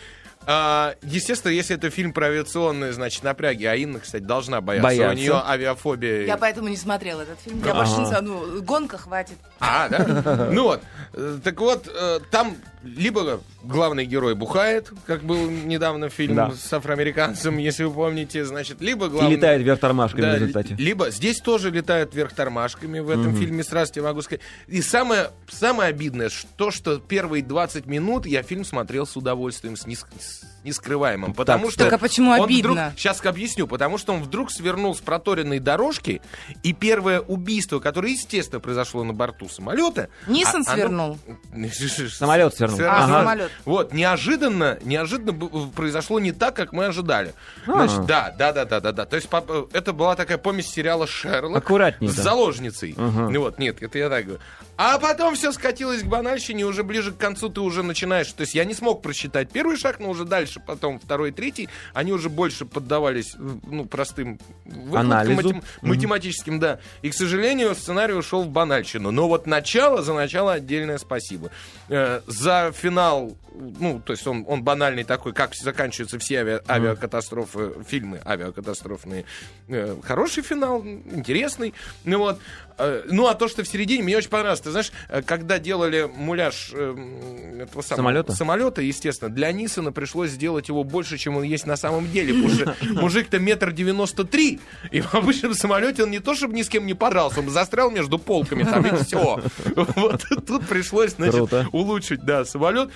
А, 0.50 0.96
естественно, 1.02 1.52
если 1.52 1.76
это 1.76 1.90
фильм 1.90 2.14
про 2.14 2.28
авиационные, 2.28 2.94
значит, 2.94 3.22
напряги, 3.22 3.66
а 3.66 3.76
Инна, 3.76 4.00
кстати, 4.00 4.24
должна 4.24 4.62
бояться. 4.62 4.88
Бояться. 4.88 5.14
У 5.14 5.18
нее 5.20 5.34
авиафобия. 5.46 6.26
Я 6.26 6.38
поэтому 6.38 6.70
не 6.70 6.78
смотрела 6.78 7.22
этот 7.24 7.38
фильм. 7.42 7.62
Я 7.66 7.74
больше 7.74 7.98
не 7.98 8.06
знаю, 8.06 8.24
ну, 8.24 8.62
гонка 8.62 8.98
хватит. 8.98 9.36
А, 9.60 9.90
да? 9.90 10.50
Ну 10.52 10.64
вот. 10.64 10.82
Э, 11.14 11.40
Так 11.44 11.60
вот, 11.60 11.88
э, 11.94 12.20
там 12.32 12.56
либо 12.84 13.42
главный 13.64 14.06
герой 14.06 14.36
бухает, 14.36 14.92
как 15.06 15.24
был 15.24 15.50
недавно 15.50 16.10
фильм 16.10 16.36
Да. 16.36 16.52
с 16.52 16.72
афроамериканцем, 16.72 17.58
если 17.70 17.84
вы 17.84 17.94
помните, 17.94 18.46
значит, 18.46 18.82
либо 18.82 19.08
И 19.08 19.10
главный... 19.10 19.36
летает 19.36 19.62
вверх 19.62 19.80
тормашками 19.80 20.22
Да, 20.22 20.32
в 20.34 20.36
результате. 20.36 20.76
ли- 20.76 20.84
Либо 20.86 21.10
здесь 21.10 21.40
тоже 21.40 21.72
летают 21.72 22.14
вверх 22.14 22.34
тормашками 22.34 23.00
в 23.00 23.10
этом 23.10 23.36
фильме, 23.36 23.64
сразу 23.64 23.94
тебе 23.94 24.04
могу 24.06 24.22
сказать. 24.22 24.42
И 24.68 24.82
самое, 24.82 25.32
самое 25.50 25.90
обидное, 25.90 26.30
то, 26.56 26.72
что 26.72 27.00
первые 27.00 27.44
20 27.44 27.86
минут 27.88 28.26
я 28.26 28.44
фильм 28.44 28.64
смотрел 28.64 29.06
с 29.08 29.16
удовольствием, 29.18 29.76
с, 29.76 29.82
с 29.82 30.42
нескрываемым. 30.68 31.34
Потому 31.34 31.72
что 31.72 31.86
Так 31.86 31.94
а 31.94 31.98
почему 31.98 32.32
он 32.32 32.44
обидно? 32.44 32.72
вдруг- 32.72 33.00
сейчас 33.00 33.26
объясню. 33.26 33.68
Потому 33.68 33.98
что 33.98 34.14
он 34.14 34.22
вдруг 34.22 34.52
свернул 34.52 34.96
с 34.96 35.00
проторенной 35.00 35.60
дорожки, 35.60 36.22
и 36.64 36.74
первое 36.74 37.20
убийство, 37.22 37.80
которое, 37.80 38.12
естественно, 38.12 38.60
произошло 38.60 39.04
на 39.04 39.14
борту 39.14 39.50
самолета... 39.50 40.10
Нисон 40.28 40.64
а- 40.68 40.72
оно- 40.72 40.76
свернул. 40.76 41.18
Самолет 42.10 42.56
свернул. 42.56 42.78
Свернул. 42.78 42.98
А, 42.98 43.08
самолет. 43.08 43.52
Вот, 43.66 43.94
неожиданно, 43.94 44.78
неожиданно 44.84 45.34
произошло 45.76 46.20
не 46.20 46.32
так, 46.32 46.56
как 46.56 46.74
мы 46.74 46.86
ожидали. 46.86 47.34
А. 47.66 47.72
Значит, 47.74 48.06
да, 48.06 48.34
да, 48.38 48.54
да, 48.54 48.66
да, 48.66 48.80
да, 48.80 48.92
да. 48.92 49.06
То 49.06 49.16
есть 49.16 49.28
э, 49.32 49.66
это 49.74 49.94
была 49.94 50.16
такая 50.16 50.38
помесь 50.38 50.68
сериала 50.70 51.08
Шерлок 51.08 51.58
Аккуратней, 51.58 52.10
с 52.10 52.16
да. 52.16 52.24
заложницей. 52.24 52.96
Ага. 52.98 53.30
Ну 53.30 53.40
вот, 53.42 53.60
нет, 53.60 53.82
это 53.82 53.98
я 53.98 54.10
так 54.10 54.26
говорю. 54.26 54.42
А 54.78 55.00
потом 55.00 55.34
все 55.34 55.52
скатилось 55.52 56.04
к 56.04 56.06
банальщине, 56.06 56.64
уже 56.64 56.84
ближе 56.84 57.12
к 57.12 57.18
концу 57.18 57.50
ты 57.50 57.62
уже 57.62 57.82
начинаешь. 57.82 58.32
То 58.32 58.42
есть 58.42 58.54
я 58.54 58.64
не 58.64 58.76
смог 58.76 59.02
просчитать 59.02 59.50
первый 59.50 59.76
шаг, 59.76 60.00
но 60.00 60.10
уже 60.10 60.24
дальше, 60.24 60.62
потом 60.66 61.00
второй, 61.00 61.32
третий, 61.32 61.68
они 61.94 62.14
уже 62.14 62.30
больше 62.30 62.66
поддавались 62.66 63.36
ну, 63.38 63.86
простым 63.86 64.40
Анализу. 64.94 65.42
матем- 65.42 65.64
математическим, 65.82 66.60
да. 66.60 66.80
И, 67.02 67.10
к 67.10 67.16
сожалению, 67.16 67.74
сценарий 67.74 68.14
ушел 68.14 68.44
в 68.44 68.50
банальщину. 68.50 69.10
Но 69.10 69.28
вот 69.28 69.48
начало, 69.48 70.04
за 70.04 70.14
начало 70.14 70.54
отдельное 70.54 71.00
спасибо. 71.00 71.50
Э, 71.90 72.22
за 72.28 72.72
финал, 72.72 73.36
ну, 73.80 74.02
то 74.04 74.14
есть 74.14 74.26
он, 74.28 74.46
он 74.48 74.64
банальный 74.64 75.04
такой, 75.04 75.34
как 75.34 75.56
заканчиваются 75.56 76.20
все 76.20 76.36
ави- 76.36 76.62
авиакатастрофы, 76.68 77.72
фильмы 77.88 78.22
авиакатастрофные. 78.26 79.26
Э, 79.68 79.96
хороший 80.04 80.44
финал, 80.44 80.84
интересный. 80.86 81.74
Ну 82.06 82.20
вот. 82.20 82.40
Э, 82.80 83.04
ну, 83.10 83.28
а 83.28 83.34
то, 83.34 83.48
что 83.48 83.64
в 83.64 83.68
середине, 83.68 84.04
мне 84.04 84.18
очень 84.18 84.30
понравилось. 84.30 84.62
Ты 84.62 84.70
знаешь, 84.72 84.92
э, 85.10 85.22
когда 85.24 85.58
делали 85.58 86.10
муляж 86.14 86.72
э, 86.74 86.94
м, 86.96 87.62
этого 87.62 87.82
самого 87.82 87.98
Самолета? 88.04 88.34
самолета, 88.34 88.82
естественно, 88.84 89.32
для 89.32 89.52
Нисона 89.52 89.92
пришлось 89.92 90.30
сделать 90.30 90.68
его 90.70 90.84
больше, 90.84 91.18
чем 91.18 91.38
он 91.38 91.44
есть 91.44 91.66
на 91.66 91.76
самом 91.76 92.12
деле. 92.12 92.34
Потому 92.36 92.54
что 92.54 92.76
мужик-то 93.02 93.40
метр 93.40 93.72
девяносто 93.72 94.26
три, 94.26 94.60
и 94.92 95.02
в 95.02 95.16
обычном 95.16 95.56
самолете 95.56 96.04
он 96.04 96.12
не 96.12 96.20
то, 96.20 96.36
чтобы 96.36 96.54
ни 96.54 96.62
с 96.62 96.70
кем 96.70 96.86
не 96.86 96.94
подрался, 96.94 97.40
он 97.40 97.50
застрял 97.50 97.90
между 97.90 98.20
полками 98.20 98.64
там, 98.64 98.86
и 98.86 99.04
все. 99.04 99.42
Вот 99.96 100.24
тут 100.46 100.68
пришлось, 100.68 101.14
значит, 101.16 101.36
улучшить, 101.72 102.24
да, 102.24 102.46
самолет. 102.46 102.92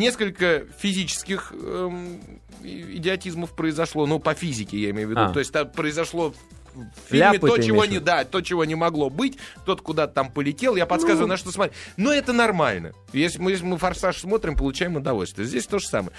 Несколько 0.00 0.64
физических 0.78 1.52
эм, 1.52 2.18
идиотизмов 2.62 3.54
произошло, 3.54 4.06
ну, 4.06 4.18
по 4.18 4.32
физике, 4.34 4.78
я 4.78 4.90
имею 4.90 5.08
в 5.08 5.10
виду. 5.10 5.20
А. 5.20 5.28
То 5.30 5.40
есть 5.40 5.52
там 5.52 5.70
произошло 5.70 6.32
в 6.74 7.10
фильме 7.10 7.32
Ляпы 7.32 7.48
то, 7.48 7.58
чего 7.58 7.84
не, 7.84 8.00
да, 8.00 8.24
то, 8.24 8.40
чего 8.40 8.64
не 8.64 8.74
могло 8.74 9.10
быть, 9.10 9.36
тот 9.66 9.82
куда-то 9.82 10.14
там 10.14 10.32
полетел, 10.32 10.76
я 10.76 10.86
подсказываю, 10.86 11.26
Ну. 11.26 11.32
на 11.32 11.36
что 11.36 11.52
смотреть. 11.52 11.76
Но 11.98 12.12
это 12.12 12.32
нормально. 12.32 12.92
Если 13.12 13.38
мы, 13.38 13.50
если 13.50 13.66
мы 13.66 13.76
«Форсаж» 13.76 14.16
смотрим, 14.16 14.56
получаем 14.56 14.96
удовольствие. 14.96 15.46
Здесь 15.46 15.66
то 15.66 15.78
же 15.78 15.86
самое. 15.86 16.12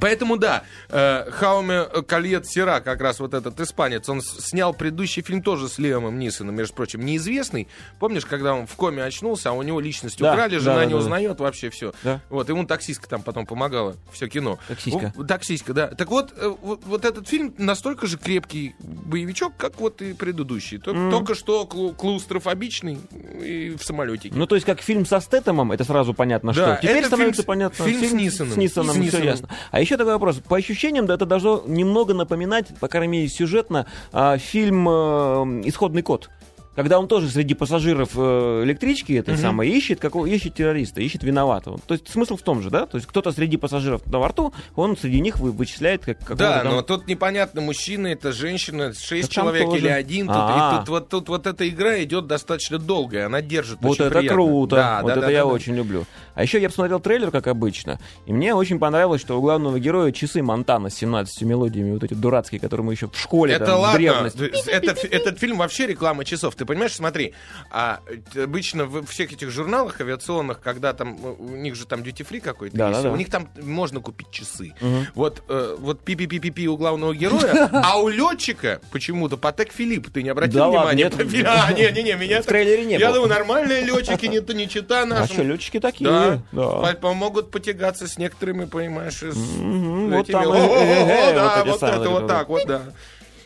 Поэтому 0.00 0.36
да, 0.36 0.64
Хауме 0.88 1.84
Кальет 2.06 2.46
Сера, 2.46 2.80
как 2.80 3.00
раз 3.00 3.20
вот 3.20 3.34
этот 3.34 3.58
испанец, 3.60 4.08
он 4.08 4.20
снял 4.20 4.74
предыдущий 4.74 5.22
фильм 5.22 5.42
тоже 5.42 5.68
с 5.68 5.78
Лиамом 5.78 6.18
Нисоном, 6.18 6.54
между 6.56 6.74
прочим, 6.74 7.04
неизвестный. 7.04 7.68
Помнишь, 7.98 8.26
когда 8.26 8.54
он 8.54 8.66
в 8.66 8.74
коме 8.76 9.04
очнулся, 9.04 9.50
а 9.50 9.52
у 9.52 9.62
него 9.62 9.80
личность 9.80 10.18
Да, 10.18 10.32
украли, 10.32 10.54
да, 10.56 10.60
жена 10.60 10.74
да, 10.76 10.84
не 10.86 10.92
да, 10.92 10.96
да. 10.98 11.02
узнает 11.02 11.40
вообще 11.40 11.70
все. 11.70 11.92
Да. 12.02 12.20
Вот, 12.30 12.48
ему 12.48 12.64
таксистка 12.66 13.08
там 13.08 13.22
потом 13.22 13.46
помогала, 13.46 13.96
все 14.12 14.28
кино. 14.28 14.58
Таксистка. 14.68 15.12
В- 15.16 15.26
Таксистка, 15.26 15.72
да. 15.72 15.88
Так 15.88 16.08
вот, 16.10 16.32
э, 16.36 16.54
вот, 16.62 16.82
вот 16.84 17.04
этот 17.04 17.28
фильм 17.28 17.54
настолько 17.58 18.06
же 18.06 18.18
крепкий 18.18 18.74
боевичок, 18.80 19.52
как 19.56 19.78
вот 19.80 20.02
и 20.02 20.12
предыдущий. 20.14 20.78
Тол- 20.78 21.10
Только 21.10 21.34
что 21.34 21.64
клу- 21.64 21.94
клаустрофобичный 21.94 22.98
и 23.40 23.76
в 23.78 23.84
самолетике. 23.84 24.34
Ну, 24.36 24.46
то 24.46 24.54
есть, 24.54 24.66
как 24.66 24.80
фильм 24.80 25.06
со 25.06 25.20
Стэтомом, 25.20 25.72
это 25.72 25.84
сразу 25.84 26.14
понятно, 26.14 26.52
Да, 26.52 26.76
что. 26.76 26.78
Теперь 26.82 27.04
становится 27.06 27.42
фильм 27.42 27.46
понятно. 27.46 27.84
фильм 27.84 28.04
с 28.08 28.12
Нисоном. 28.12 28.52
С 28.52 28.56
Нисоном, 28.56 28.90
С 28.90 28.98
все 28.98 29.02
Нисоном. 29.06 29.26
ясно. 29.26 29.48
А 29.70 29.80
еще 29.82 29.96
такой 29.96 30.14
вопрос. 30.14 30.40
По 30.48 30.56
ощущениям, 30.56 31.06
да, 31.06 31.14
это 31.14 31.26
должно 31.26 31.62
немного 31.66 32.14
напоминать, 32.14 32.68
по 32.80 32.88
крайней 32.88 33.12
мере, 33.12 33.28
сюжетно, 33.28 33.86
а, 34.12 34.38
фильм 34.38 34.88
э, 34.88 34.92
«Исходный 35.64 36.02
код» 36.02 36.30
когда 36.74 36.98
он 36.98 37.08
тоже 37.08 37.28
среди 37.28 37.54
пассажиров 37.54 38.10
э, 38.16 38.62
электрички 38.64 39.12
этой 39.12 39.34
угу. 39.34 39.40
самой 39.40 39.68
ищет, 39.68 40.00
какого, 40.00 40.26
ищет 40.26 40.54
террориста, 40.54 41.00
ищет 41.00 41.22
виноватого. 41.22 41.78
То 41.86 41.94
есть 41.94 42.08
смысл 42.08 42.36
в 42.36 42.42
том 42.42 42.62
же, 42.62 42.70
да? 42.70 42.86
То 42.86 42.96
есть 42.96 43.06
кто-то 43.06 43.32
среди 43.32 43.56
пассажиров 43.56 44.04
на 44.06 44.18
борту, 44.18 44.52
он 44.74 44.96
среди 44.96 45.20
них 45.20 45.38
вы, 45.38 45.52
вычисляет 45.52 46.04
как 46.04 46.36
Да, 46.36 46.62
там... 46.62 46.72
но 46.72 46.82
тут 46.82 47.06
непонятно, 47.06 47.60
мужчина 47.60 48.08
это 48.08 48.32
женщина, 48.32 48.94
шесть 48.94 49.28
да 49.28 49.34
человек 49.34 49.68
или 49.74 49.88
один. 49.88 50.26
Тут, 50.26 50.36
и 50.36 50.76
тут, 50.78 50.88
вот, 50.88 51.08
тут 51.08 51.28
вот 51.28 51.46
эта 51.46 51.68
игра 51.68 52.02
идет 52.02 52.26
достаточно 52.26 52.78
долго, 52.78 53.18
и 53.18 53.20
она 53.20 53.42
держит 53.42 53.78
Вот 53.82 53.92
очень 53.92 54.04
это 54.04 54.18
приятно. 54.18 54.34
круто, 54.34 54.76
да, 54.76 55.00
вот 55.02 55.08
да, 55.08 55.12
это 55.12 55.20
да, 55.22 55.30
я 55.30 55.40
да, 55.40 55.46
очень 55.46 55.74
люблю. 55.74 56.04
А 56.34 56.42
еще 56.42 56.60
я 56.60 56.68
посмотрел 56.68 57.00
трейлер, 57.00 57.30
как 57.30 57.46
обычно, 57.46 58.00
и 58.26 58.32
мне 58.32 58.54
очень 58.54 58.78
понравилось, 58.78 59.20
что 59.20 59.38
у 59.38 59.42
главного 59.42 59.78
героя 59.78 60.12
часы 60.12 60.42
Монтана 60.42 60.88
с 60.88 60.94
17 60.94 61.42
мелодиями, 61.42 61.92
вот 61.92 62.04
эти 62.04 62.14
дурацкие, 62.14 62.60
которые 62.60 62.86
мы 62.86 62.94
еще 62.94 63.08
в 63.08 63.18
школе 63.18 63.54
Это 63.54 63.66
там, 63.66 63.80
ладно, 63.80 63.94
в 63.94 64.00
древности. 64.00 64.70
этот, 64.70 65.04
этот 65.04 65.38
фильм 65.38 65.58
вообще 65.58 65.86
реклама 65.86 66.24
часов. 66.24 66.54
Ты 66.62 66.66
понимаешь, 66.66 66.94
смотри, 66.94 67.34
а 67.72 67.98
обычно 68.40 68.84
в 68.84 69.04
всех 69.06 69.32
этих 69.32 69.50
журналах 69.50 70.00
авиационных, 70.00 70.60
когда 70.60 70.92
там 70.92 71.18
у 71.40 71.56
них 71.56 71.74
же 71.74 71.86
там 71.86 72.02
duty 72.02 72.24
free 72.24 72.38
какой-то 72.40 72.76
Да, 72.76 72.90
есть, 72.90 73.02
да, 73.02 73.08
да. 73.08 73.12
у 73.12 73.16
них 73.16 73.30
там 73.30 73.48
можно 73.60 73.98
купить 73.98 74.30
часы. 74.30 74.72
Мгм. 74.80 75.06
Вот, 75.16 75.42
э, 75.48 75.76
вот 75.80 76.04
пи-пи-пи-пи-пи 76.04 76.68
у 76.68 76.76
главного 76.76 77.16
героя, 77.16 77.68
а 77.72 77.98
у 77.98 78.06
летчика 78.06 78.80
почему-то 78.92 79.36
Патек 79.36 79.72
Филипп, 79.72 80.12
ты 80.12 80.22
не 80.22 80.28
обратил 80.28 80.60
Да 80.60 80.68
ладно, 80.68 80.90
внимания? 80.92 81.02
нет. 81.02 81.16
По 81.16 81.24
фи- 81.24 81.42
А, 81.44 81.72
не, 81.72 81.90
не, 81.90 82.02
не, 82.04 82.14
меня 82.14 82.42
В 82.42 82.46
трейлере 82.46 82.84
не 82.84 82.92
Я 82.96 83.08
было. 83.08 83.14
думаю, 83.22 83.30
нормальные 83.30 83.82
летчики, 83.82 84.26
не, 84.26 84.54
не 84.54 84.68
чита 84.68 85.02
А 85.02 85.06
нашим. 85.06 85.34
что, 85.34 85.42
летчики 85.42 85.80
такие? 85.80 86.08
Да, 86.08 86.42
да. 86.52 86.62
по- 86.68 86.92
помогут 86.94 87.50
потягаться 87.50 88.06
с 88.06 88.18
некоторыми, 88.18 88.66
понимаешь, 88.66 89.20
из 89.20 89.34
Мгм, 89.36 90.10
вот 90.12 90.28
этими- 90.28 90.32
там, 90.44 90.52
э, 90.52 90.56
э, 90.58 91.32
э, 91.32 91.64
вот 91.64 91.82
это 91.82 92.08
вот 92.08 92.28
так 92.28 92.48
вот, 92.48 92.66
да. 92.68 92.82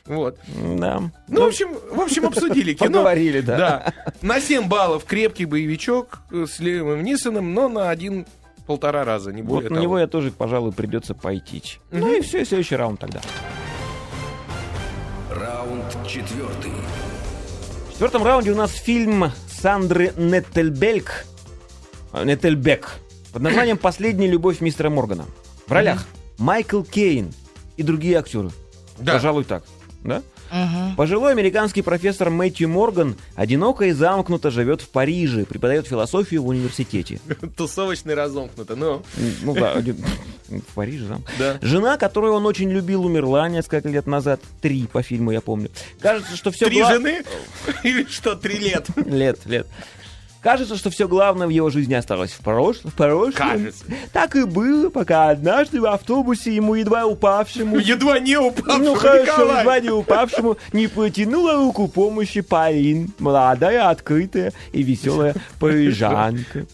Вот. 0.06 0.38
Да. 0.76 1.10
Ну, 1.28 1.44
в 1.44 1.46
общем, 1.48 1.68
в 1.90 2.00
общем, 2.00 2.26
обсудили 2.26 2.74
кино. 2.74 2.88
Поговорили, 2.88 3.40
да. 3.40 3.56
Да. 3.56 3.94
На 4.22 4.40
7 4.40 4.68
баллов 4.68 5.04
крепкий 5.04 5.44
боевичок 5.46 6.20
э, 6.30 6.46
с 6.48 6.58
Левым 6.60 7.02
Нисоном, 7.02 7.54
но 7.54 7.68
на 7.68 7.90
один 7.90 8.26
полтора 8.66 9.04
раза, 9.04 9.32
не 9.32 9.42
Вот 9.42 9.48
более 9.48 9.70
на 9.70 9.74
того. 9.76 9.82
него 9.82 9.98
я 9.98 10.06
тоже, 10.06 10.30
пожалуй, 10.30 10.72
придется 10.72 11.14
пойти. 11.14 11.62
Ну 11.90 12.14
и 12.16 12.20
все, 12.20 12.44
следующий 12.44 12.76
раунд 12.76 13.00
тогда. 13.00 13.20
Раунд 15.30 15.84
четвертый. 16.06 16.72
В 17.88 17.92
четвертом 17.92 18.24
раунде 18.24 18.52
у 18.52 18.56
нас 18.56 18.72
фильм 18.72 19.32
Сандры 19.48 20.12
Неттельбельк, 20.16 21.26
э, 22.12 22.24
Неттельбек 22.24 22.98
под 23.32 23.42
названием 23.42 23.76
«Последняя 23.78 24.28
любовь 24.28 24.60
мистера 24.60 24.88
Моргана». 24.90 25.24
В 25.66 25.72
ролях 25.72 26.06
Майкл 26.38 26.82
Кейн 26.82 27.32
и 27.76 27.82
другие 27.82 28.18
актеры. 28.18 28.50
Да. 28.98 29.14
Пожалуй, 29.14 29.44
так. 29.44 29.62
Да? 30.06 30.22
Мгм. 30.52 30.96
Пожилой 30.96 31.32
американский 31.32 31.82
профессор 31.82 32.30
Мэтью 32.30 32.68
Морган 32.68 33.16
одиноко 33.34 33.86
и 33.86 33.92
замкнуто 33.92 34.50
живет 34.50 34.80
в 34.80 34.88
Париже, 34.88 35.44
преподает 35.44 35.86
философию 35.86 36.42
в 36.42 36.48
университете. 36.48 37.20
Тусовочный 37.56 38.14
разомкнуто, 38.14 38.76
ну. 38.76 39.02
Ну 39.42 39.54
да, 39.54 39.82
в 40.48 40.74
Париже, 40.74 41.06
да. 41.06 41.18
Да. 41.38 41.58
Жена, 41.60 41.96
которую 41.96 42.34
он 42.34 42.46
очень 42.46 42.70
любил, 42.70 43.04
умерла 43.04 43.48
несколько 43.48 43.88
лет 43.88 44.06
назад. 44.06 44.40
Три 44.60 44.86
по 44.86 45.02
фильму, 45.02 45.32
я 45.32 45.40
помню. 45.40 45.70
Кажется, 46.00 46.36
что 46.36 46.50
все 46.50 46.66
Три 46.66 46.82
жены? 46.84 47.22
Или 47.82 48.04
что, 48.04 48.36
три 48.36 48.58
лет? 48.58 48.86
Лет, 48.96 49.44
лет. 49.46 49.66
Кажется, 50.46 50.76
что 50.76 50.90
все 50.90 51.08
главное 51.08 51.48
в 51.48 51.50
его 51.50 51.70
жизни 51.70 51.94
осталось 51.94 52.30
в 52.30 52.38
прошлом. 52.38 52.92
В 52.92 52.94
прошлом. 52.94 53.32
Кажется. 53.32 53.84
Так 54.12 54.36
и 54.36 54.44
было, 54.44 54.90
пока 54.90 55.30
однажды 55.30 55.80
в 55.80 55.86
автобусе 55.86 56.54
ему 56.54 56.76
едва 56.76 57.04
упавшему... 57.04 57.78
Едва 57.80 58.20
не 58.20 58.36
упавшего 58.36 58.78
Ну 58.78 58.94
хорошо, 58.94 59.58
едва 59.58 59.80
не 59.80 59.90
упавшему, 59.90 60.56
не 60.72 60.86
протянула 60.86 61.54
руку 61.54 61.88
помощи 61.88 62.42
Полин, 62.42 63.12
молодая, 63.18 63.88
открытая 63.90 64.52
и 64.70 64.84
веселая 64.84 65.34
парижанка. 65.58 66.66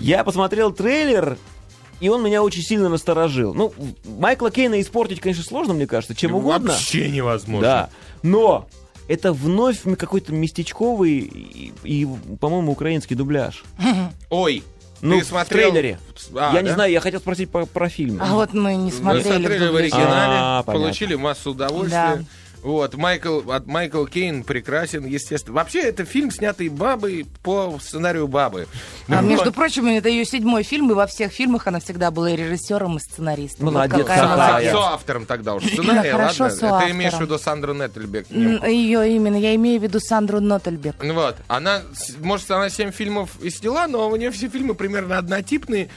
Я 0.00 0.24
посмотрел 0.24 0.72
трейлер, 0.72 1.36
и 2.00 2.08
он 2.08 2.24
меня 2.24 2.42
очень 2.42 2.62
сильно 2.62 2.88
насторожил. 2.88 3.52
Ну, 3.52 3.74
Майкла 4.06 4.50
Кейна 4.50 4.80
испортить, 4.80 5.20
конечно, 5.20 5.44
сложно, 5.44 5.74
мне 5.74 5.86
кажется, 5.86 6.14
чем 6.14 6.34
угодно. 6.34 6.70
Вообще 6.70 7.10
невозможно. 7.10 7.60
Да. 7.68 7.90
Но 8.22 8.68
это 9.08 9.32
вновь 9.32 9.80
какой-то 9.98 10.32
местечковый 10.32 11.18
и, 11.18 11.72
и, 11.84 12.08
по-моему, 12.40 12.72
украинский 12.72 13.16
дубляж. 13.16 13.64
Ой, 14.30 14.62
Ну, 15.00 15.18
ты 15.18 15.24
в 15.24 15.28
смотрел... 15.28 15.70
трейлере. 15.70 15.98
А, 16.34 16.52
я 16.54 16.62
не 16.62 16.68
да? 16.68 16.74
знаю, 16.74 16.92
я 16.92 17.00
хотел 17.00 17.20
спросить 17.20 17.50
про, 17.50 17.66
про 17.66 17.88
фильм. 17.88 18.18
А 18.22 18.34
вот 18.34 18.54
мы 18.54 18.74
не 18.76 18.84
Мы 18.86 18.92
смотрели. 18.92 19.22
смотрели 19.24 19.68
в 19.68 19.76
оригинале, 19.76 20.06
А, 20.08 20.62
понятно. 20.62 20.84
получили 20.86 21.14
массу 21.16 21.50
удовольствия. 21.50 22.24
Вот, 22.62 22.94
Майкл, 22.94 23.50
от 23.50 23.66
Майкл 23.66 24.04
Кейн 24.04 24.44
прекрасен, 24.44 25.04
естественно. 25.04 25.56
Вообще, 25.56 25.80
это 25.80 26.04
фильм, 26.04 26.30
снятый 26.30 26.68
бабой 26.68 27.26
по 27.42 27.78
сценарию 27.82 28.28
бабы. 28.28 28.68
А 29.08 29.16
Вот. 29.16 29.22
между 29.24 29.52
прочим, 29.52 29.86
это 29.86 30.08
ее 30.08 30.24
седьмой 30.24 30.62
фильм, 30.62 30.90
и 30.90 30.94
во 30.94 31.06
всех 31.06 31.32
фильмах 31.32 31.66
она 31.66 31.80
всегда 31.80 32.10
была 32.10 32.30
и 32.30 32.36
режиссером, 32.36 32.96
и 32.98 33.00
сценаристом. 33.00 33.66
Вот 33.66 33.74
Молодец, 33.74 34.06
какая 34.06 34.20
какая. 34.28 34.70
Со- 34.70 34.76
Соавтором 34.76 35.26
тогда 35.26 35.54
уже 35.54 35.68
сценария, 35.68 36.12
Да, 36.12 36.18
хорошо, 36.18 36.44
ладно? 36.44 36.86
Ты 36.86 36.92
имеешь 36.92 37.12
в 37.12 37.20
виду 37.20 37.38
Сандру 37.38 37.74
немку. 37.74 38.66
Ее 38.66 39.16
именно, 39.16 39.36
я 39.36 39.54
имею 39.56 39.80
в 39.80 39.82
виду 39.82 39.98
Сандру 40.00 40.40
Нотельбек. 40.40 40.94
Ну 41.02 41.14
Вот. 41.14 41.36
Она, 41.48 41.82
может, 42.20 42.50
она 42.50 42.70
7 42.70 42.92
фильмов 42.92 43.40
и 43.42 43.50
сняла, 43.50 43.86
но 43.86 44.08
у 44.08 44.16
нее 44.16 44.30
все 44.30 44.48
фильмы 44.48 44.74
примерно 44.74 45.18
однотипные, 45.18 45.88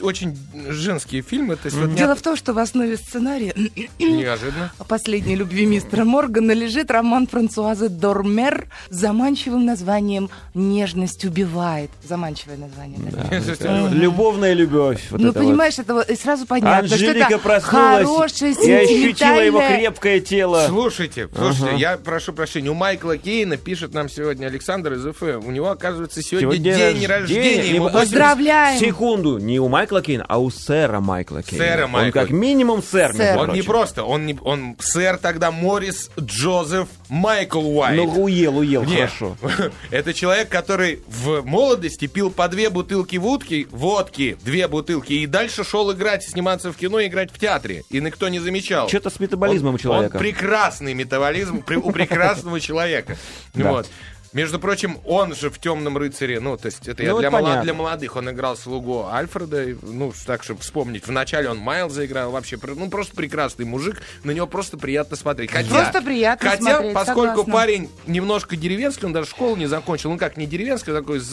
очень 0.00 0.38
женские 0.68 1.22
фильмы. 1.22 1.56
То 1.56 1.66
есть 1.66 1.76
вот 1.76 1.94
Дело 1.94 2.14
в 2.14 2.22
том, 2.22 2.36
что 2.36 2.52
в 2.52 2.58
основе 2.58 2.96
сценария 2.96 3.54
неожиданно. 3.98 4.72
последней 4.86 5.36
любви 5.36 5.66
мистера 5.72 6.04
Моргана 6.04 6.52
лежит 6.52 6.90
роман 6.90 7.26
Франсуазы 7.26 7.88
Дормер 7.88 8.66
с 8.90 8.96
заманчивым 8.96 9.64
названием 9.64 10.28
«Нежность 10.52 11.24
убивает». 11.24 11.90
Заманчивое 12.06 12.58
название, 12.58 12.98
да? 13.10 13.88
Любовная 13.88 14.52
любовь. 14.52 15.06
вот 15.10 15.20
ну, 15.20 15.30
это 15.30 15.38
вот. 15.38 15.48
понимаешь, 15.48 15.78
это 15.78 15.94
вот- 15.94 16.10
и 16.10 16.16
сразу 16.16 16.46
понятно, 16.46 16.86
что 16.86 16.96
Анжелика 16.96 17.26
это 17.26 17.38
проснулась 17.38 18.06
хорошее, 18.06 18.52
и 18.52 18.72
ощутила 18.72 19.40
его 19.40 19.60
крепкое 19.60 20.20
тело. 20.20 20.66
Слушайте, 20.68 21.28
слушайте, 21.34 21.68
Ага. 21.68 21.76
я 21.76 21.96
прошу 21.96 22.34
прощения. 22.34 22.68
У 22.68 22.74
Майкла 22.74 23.16
Кейна 23.16 23.56
пишет 23.56 23.94
нам 23.94 24.10
сегодня 24.10 24.46
Александр 24.46 24.92
из 24.92 25.06
УФ. 25.06 25.22
У 25.22 25.50
него, 25.50 25.70
оказывается, 25.70 26.20
сегодня, 26.22 26.52
Сегодня 26.52 26.74
день 26.74 27.06
рождения. 27.06 27.62
Не 27.62 27.74
Ему 27.76 27.86
подожди, 27.86 27.92
80 27.92 28.12
Поздравляем! 28.12 28.78
Секунду, 28.78 29.38
не 29.38 29.58
у 29.58 29.68
Майкла 29.68 30.02
Кейна, 30.02 30.26
а 30.28 30.38
у 30.38 30.50
сэра 30.50 31.00
Майкла 31.00 31.42
Кейна. 31.42 31.64
Сэра 31.64 31.84
Он 31.86 31.90
Майкла. 31.92 32.20
как 32.20 32.30
минимум 32.30 32.82
сэр, 32.82 33.14
Сэр. 33.14 33.38
Он 33.38 33.52
не 33.52 33.62
просто, 33.62 34.04
он, 34.04 34.26
не, 34.26 34.38
он 34.42 34.76
сэр 34.78 35.16
тогда 35.16 35.50
Морис 35.62 36.10
Джозеф 36.18 36.88
Майкл 37.08 37.60
Уайт. 37.60 37.96
Ну, 37.96 38.24
уел, 38.24 38.58
уел, 38.58 38.82
Не, 38.82 38.96
хорошо. 38.96 39.36
Это 39.90 40.12
человек, 40.12 40.48
который 40.48 41.00
в 41.06 41.42
молодости 41.42 42.06
пил 42.06 42.30
по 42.30 42.48
две 42.48 42.68
бутылки 42.68 43.16
водки, 43.16 43.68
водки, 43.70 44.36
две 44.44 44.66
бутылки, 44.66 45.12
и 45.12 45.26
дальше 45.26 45.62
шел 45.62 45.92
играть, 45.92 46.24
сниматься 46.24 46.72
в 46.72 46.76
кино 46.76 46.98
и 46.98 47.06
играть 47.06 47.30
в 47.30 47.38
театре. 47.38 47.84
И 47.90 48.00
никто 48.00 48.28
не 48.28 48.40
замечал. 48.40 48.88
Что-то 48.88 49.10
с 49.10 49.20
метаболизмом 49.20 49.70
он, 49.70 49.74
у 49.76 49.78
человека. 49.78 50.16
Он 50.16 50.20
прекрасный 50.20 50.94
метаболизм 50.94 51.58
у 51.58 51.92
прекрасного 51.92 52.58
человека. 52.60 53.16
Вот. 53.54 53.88
Между 54.32 54.58
прочим, 54.58 54.98
он 55.04 55.34
же 55.34 55.50
в 55.50 55.58
«Темном 55.58 55.98
рыцаре», 55.98 56.40
ну, 56.40 56.56
то 56.56 56.66
есть 56.66 56.88
это 56.88 57.02
я 57.02 57.10
Ну, 57.12 57.18
для, 57.18 57.28
это 57.28 57.36
молод- 57.36 57.44
понятно. 57.44 57.62
для 57.64 57.74
молодых, 57.74 58.16
он 58.16 58.30
играл 58.30 58.56
слугу 58.56 59.06
Альфреда, 59.06 59.76
ну, 59.82 60.12
так, 60.26 60.42
чтобы 60.42 60.60
вспомнить. 60.60 61.06
Вначале 61.06 61.50
он 61.50 61.58
Майлза 61.58 62.06
играл, 62.06 62.30
вообще, 62.30 62.58
ну, 62.62 62.88
просто 62.88 63.14
прекрасный 63.14 63.64
мужик, 63.66 64.00
на 64.24 64.30
него 64.30 64.46
просто 64.46 64.78
приятно 64.78 65.16
смотреть. 65.16 65.50
Хотя, 65.50 65.68
Просто 65.68 66.00
приятно 66.02 66.48
хотя, 66.50 66.62
смотреть, 66.62 66.94
поскольку 66.94 67.28
согласна. 67.40 67.52
парень 67.52 67.90
немножко 68.06 68.56
деревенский, 68.56 69.04
он 69.06 69.12
даже 69.12 69.28
школу 69.28 69.56
не 69.56 69.66
закончил, 69.66 70.10
ну, 70.10 70.16
как 70.18 70.36
не 70.38 70.46
деревенский, 70.46 70.92
а 70.92 70.96
такой 70.96 71.18
из, 71.18 71.30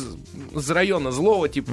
из 0.54 0.70
района 0.70 1.12
злого, 1.12 1.48
типа, 1.48 1.72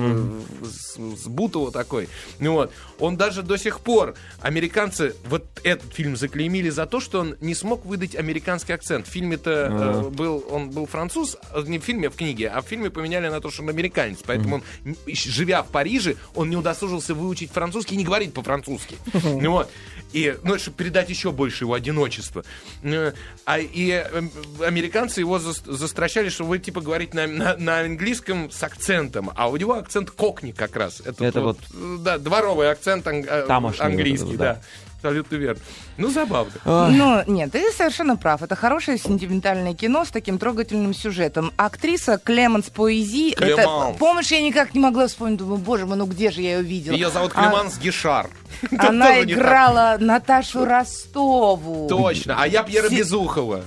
с, 0.64 0.96
с 0.96 1.26
Бутова 1.26 1.72
такой. 1.72 2.08
Ну, 2.38 2.52
вот. 2.52 2.72
Он 3.00 3.16
даже 3.16 3.42
до 3.42 3.56
сих 3.58 3.80
пор, 3.80 4.14
американцы 4.40 5.14
вот 5.28 5.44
этот 5.64 5.92
фильм 5.92 6.16
заклеймили 6.16 6.70
за 6.70 6.86
то, 6.86 7.00
что 7.00 7.20
он 7.20 7.36
не 7.40 7.54
смог 7.54 7.84
выдать 7.84 8.14
американский 8.14 8.72
акцент. 8.72 9.06
В 9.06 9.10
фильме-то 9.10 9.50
э, 9.50 10.08
был, 10.10 10.44
он 10.50 10.70
был 10.70 10.86
француз, 10.86 11.15
а 11.52 11.62
не 11.62 11.78
в 11.78 11.82
фильме, 11.84 12.08
а 12.08 12.10
в 12.10 12.16
книге, 12.16 12.48
а 12.48 12.60
в 12.62 12.66
фильме 12.66 12.90
поменяли 12.90 13.28
на 13.28 13.40
то, 13.40 13.50
что 13.50 13.62
он 13.62 13.68
американец. 13.70 14.18
Поэтому 14.26 14.56
он, 14.84 14.96
живя 15.06 15.62
в 15.62 15.68
Париже, 15.68 16.16
он 16.34 16.50
не 16.50 16.56
удосужился 16.56 17.14
выучить 17.14 17.50
французский 17.50 17.94
и 17.94 17.98
не 17.98 18.04
говорить 18.04 18.32
по-французски. 18.34 18.96
Ну 19.24 19.50
вот. 19.52 19.70
И, 20.12 20.36
ну, 20.44 20.58
чтобы 20.58 20.76
передать 20.76 21.10
еще 21.10 21.32
больше 21.32 21.64
его 21.64 21.74
одиночества. 21.74 22.44
Э, 22.82 23.12
А, 23.44 23.58
и 23.58 23.90
э, 23.90 24.22
американцы 24.64 25.20
его 25.20 25.38
зас- 25.38 25.62
застращали, 25.70 26.28
что 26.28 26.44
вы, 26.44 26.58
типа, 26.58 26.80
говорите 26.80 27.14
на, 27.16 27.26
на- 27.26 27.56
на 27.56 27.80
английском 27.80 28.50
с 28.50 28.62
акцентом, 28.62 29.30
а 29.34 29.48
у 29.48 29.56
него 29.56 29.74
акцент 29.74 30.10
кокни 30.10 30.52
как 30.52 30.76
раз. 30.76 31.00
Это, 31.04 31.24
Это 31.24 31.40
вот, 31.40 31.58
э, 31.74 31.96
да, 32.00 32.18
дворовый 32.18 32.70
акцент 32.70 33.06
анг- 33.06 33.26
э, 33.28 33.46
Тамошний 33.46 33.78
вот 33.84 33.90
английский, 33.90 34.26
этот, 34.28 34.38
да. 34.38 34.54
да. 34.54 34.62
Абсолютно 35.06 35.36
верно. 35.36 35.60
Ну, 35.98 36.10
забавно. 36.10 36.52
Ну, 36.64 37.22
нет, 37.26 37.52
ты 37.52 37.70
совершенно 37.72 38.16
прав. 38.16 38.42
Это 38.42 38.56
хорошее 38.56 38.98
сентиментальное 38.98 39.74
кино 39.74 40.04
с 40.04 40.10
таким 40.10 40.38
трогательным 40.38 40.92
сюжетом. 40.94 41.52
Актриса 41.56 42.18
Клеменс 42.18 42.70
Поэзи... 42.70 43.30
Это, 43.32 43.44
Клеманс. 43.62 43.96
помнишь, 43.98 44.30
я 44.32 44.40
никак 44.40 44.74
не 44.74 44.80
могла 44.80 45.06
вспомнить. 45.06 45.38
Думаю, 45.38 45.58
боже 45.58 45.86
мой, 45.86 45.96
ну 45.96 46.06
где 46.06 46.30
же 46.30 46.42
я 46.42 46.56
ее 46.56 46.62
видела? 46.62 46.94
Ее 46.94 47.10
зовут 47.10 47.32
А- 47.34 47.42
Клеманс 47.42 47.78
Гишар. 47.78 48.28
Тут 48.68 48.80
Она 48.80 49.20
играла 49.22 49.96
Наташу 50.00 50.64
Ростову. 50.64 51.88
Точно. 51.88 52.36
А 52.38 52.46
я 52.46 52.62
Пьера 52.62 52.88
Безухова. 52.88 53.62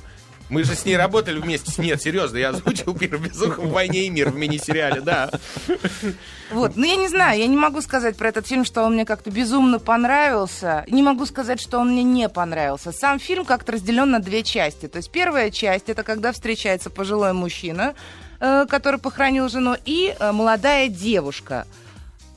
Мы 0.50 0.64
же 0.64 0.76
с 0.76 0.84
ней 0.86 0.98
работали 0.98 1.40
вместе. 1.40 1.82
Нет, 1.82 2.02
серьезно, 2.02 2.38
я 2.38 2.50
озвучил 2.50 2.96
Пьера 2.96 3.18
Безухова 3.18 3.66
в 3.66 3.72
«Войне 3.72 4.06
и 4.06 4.10
мир» 4.10 4.30
в 4.30 4.36
мини-сериале, 4.36 5.02
да. 5.02 5.30
Вот, 6.52 6.76
ну 6.76 6.86
я 6.86 6.96
не 6.96 7.08
знаю, 7.08 7.40
я 7.40 7.46
не 7.46 7.56
могу 7.56 7.80
сказать 7.82 8.18
про 8.18 8.30
этот 8.30 8.48
фильм, 8.48 8.66
что 8.66 8.82
он 8.82 8.96
мне 8.96 9.06
как-то 9.06 9.30
безумно 9.30 9.78
понравился. 9.78 10.84
Не 10.88 11.04
могу 11.04 11.28
сказать, 11.28 11.62
что 11.62 11.78
он 11.78 11.92
мне 11.92 12.02
не 12.02 12.28
понравился. 12.28 12.92
Сам 12.92 13.20
фильм 13.20 13.46
как-то 13.46 13.74
разделен 13.74 14.10
на 14.10 14.20
две 14.20 14.42
части. 14.42 14.88
То 14.88 14.98
есть 14.98 15.12
первая 15.12 15.52
часть 15.52 15.90
это 15.90 16.02
когда 16.02 16.32
встречается 16.32 16.90
пожилой 16.90 17.34
мужчина, 17.34 17.94
э, 18.40 18.66
который 18.68 19.00
похоронил 19.00 19.48
жену, 19.48 19.76
и 19.86 20.16
э, 20.20 20.32
молодая 20.32 20.88
девушка. 20.88 21.68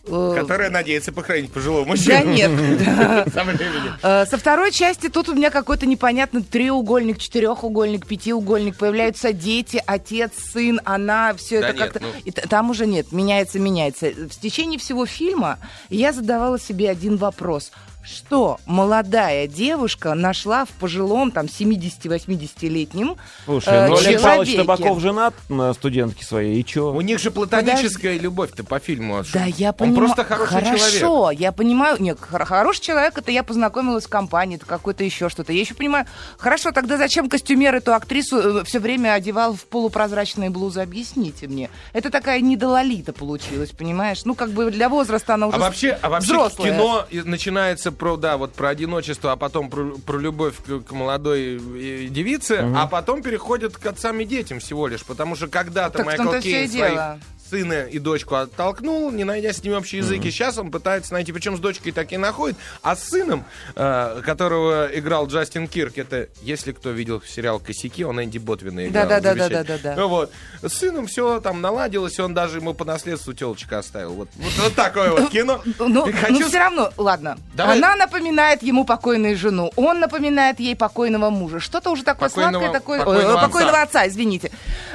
Э, 0.05 0.35
Которая 0.37 0.69
надеется 0.69 1.13
похоронить 1.13 1.53
пожилого 1.53 1.85
Да 1.85 1.89
мужчину. 1.91 2.33
нет. 2.33 2.51
Со 3.33 3.45
временем. 3.45 3.95
Э, 4.03 4.27
Со 4.27 4.37
второй 4.37 4.73
части 4.73 5.09
тут 5.09 5.29
у 5.29 5.35
меня 5.35 5.51
какой-то 5.51 5.87
непонятный 5.87 6.43
треугольник, 6.43 7.19
четырехугольник, 7.19 8.07
пятиугольник. 8.07 8.77
Появляются 8.77 9.33
дети, 9.33 9.83
отец, 9.87 10.33
сын, 10.53 10.81
она, 10.85 11.35
все 11.35 11.61
Да 11.61 11.69
это 11.69 11.79
нет, 11.79 11.93
как-то... 11.93 12.07
ну. 12.25 12.33
Там 12.49 12.71
уже 12.71 12.87
нет, 12.87 13.13
меняется, 13.13 13.61
меняется. 13.61 14.11
В 14.11 14.41
течение 14.41 14.79
всего 14.79 15.07
фильма 15.07 15.59
я 15.89 16.13
задавала 16.13 16.59
себе 16.59 16.91
один 16.91 17.17
вопрос. 17.17 17.71
Что 18.05 18.59
молодая 18.67 19.47
девушка 19.47 20.15
нашла 20.15 20.65
в 20.65 20.69
пожилом, 20.71 21.31
там, 21.31 21.47
70-80-летнем 21.47 23.17
Слушай, 23.45 23.75
э, 23.75 23.89
ну 23.89 23.97
Олег 23.97 24.21
Павлович 24.23 24.53
человеке? 24.53 24.57
Табаков 24.57 25.01
женат 25.01 25.35
на 25.49 25.73
студентке 25.73 26.25
своей, 26.25 26.61
и 26.61 26.65
чё? 26.65 26.93
У 26.93 27.01
них 27.01 27.19
же 27.21 27.31
платоническая 27.31 28.19
любовь-то 28.19 28.65
по 28.65 28.79
фильму. 28.81 29.23
Да, 29.33 29.45
я 29.45 29.69
Он 29.71 29.75
понимаю. 29.75 29.99
просто 30.09 30.25
хороший 30.25 30.51
человек. 30.61 30.79
Хорошо, 30.81 31.31
я 31.31 31.53
понимаю. 31.53 31.97
Нет, 32.01 32.19
хор- 32.21 32.45
хороший 32.45 32.81
человек, 32.83 33.17
это 33.19 33.31
я 33.31 33.43
познакомилась 33.45 34.05
в 34.07 34.09
компании, 34.09 34.57
это 34.57 34.67
какой-то 34.67 35.05
еще 35.05 35.29
что-то. 35.29 35.53
Я 35.53 35.61
еще 35.61 35.75
понимаю. 35.75 36.07
Хорошо, 36.39 36.73
тогда 36.73 36.97
зачем 36.97 37.29
костюмер 37.29 37.75
эту 37.75 37.95
актрису 37.95 38.65
все 38.65 38.81
время 38.81 39.13
одевал 39.13 39.55
в 39.55 39.65
полупрозрачные 39.67 40.51
блузы? 40.51 40.81
Объясните 40.81 41.47
мне. 41.47 41.71
Это 41.93 42.11
такая 42.11 42.41
недололита 42.41 43.13
получилась, 43.13 43.71
понимаешь? 43.71 44.25
Ну, 44.25 44.35
как 44.35 44.51
бы 44.51 44.71
для 44.71 44.89
возраста 44.89 45.35
она 45.35 45.47
уже 45.47 45.57
А 45.57 45.61
вообще, 45.61 45.99
а 46.03 46.09
вообще 46.11 46.27
взрослая. 46.33 46.73
кино 46.73 47.07
начинается 47.25 47.92
про, 47.93 48.17
да, 48.17 48.37
вот 48.37 48.53
про 48.53 48.69
одиночество, 48.69 49.33
а 49.33 49.37
потом 49.37 49.71
про, 49.71 49.95
про 49.99 50.19
любовь 50.19 50.57
к, 50.65 50.81
к 50.81 50.93
молодой 50.93 51.57
э, 51.57 52.07
девице, 52.09 52.65
а 52.77 52.87
потом 52.87 53.23
переходит 53.23 53.77
к 53.77 53.87
отцам 53.87 54.21
и 54.21 54.25
детям 54.25 54.61
всего 54.61 54.87
лишь. 54.87 55.05
Потому 55.05 55.37
что 55.37 55.49
когда-то 55.49 55.99
Так 55.99 56.07
Майкл 56.07 56.31
Кейн 56.41 56.69
своих 56.69 56.71
дело. 56.71 57.21
Сына 57.53 57.83
и 57.83 57.99
дочку 57.99 58.37
оттолкнул, 58.37 59.11
не 59.11 59.25
найдя 59.25 59.53
с 59.53 59.63
ними 59.63 59.75
общий 59.75 59.99
язык. 59.99 60.25
И 60.25 60.31
сейчас 60.31 60.57
он 60.57 60.71
пытается 60.71 61.13
найти, 61.13 61.33
причем 61.33 61.59
с 61.59 61.61
дочкой 61.61 61.93
так 61.93 62.11
и 62.11 62.17
находит. 62.17 62.57
А 62.81 62.97
с 62.97 63.05
сыном, 63.11 63.45
э, 63.77 64.23
которого 64.25 64.89
играл 64.95 65.27
Джастин 65.27 65.69
Кирк, 65.69 65.99
это, 65.99 66.29
если 66.41 66.73
кто 66.73 66.93
видел 66.93 67.21
сериал 67.21 67.61
«Косяки», 67.61 68.05
он 68.05 68.23
Энди 68.25 68.39
Ботвина 68.39 68.87
играл. 68.87 69.05
Да-да-да-да-да-да. 69.07 69.65
замечательно. 69.65 69.97
Ну 69.97 70.09
вот. 70.09 70.33
С 70.63 70.73
сыном 70.73 71.07
все 71.07 71.41
там 71.41 71.61
наладилось, 71.61 72.19
он 72.21 72.33
даже 72.33 72.59
ему 72.59 72.73
по 72.73 72.87
наследству 72.87 73.35
телочка 73.35 73.81
оставил. 73.81 74.15
Вот, 74.15 74.29
вот, 74.37 74.53
вот 74.63 74.75
такое 74.75 75.11
вот 75.11 75.31
кино. 75.31 75.61
Ну, 75.79 76.05
хочу 76.05 76.41
ну, 76.41 76.49
все 76.49 76.59
равно, 76.59 76.91
ладно. 76.97 77.37
Давай. 77.55 77.77
Она 77.77 77.97
напоминает 77.97 78.63
ему 78.63 78.85
покойную 78.85 79.37
жену, 79.37 79.73
он 79.77 80.01
напоминает 80.01 80.59
ей 80.59 80.75
покойного 80.75 81.29
мужа. 81.29 81.61
Что-то 81.61 81.91
уже 81.91 82.03
такое 82.03 82.31
Покойного- 82.31 82.53
сладкое, 82.53 82.73
такое... 82.73 82.99
покойного 83.01 83.35
Ой, 83.35 83.41
покойного 83.43 83.83
отца. 83.83 84.01
отца, 84.01 84.09
извините. 84.09 84.51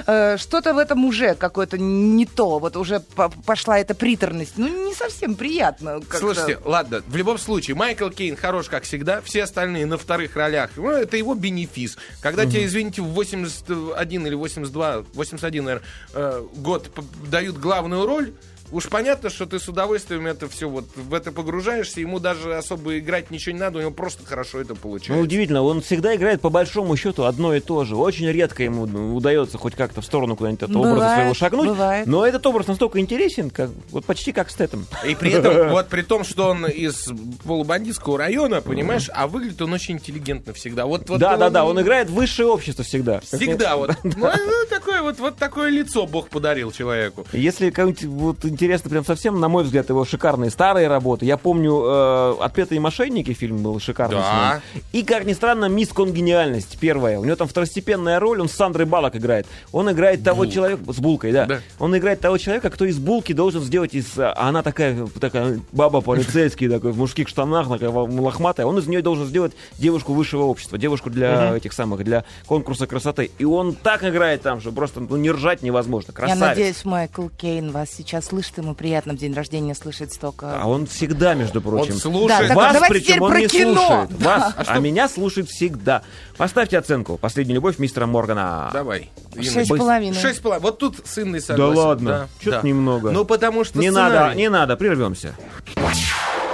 Э, 0.07 0.37
что-то 0.37 0.73
в 0.73 0.77
этом 0.79 1.05
уже 1.05 1.35
какое-то 1.35 1.77
не 1.77 2.25
то. 2.25 2.46
Вот 2.59 2.75
уже 2.77 2.99
по- 2.99 3.29
пошла 3.29 3.79
эта 3.79 3.93
приторность. 3.93 4.53
Ну, 4.57 4.87
не 4.87 4.93
совсем 4.93 5.35
приятно. 5.35 5.99
как-то. 5.99 6.17
Слушайте, 6.19 6.59
ладно, 6.65 7.03
в 7.07 7.15
любом 7.15 7.37
случае, 7.37 7.75
Майкл 7.75 8.09
Кейн 8.09 8.35
хорош, 8.35 8.67
как 8.69 8.83
всегда, 8.83 9.21
все 9.21 9.43
остальные 9.43 9.85
на 9.85 9.97
вторых 9.97 10.35
ролях, 10.35 10.71
ну, 10.75 10.89
это 10.89 11.17
его 11.17 11.35
бенефис. 11.35 11.97
Когда 12.21 12.45
тебе, 12.45 12.65
извините, 12.65 13.01
в 13.01 13.07
81 13.09 14.27
или 14.27 14.35
82, 14.35 15.05
81, 15.13 15.63
наверное, 15.63 16.41
год 16.55 16.89
дают 17.29 17.57
главную 17.57 18.05
роль, 18.05 18.33
Уж 18.71 18.87
понятно, 18.89 19.29
что 19.29 19.45
ты 19.45 19.59
с 19.59 19.67
удовольствием 19.67 20.27
это 20.27 20.47
все 20.49 20.67
вот 20.69 20.85
в 20.95 21.13
это 21.13 21.31
погружаешься, 21.31 22.01
ему 22.01 22.19
даже 22.19 22.55
особо 22.55 22.97
играть 22.99 23.31
ничего 23.31 23.53
не 23.53 23.59
надо, 23.59 23.77
у 23.79 23.81
него 23.81 23.91
просто 23.91 24.25
хорошо 24.25 24.59
это 24.59 24.73
Ну, 24.73 24.79
получается. 24.79 25.23
удивительно, 25.23 25.61
он 25.63 25.81
всегда 25.81 26.15
играет 26.15 26.41
по 26.41 26.49
большому 26.49 26.95
счету 26.97 27.23
одно 27.23 27.53
и 27.55 27.59
то 27.59 27.85
же. 27.85 27.95
Очень 27.95 28.27
редко 28.29 28.63
ему 28.63 28.85
ну, 28.85 29.15
удается 29.15 29.57
хоть 29.57 29.75
как-то 29.75 30.01
в 30.01 30.05
сторону 30.05 30.35
куда-нибудь 30.35 30.63
образа 30.63 30.93
Бывает, 30.95 31.15
своего 31.17 31.33
шагнуть. 31.33 31.67
бывает. 31.69 32.07
Но 32.07 32.25
этот 32.25 32.45
образ 32.45 32.67
настолько 32.67 32.99
интересен, 32.99 33.49
как 33.49 33.69
вот 33.91 34.05
почти 34.05 34.31
как 34.31 34.49
Стэтом. 34.49 34.85
И 35.05 35.15
при 35.15 35.31
этом, 35.31 35.69
вот 35.71 35.87
при 35.87 36.01
том, 36.01 36.23
что 36.23 36.49
он 36.49 36.65
из 36.65 37.09
полубандитского 37.45 38.17
района, 38.17 38.61
понимаешь, 38.61 39.09
а 39.13 39.27
выглядит 39.27 39.61
он 39.61 39.73
очень 39.73 39.95
интеллигентно 39.95 40.53
всегда. 40.53 40.85
Вот, 40.85 41.09
вот 41.09 41.19
Да, 41.19 41.37
да, 41.37 41.49
да, 41.49 41.65
он 41.65 41.79
играет 41.81 42.09
в 42.09 42.13
высшее 42.13 42.47
общество 42.49 42.83
всегда. 42.83 43.21
Всегда 43.21 43.77
вот. 43.77 43.91
Ну, 44.03 44.31
ну, 44.35 44.67
такое 44.69 45.01
вот, 45.01 45.19
вот 45.19 45.37
такое 45.37 45.69
лицо 45.69 46.05
Бог 46.07 46.29
подарил 46.29 46.71
человеку. 46.71 47.25
Если 47.33 47.69
кому-нибудь 47.69 48.03
вот 48.03 48.45
интересно 48.57 48.89
прям 48.89 49.05
совсем, 49.05 49.39
на 49.39 49.49
мой 49.49 49.63
взгляд, 49.63 49.89
его 49.89 50.03
шикарные 50.03 50.49
старые 50.49 50.87
работы. 50.87 51.25
Я 51.25 51.37
помню 51.37 51.83
э, 51.85 52.35
«Отпетые 52.41 52.79
мошенники» 52.79 53.33
фильм 53.33 53.57
был 53.57 53.79
шикарный. 53.79 54.17
Да. 54.17 54.61
И, 54.91 55.03
как 55.03 55.25
ни 55.25 55.33
странно, 55.33 55.65
«Мисс 55.65 55.89
Конгениальность» 55.89 56.79
первая. 56.79 57.19
У 57.19 57.25
него 57.25 57.35
там 57.35 57.47
второстепенная 57.47 58.19
роль, 58.19 58.41
он 58.41 58.49
с 58.49 58.53
Сандрой 58.53 58.87
Балок 58.87 59.15
играет. 59.15 59.45
Он 59.71 59.91
играет 59.91 60.23
того 60.23 60.43
Булк. 60.43 60.53
человека... 60.53 60.91
С 60.91 60.97
Булкой, 60.97 61.31
да. 61.31 61.45
Да. 61.45 61.59
Он 61.77 61.95
играет 61.95 62.19
того 62.19 62.39
человека, 62.39 62.71
кто 62.71 62.85
из 62.85 62.97
Булки 62.97 63.33
должен 63.33 63.61
сделать 63.61 63.93
из... 63.93 64.17
А 64.17 64.33
она 64.35 64.63
такая, 64.63 65.07
такая 65.19 65.59
баба 65.71 66.01
полицейский, 66.01 66.67
такой, 66.67 66.91
в 66.91 66.97
мужских 66.97 67.27
штанах, 67.27 67.69
такая 67.69 67.89
лохматая. 67.89 68.65
Он 68.65 68.79
из 68.79 68.87
нее 68.87 69.03
должен 69.03 69.27
сделать 69.27 69.53
девушку 69.77 70.13
высшего 70.13 70.43
общества, 70.43 70.79
девушку 70.79 71.11
для 71.11 71.55
этих 71.55 71.73
самых, 71.73 72.03
для 72.03 72.25
конкурса 72.47 72.87
красоты. 72.87 73.29
И 73.37 73.45
он 73.45 73.75
так 73.75 74.03
играет 74.03 74.41
там, 74.41 74.61
что 74.61 74.71
просто 74.71 75.01
ну, 75.01 75.17
не 75.17 75.29
ржать 75.29 75.61
невозможно. 75.61 76.07
Я 76.09 76.15
Красавец. 76.15 76.39
надеюсь, 76.39 76.85
Майкл 76.85 77.27
Кейн 77.29 77.71
вас 77.71 77.89
сейчас 77.91 78.25
слышит, 78.25 78.46
ему 78.57 78.75
приятно 78.75 79.13
в 79.13 79.17
день 79.17 79.33
рождения 79.33 79.75
слышать 79.75 80.13
столько... 80.13 80.61
А 80.61 80.67
он 80.67 80.85
всегда, 80.85 81.33
между 81.33 81.61
прочим. 81.61 81.93
Он 81.93 81.99
слушает. 81.99 82.49
Да, 82.49 82.55
Вас, 82.55 82.77
причем, 82.87 83.21
он 83.21 83.31
про 83.31 83.39
не 83.39 83.47
кино. 83.47 83.75
слушает. 83.87 84.21
Вас, 84.21 84.53
а, 84.67 84.79
меня 84.79 85.09
слушает 85.09 85.49
всегда. 85.49 86.03
Поставьте 86.37 86.77
оценку. 86.77 87.17
Последняя 87.17 87.55
любовь 87.55 87.79
мистера 87.79 88.05
Моргана. 88.05 88.69
Давай. 88.71 89.09
Шесть 89.35 89.65
с 89.65 89.77
половиной. 89.77 90.15
Шесть 90.15 90.41
половиной. 90.41 90.63
Вот 90.63 90.77
тут 90.77 91.05
с 91.05 91.17
Инной 91.17 91.39
Да 91.39 91.45
согласен. 91.45 91.77
ладно, 91.77 92.29
что-то 92.39 92.61
да. 92.61 92.67
немного. 92.67 93.11
Ну, 93.11 93.25
потому 93.25 93.63
что 93.63 93.79
не 93.79 93.89
сценарий- 93.89 94.13
надо, 94.15 94.35
не 94.35 94.49
надо, 94.49 94.77
прервемся. 94.77 95.35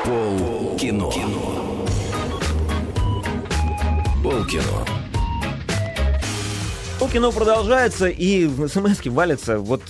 Пол 0.04 0.78
кино. 0.80 1.12
Пол 4.24 4.46
кино. 4.46 4.86
Кино 7.14 7.32
продолжается, 7.32 8.08
и 8.08 8.48
в 8.48 8.68
смс 8.68 9.06
валится. 9.06 9.60
Вот, 9.60 9.84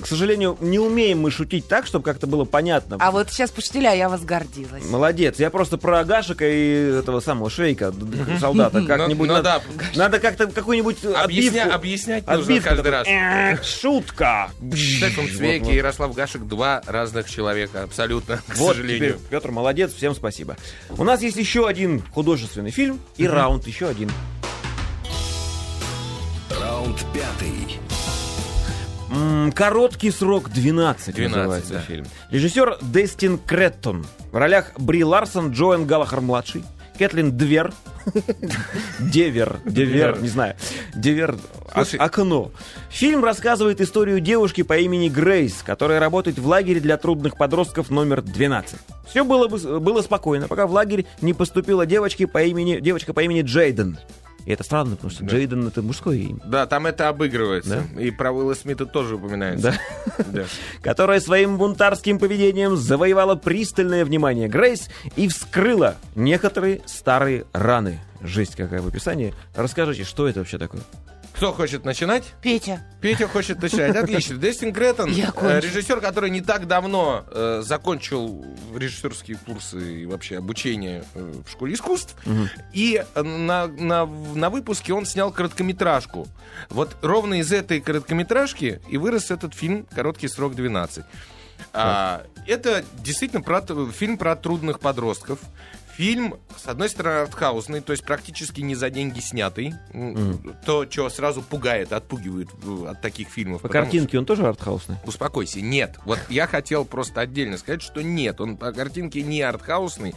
к 0.00 0.06
сожалению, 0.06 0.56
не 0.60 0.78
умеем 0.78 1.20
мы 1.20 1.30
шутить 1.30 1.68
так, 1.68 1.86
чтобы 1.86 2.04
как-то 2.04 2.26
было 2.26 2.44
понятно. 2.44 2.96
А 3.00 3.10
вот 3.10 3.30
сейчас 3.30 3.50
пошутили, 3.50 3.84
я 3.84 4.08
вас 4.08 4.22
гордилась. 4.24 4.84
Молодец. 4.88 5.38
Я 5.38 5.50
просто 5.50 5.76
про 5.78 6.00
Агашика 6.00 6.48
и 6.48 6.98
этого 6.98 7.20
самого 7.20 7.50
Шейка, 7.50 7.92
солдата, 8.40 8.82
как-нибудь 8.86 9.28
ну 9.28 9.34
надо, 9.34 9.62
да. 9.76 9.84
надо 9.94 10.18
как-то 10.18 10.46
какую-нибудь 10.46 10.98
Объясня- 11.04 11.62
отбивку. 11.62 11.74
объяснять 11.74 12.26
нужно 12.26 12.42
отбивку 12.42 12.68
каждый 12.70 12.90
раз. 12.90 13.06
«Э, 13.08 13.62
Шутка. 13.62 14.50
Стефан 14.74 15.28
Цвейк 15.28 15.68
и 15.68 15.74
Ярослав 15.74 16.14
Гашек 16.14 16.42
два 16.46 16.82
разных 16.86 17.28
человека, 17.28 17.82
абсолютно, 17.82 18.38
к 18.48 18.56
Вот, 18.56 18.76
сожалению. 18.76 19.14
теперь 19.14 19.28
Петр 19.30 19.50
молодец, 19.50 19.92
всем 19.92 20.14
спасибо. 20.14 20.56
У 20.90 21.04
нас 21.04 21.22
есть 21.22 21.36
еще 21.36 21.66
один 21.68 22.02
художественный 22.12 22.70
фильм 22.70 23.00
и 23.16 23.26
раунд 23.26 23.66
еще 23.66 23.88
один. 23.88 24.10
Раунд 26.60 26.98
пятый. 27.12 27.78
Короткий 29.54 30.10
срок 30.10 30.48
12, 30.50 31.14
12, 31.14 31.36
называется 31.36 31.72
да. 31.74 31.80
фильм. 31.80 32.06
Режиссер 32.30 32.78
Дестин 32.80 33.38
Креттон. 33.38 34.06
В 34.30 34.36
ролях 34.36 34.72
Бри 34.78 35.04
Ларсон, 35.04 35.50
Джоэн 35.50 35.86
Галлахер-младший, 35.86 36.64
Кэтлин 36.98 37.36
Двер, 37.36 37.72
Девер, 38.98 39.60
Девер, 39.64 40.20
не 40.20 40.28
знаю, 40.28 40.56
Девер, 40.94 41.36
Слушай. 41.74 41.98
окно. 41.98 42.50
Фильм 42.90 43.22
рассказывает 43.24 43.80
историю 43.80 44.20
девушки 44.20 44.62
по 44.62 44.76
имени 44.78 45.08
Грейс, 45.08 45.62
которая 45.62 46.00
работает 46.00 46.38
в 46.38 46.46
лагере 46.46 46.80
для 46.80 46.96
трудных 46.96 47.36
подростков 47.36 47.90
номер 47.90 48.22
12. 48.22 48.78
Все 49.08 49.24
было, 49.24 49.48
бы- 49.48 49.80
было 49.80 50.00
спокойно, 50.02 50.48
пока 50.48 50.66
в 50.66 50.72
лагерь 50.72 51.06
не 51.20 51.34
поступила 51.34 51.84
девочка 51.86 52.26
по 52.26 52.42
имени, 52.42 52.80
девочка 52.80 53.12
по 53.12 53.20
имени 53.20 53.42
Джейден. 53.42 53.98
И 54.44 54.52
это 54.52 54.64
странно, 54.64 54.96
потому 54.96 55.10
что 55.10 55.24
Джейден 55.24 55.66
это 55.66 55.82
мужское 55.82 56.16
имя. 56.16 56.40
Да, 56.44 56.66
там 56.66 56.86
это 56.86 57.08
обыгрывается. 57.08 57.84
И 57.98 58.10
про 58.10 58.32
Уилла 58.32 58.54
Смита 58.54 58.86
тоже 58.86 59.16
упоминается. 59.16 59.74
Да. 60.32 60.44
Которая 60.82 61.20
своим 61.20 61.58
бунтарским 61.58 62.18
поведением 62.18 62.76
завоевала 62.76 63.34
пристальное 63.34 64.04
внимание 64.04 64.48
Грейс 64.48 64.88
и 65.16 65.28
вскрыла 65.28 65.96
некоторые 66.14 66.80
старые 66.86 67.44
раны. 67.52 68.00
Жесть 68.20 68.54
какая 68.56 68.80
в 68.82 68.86
описании. 68.86 69.34
Расскажите, 69.54 70.04
что 70.04 70.28
это 70.28 70.40
вообще 70.40 70.58
такое? 70.58 70.82
Кто 71.34 71.52
хочет 71.52 71.84
начинать? 71.84 72.24
Петя. 72.42 72.82
Петя 73.00 73.26
хочет 73.26 73.60
начинать. 73.60 73.96
Отлично. 73.96 74.36
Дестин 74.38 74.72
Греттон, 74.72 75.10
э, 75.10 75.60
режиссер, 75.60 76.00
который 76.00 76.30
не 76.30 76.40
так 76.40 76.66
давно 76.66 77.24
э, 77.30 77.62
закончил 77.64 78.44
режиссерские 78.74 79.38
курсы 79.44 80.02
и 80.02 80.06
вообще 80.06 80.38
обучение 80.38 81.04
э, 81.14 81.32
в 81.46 81.50
школе 81.50 81.74
искусств. 81.74 82.14
Угу. 82.26 82.48
И 82.74 83.04
на, 83.14 83.66
на, 83.66 84.06
на 84.06 84.50
выпуске 84.50 84.92
он 84.92 85.06
снял 85.06 85.32
короткометражку. 85.32 86.28
Вот 86.68 86.96
ровно 87.02 87.40
из 87.40 87.50
этой 87.52 87.80
короткометражки 87.80 88.80
и 88.88 88.96
вырос 88.96 89.30
этот 89.30 89.54
фильм 89.54 89.86
«Короткий 89.94 90.28
срок 90.28 90.54
12». 90.54 91.04
А, 91.72 92.24
это 92.46 92.84
действительно 92.98 93.42
про, 93.42 93.62
фильм 93.92 94.18
про 94.18 94.36
трудных 94.36 94.80
подростков. 94.80 95.38
Фильм, 95.96 96.36
с 96.56 96.66
одной 96.66 96.88
стороны, 96.88 97.22
артхаусный, 97.22 97.80
то 97.80 97.92
есть 97.92 98.04
практически 98.04 98.62
не 98.62 98.74
за 98.74 98.88
деньги 98.88 99.20
снятый. 99.20 99.74
Mm. 99.92 100.56
То, 100.64 100.86
что 100.88 101.10
сразу 101.10 101.42
пугает, 101.42 101.92
отпугивает 101.92 102.48
э, 102.64 102.86
от 102.90 103.02
таких 103.02 103.28
фильмов. 103.28 103.60
По 103.60 103.68
картинке 103.68 104.08
что... 104.08 104.18
он 104.20 104.26
тоже 104.26 104.46
артхаусный? 104.46 104.96
Успокойся, 105.04 105.60
нет. 105.60 105.98
Вот 106.06 106.18
я 106.30 106.46
хотел 106.46 106.86
просто 106.86 107.20
отдельно 107.20 107.58
сказать, 107.58 107.82
что 107.82 108.02
нет, 108.02 108.40
он 108.40 108.56
по 108.56 108.72
картинке 108.72 109.22
не 109.22 109.42
артхаусный. 109.42 110.14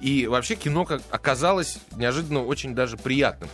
И 0.00 0.26
вообще 0.28 0.54
кино 0.54 0.84
как 0.84 1.02
оказалось 1.10 1.78
неожиданно 1.96 2.44
очень 2.44 2.74
даже 2.74 2.96
приятным. 2.96 3.48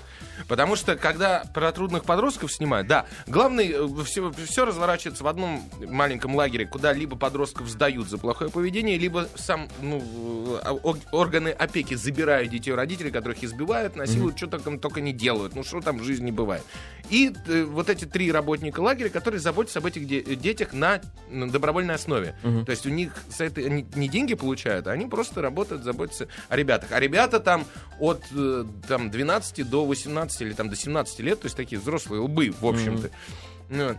Потому 0.48 0.76
что, 0.76 0.96
когда 0.96 1.44
про 1.54 1.72
трудных 1.72 2.04
подростков 2.04 2.52
снимают, 2.52 2.88
да, 2.88 3.06
главный, 3.26 3.74
все, 4.04 4.30
э, 4.30 4.32
все 4.46 4.64
разворачивается 4.64 5.24
в 5.24 5.28
одном 5.28 5.62
маленьком 5.80 6.34
лагере, 6.34 6.66
куда 6.66 6.92
либо 6.92 7.16
подростков 7.16 7.68
сдают 7.68 8.08
за 8.08 8.18
плохое 8.18 8.50
поведение, 8.50 8.98
либо 8.98 9.28
сам, 9.36 9.68
ну, 9.80 10.58
э, 10.62 10.94
органы 11.12 11.54
опеки 11.62 11.94
забирают 11.94 12.50
детей 12.50 12.72
у 12.72 12.76
родителей, 12.76 13.10
которых 13.10 13.42
избивают, 13.44 13.96
насилуют, 13.96 14.34
mm-hmm. 14.34 14.48
что 14.48 14.58
там 14.58 14.78
только 14.78 15.00
не 15.00 15.12
делают. 15.12 15.54
Ну, 15.54 15.62
что 15.62 15.80
там 15.80 15.98
в 15.98 16.02
жизни 16.02 16.30
бывает. 16.30 16.64
И 17.08 17.32
э, 17.46 17.64
вот 17.64 17.88
эти 17.88 18.04
три 18.04 18.32
работника 18.32 18.80
лагеря, 18.80 19.08
которые 19.08 19.40
заботятся 19.40 19.78
об 19.78 19.86
этих 19.86 20.06
де- 20.06 20.22
детях 20.22 20.72
на, 20.72 21.00
на 21.30 21.48
добровольной 21.48 21.94
основе. 21.94 22.34
Mm-hmm. 22.42 22.64
То 22.64 22.70
есть 22.70 22.86
у 22.86 22.90
них 22.90 23.12
с 23.30 23.40
этой, 23.40 23.66
они 23.66 23.86
не 23.94 24.08
деньги 24.08 24.34
получают, 24.34 24.86
а 24.88 24.92
они 24.92 25.06
просто 25.06 25.40
работают, 25.40 25.84
заботятся 25.84 26.28
о 26.48 26.56
ребятах. 26.56 26.90
А 26.92 27.00
ребята 27.00 27.38
там 27.38 27.64
от 28.00 28.22
э, 28.34 28.64
там, 28.88 29.10
12 29.10 29.68
до 29.68 29.84
18 29.84 30.42
или 30.42 30.52
там 30.52 30.68
до 30.68 30.76
17 30.76 31.20
лет, 31.20 31.40
то 31.40 31.46
есть 31.46 31.56
такие 31.56 31.80
взрослые 31.80 32.20
лбы, 32.22 32.52
в 32.60 32.66
общем-то. 32.66 33.10
Mm-hmm. 33.68 33.98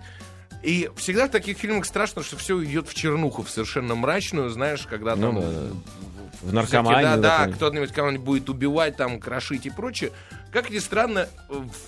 И 0.64 0.90
всегда 0.96 1.28
в 1.28 1.32
таких 1.32 1.58
фильмах 1.58 1.86
страшно, 1.86 2.24
что 2.24 2.38
все 2.38 2.64
идет 2.64 2.88
в 2.88 2.94
чернуху, 2.94 3.44
в 3.44 3.50
совершенно 3.50 3.96
мрачную, 3.96 4.50
знаешь, 4.50 4.86
когда 4.90 5.16
ну 5.16 5.22
там... 5.22 5.36
Ну, 5.36 5.42
да 5.42 6.13
в 6.42 6.54
наркоманию. 6.54 7.22
Да, 7.22 7.46
да, 7.46 7.54
кто-нибудь 7.54 7.92
кого-нибудь 7.92 8.26
будет 8.26 8.50
убивать, 8.50 8.96
там, 8.96 9.20
крошить 9.20 9.66
и 9.66 9.70
прочее. 9.70 10.12
Как 10.52 10.70
ни 10.70 10.78
странно, 10.78 11.28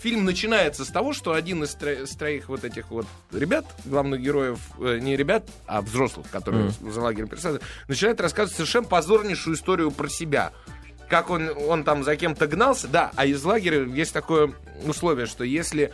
фильм 0.01 0.25
начинается 0.25 0.85
с 0.85 0.87
того, 0.87 1.13
что 1.13 1.33
один 1.33 1.63
из, 1.63 1.75
тро- 1.75 2.05
троих 2.17 2.49
вот 2.49 2.63
этих 2.63 2.89
вот 2.89 3.05
ребят, 3.31 3.65
главных 3.85 4.21
героев, 4.21 4.57
э, 4.79 4.97
не 4.99 5.15
ребят, 5.15 5.43
а 5.67 5.81
взрослых, 5.81 6.27
которые 6.31 6.69
mm. 6.69 6.91
за 6.91 7.01
лагерем 7.01 7.27
пересадят, 7.27 7.61
начинает 7.87 8.19
рассказывать 8.19 8.55
совершенно 8.55 8.87
позорнейшую 8.87 9.55
историю 9.55 9.91
про 9.91 10.09
себя 10.09 10.51
как 11.08 11.30
он, 11.30 11.49
он 11.68 11.84
там 11.84 12.03
за 12.03 12.16
кем-то 12.16 12.47
гнался, 12.47 12.88
да, 12.88 13.12
а 13.16 13.26
из 13.26 13.43
лагеря 13.43 13.86
есть 13.86 14.14
такое 14.14 14.53
условие, 14.86 15.26
что 15.26 15.43
если 15.43 15.91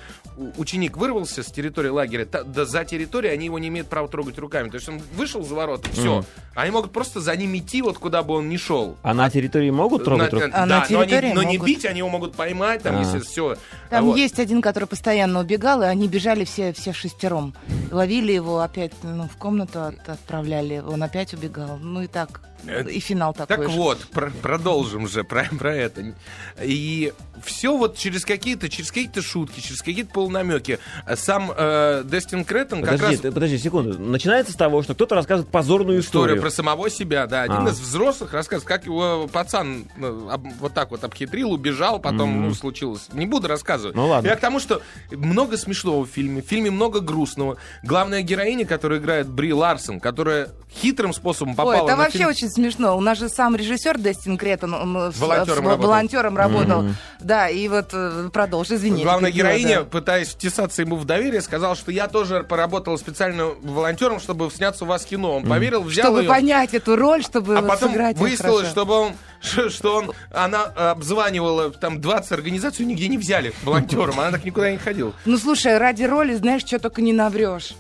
ученик 0.58 0.98
вырвался 0.98 1.44
с 1.44 1.48
территории 1.48 1.90
лагеря, 1.90 2.26
то, 2.26 2.44
да, 2.44 2.66
за 2.66 2.84
территорией 2.86 3.34
они 3.34 3.46
его 3.46 3.60
не 3.60 3.68
имеют 3.68 3.88
права 3.88 4.08
трогать 4.08 4.38
руками. 4.40 4.70
То 4.70 4.76
есть 4.76 4.90
он 4.90 5.00
вышел 5.16 5.44
за 5.44 5.54
ворота, 5.56 5.90
все. 5.92 6.20
Mm. 6.20 6.26
Они 6.56 6.72
могут 6.72 6.92
просто 6.92 7.20
за 7.20 7.36
ним 7.36 7.56
идти, 7.58 7.82
вот 7.82 7.98
куда 7.98 8.24
бы 8.24 8.36
он 8.36 8.50
ни 8.50 8.58
шел. 8.58 8.98
А 9.04 9.14
на 9.14 9.30
территории 9.30 9.70
могут 9.70 10.04
трогать 10.04 10.34
руками? 10.34 10.52
А 10.54 10.66
да, 10.66 10.80
на 10.80 10.86
территории 10.86 11.34
но, 11.34 11.42
они, 11.42 11.58
но 11.58 11.66
не 11.66 11.74
бить, 11.74 11.86
они 11.86 12.00
его 12.00 12.10
могут 12.10 12.36
поймать, 12.36 12.84
там, 12.84 12.98
а. 12.98 13.00
если 13.00 13.20
все. 13.20 13.58
Там 13.90 14.06
вот. 14.06 14.18
есть 14.18 14.40
один, 14.40 14.62
который 14.62 14.86
постоянно 14.86 15.40
убегал, 15.40 15.82
и 15.82 15.86
они 15.86 16.08
бежали 16.08 16.44
все, 16.46 16.74
все 16.74 16.94
шестером. 16.94 17.54
Ловили 17.92 18.32
его 18.32 18.60
опять 18.60 18.94
ну, 19.04 19.28
в 19.28 19.38
комнату, 19.38 19.84
от, 19.84 20.10
отправляли, 20.10 20.80
он 20.86 21.04
опять 21.04 21.34
убегал. 21.34 21.78
Ну 21.78 22.02
и 22.02 22.08
так 22.08 22.42
и 22.68 23.00
финал 23.00 23.34
такой 23.34 23.58
Так 23.58 23.70
же. 23.70 23.76
вот, 23.76 24.00
про 24.12 24.30
продолжим 24.30 25.08
же 25.08 25.24
про, 25.24 25.46
про 25.60 25.76
это. 25.76 26.14
И 26.62 27.14
все 27.44 27.76
вот 27.76 27.98
через 27.98 28.26
какие-то 28.26 28.70
через 28.70 28.92
какие-то 28.92 29.22
шутки, 29.22 29.60
через 29.60 29.82
какие-то 29.82 30.12
полунамеки. 30.12 30.80
Сам 31.16 31.52
э, 31.56 32.04
Дестин 32.06 32.46
Креттон 32.46 32.82
как 32.82 32.94
подожди, 32.94 33.16
раз... 33.16 33.22
Ты, 33.22 33.32
подожди 33.32 33.58
секунду. 33.58 34.00
Начинается 34.00 34.54
с 34.54 34.56
того, 34.56 34.84
что 34.84 34.94
кто-то 34.94 35.16
рассказывает 35.16 35.52
позорную 35.52 36.00
историю. 36.00 36.38
Историю 36.38 36.42
про 36.42 36.52
самого 36.52 36.90
себя, 36.90 37.28
да. 37.28 37.44
Один 37.44 37.68
а. 37.68 37.70
из 37.70 37.80
взрослых 37.80 38.34
рассказывает, 38.34 38.68
как 38.68 38.86
его 38.86 39.28
пацан 39.32 39.86
об, 40.30 40.48
вот 40.60 40.74
так 40.74 40.92
вот 40.92 41.04
обхитрил, 41.04 41.52
убежал, 41.52 42.00
потом 42.00 42.30
mm-hmm. 42.32 42.48
ну, 42.50 42.54
случилось. 42.54 43.08
Не 43.14 43.26
буду 43.26 43.48
рассказывать. 43.48 43.96
Ну 43.96 44.08
ладно. 44.08 44.28
Я 44.28 44.36
к 44.36 44.40
тому, 44.40 44.60
что 44.60 44.82
много 45.12 45.58
смешного 45.58 46.06
в 46.06 46.10
фильме, 46.10 46.42
в 46.42 46.46
фильме 46.46 46.72
много 46.72 47.00
грустного. 47.00 47.58
Главная 47.84 48.22
героиня, 48.22 48.66
которая 48.66 49.00
играет 49.00 49.28
Бри 49.28 49.54
Ларсон, 49.54 50.00
которая 50.00 50.50
хитрым 50.72 51.14
способом 51.14 51.56
попала 51.56 51.74
Ой, 51.74 51.78
это 51.84 51.96
на 51.96 52.04
вообще 52.04 52.20
фильм... 52.20 52.30
очень 52.30 52.50
смешно. 52.52 52.98
У 52.98 53.02
нас 53.02 53.18
же 53.18 53.30
сам 53.30 53.56
режиссер 53.56 53.98
Дестин 53.98 54.38
Креттон, 54.38 54.74
он 54.74 54.94
волонтером, 55.12 55.64
в, 55.64 55.68
работал. 55.68 55.90
волонтером 55.90 56.38
работал. 56.38 56.84
Mm-hmm. 56.84 56.94
Да, 57.22 57.50
и 57.50 57.68
вот 57.68 57.90
э, 57.94 58.30
продолжи, 58.32 58.76
извини. 58.76 59.04
Главная 59.04 59.32
героиня, 59.32 59.80
да. 59.80 59.86
пытаясь 59.86 60.30
втесаться 60.30 60.82
ему 60.82 60.96
в 60.96 61.06
доверие, 61.06 61.42
сказала, 61.42 61.76
что 61.76 61.92
я 61.92 62.08
тоже 62.08 62.44
поработал 62.44 62.98
специально 62.98 63.46
волонтером, 63.62 64.20
чтобы 64.20 64.50
сняться 64.52 64.86
у 64.86 64.88
вас 64.88 65.04
в 65.04 65.08
кино. 65.08 65.38
Он 65.38 65.48
поверил, 65.48 65.82
взял 65.82 66.06
Чтобы 66.06 66.22
ее. 66.22 66.30
понять 66.30 66.74
эту 66.74 66.96
роль, 66.96 67.24
чтобы 67.24 67.58
А 67.58 67.62
потом 67.62 67.90
сыграть 67.90 68.18
выяснилось, 68.18 68.68
чтобы 68.68 68.94
он 68.94 69.14
что 69.42 69.96
он, 69.96 70.12
она 70.32 70.64
обзванивала 70.64 71.72
там 71.72 72.00
20 72.00 72.32
организаций, 72.32 72.86
нигде 72.86 73.08
не 73.08 73.18
взяли 73.18 73.54
волонтером, 73.64 74.20
она 74.20 74.32
так 74.32 74.46
никуда 74.46 74.72
не 74.72 74.78
ходила. 74.78 75.14
Ну, 75.26 75.38
слушай, 75.38 75.78
ради 75.78 76.04
роли, 76.04 76.36
знаешь, 76.36 76.62
что 76.62 76.80
только 76.80 77.02
не 77.02 77.14
наврешь. 77.14 77.74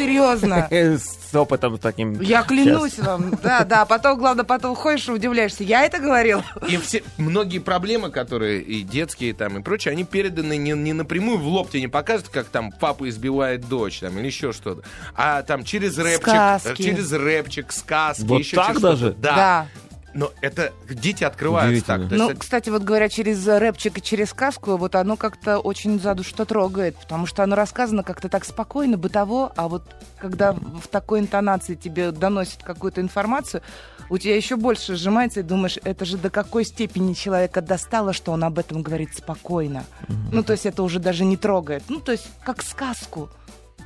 Серьезно. 0.00 0.68
С 0.70 1.34
опытом 1.34 1.78
таким. 1.78 2.20
Я 2.20 2.42
клянусь 2.42 2.94
Сейчас. 2.94 3.06
вам. 3.06 3.30
Да, 3.42 3.64
да. 3.64 3.84
Потом, 3.84 4.18
главное, 4.18 4.44
потом 4.44 4.74
ходишь 4.74 5.08
и 5.08 5.12
удивляешься. 5.12 5.62
Я 5.62 5.84
это 5.84 5.98
говорил. 5.98 6.42
И 6.68 6.76
все, 6.78 7.02
многие 7.18 7.58
проблемы, 7.58 8.10
которые 8.10 8.62
и 8.62 8.82
детские 8.82 9.34
там 9.34 9.58
и 9.58 9.62
прочее, 9.62 9.92
они 9.92 10.04
переданы 10.04 10.56
не, 10.56 10.72
не 10.72 10.92
напрямую 10.92 11.38
в 11.38 11.46
лоб 11.46 11.70
тебе 11.70 11.82
не 11.82 11.88
показывают, 11.88 12.32
как 12.32 12.46
там 12.46 12.72
папа 12.72 13.08
избивает 13.08 13.68
дочь 13.68 14.00
там 14.00 14.18
или 14.18 14.26
еще 14.26 14.52
что-то. 14.52 14.82
А 15.14 15.42
там 15.42 15.64
через 15.64 15.98
рэпчик, 15.98 16.22
сказки. 16.22 16.82
через 16.82 17.12
рэпчик, 17.12 17.72
сказки, 17.72 18.24
вот 18.24 18.38
еще 18.40 18.56
так 18.56 18.80
даже? 18.80 19.12
Да. 19.12 19.36
да. 19.36 19.66
Но 20.12 20.32
это 20.40 20.72
дети 20.88 21.24
открываются 21.24 21.86
так. 21.86 22.00
Ну, 22.10 22.30
это... 22.30 22.38
кстати, 22.38 22.68
вот 22.68 22.82
говоря 22.82 23.08
через 23.08 23.46
рэпчик 23.46 23.98
и 23.98 24.02
через 24.02 24.30
сказку, 24.30 24.76
вот 24.76 24.94
оно 24.94 25.16
как-то 25.16 25.58
очень 25.58 26.00
за 26.00 26.14
душу 26.14 26.34
трогает, 26.44 26.96
потому 26.96 27.26
что 27.26 27.42
оно 27.42 27.54
рассказано 27.54 28.02
как-то 28.02 28.28
так 28.28 28.44
спокойно, 28.44 28.96
бытово, 28.96 29.52
а 29.56 29.68
вот 29.68 29.84
когда 30.18 30.52
в 30.52 30.88
такой 30.90 31.20
интонации 31.20 31.74
тебе 31.74 32.10
доносит 32.10 32.62
какую-то 32.62 33.00
информацию, 33.00 33.62
у 34.08 34.18
тебя 34.18 34.34
еще 34.34 34.56
больше 34.56 34.96
сжимается 34.96 35.40
и 35.40 35.42
думаешь, 35.44 35.78
это 35.84 36.04
же 36.04 36.18
до 36.18 36.30
какой 36.30 36.64
степени 36.64 37.14
человека 37.14 37.62
достало, 37.62 38.12
что 38.12 38.32
он 38.32 38.42
об 38.42 38.58
этом 38.58 38.82
говорит 38.82 39.16
спокойно. 39.16 39.84
Mm-hmm. 40.08 40.14
Ну, 40.32 40.42
то 40.42 40.52
есть 40.52 40.66
это 40.66 40.82
уже 40.82 40.98
даже 40.98 41.24
не 41.24 41.36
трогает. 41.36 41.84
Ну, 41.88 42.00
то 42.00 42.12
есть 42.12 42.26
как 42.44 42.62
сказку 42.62 43.30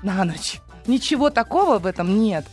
на 0.02 0.24
ночь. 0.24 0.60
Ничего 0.86 1.28
такого 1.28 1.78
в 1.78 1.86
этом 1.86 2.18
нет. 2.18 2.46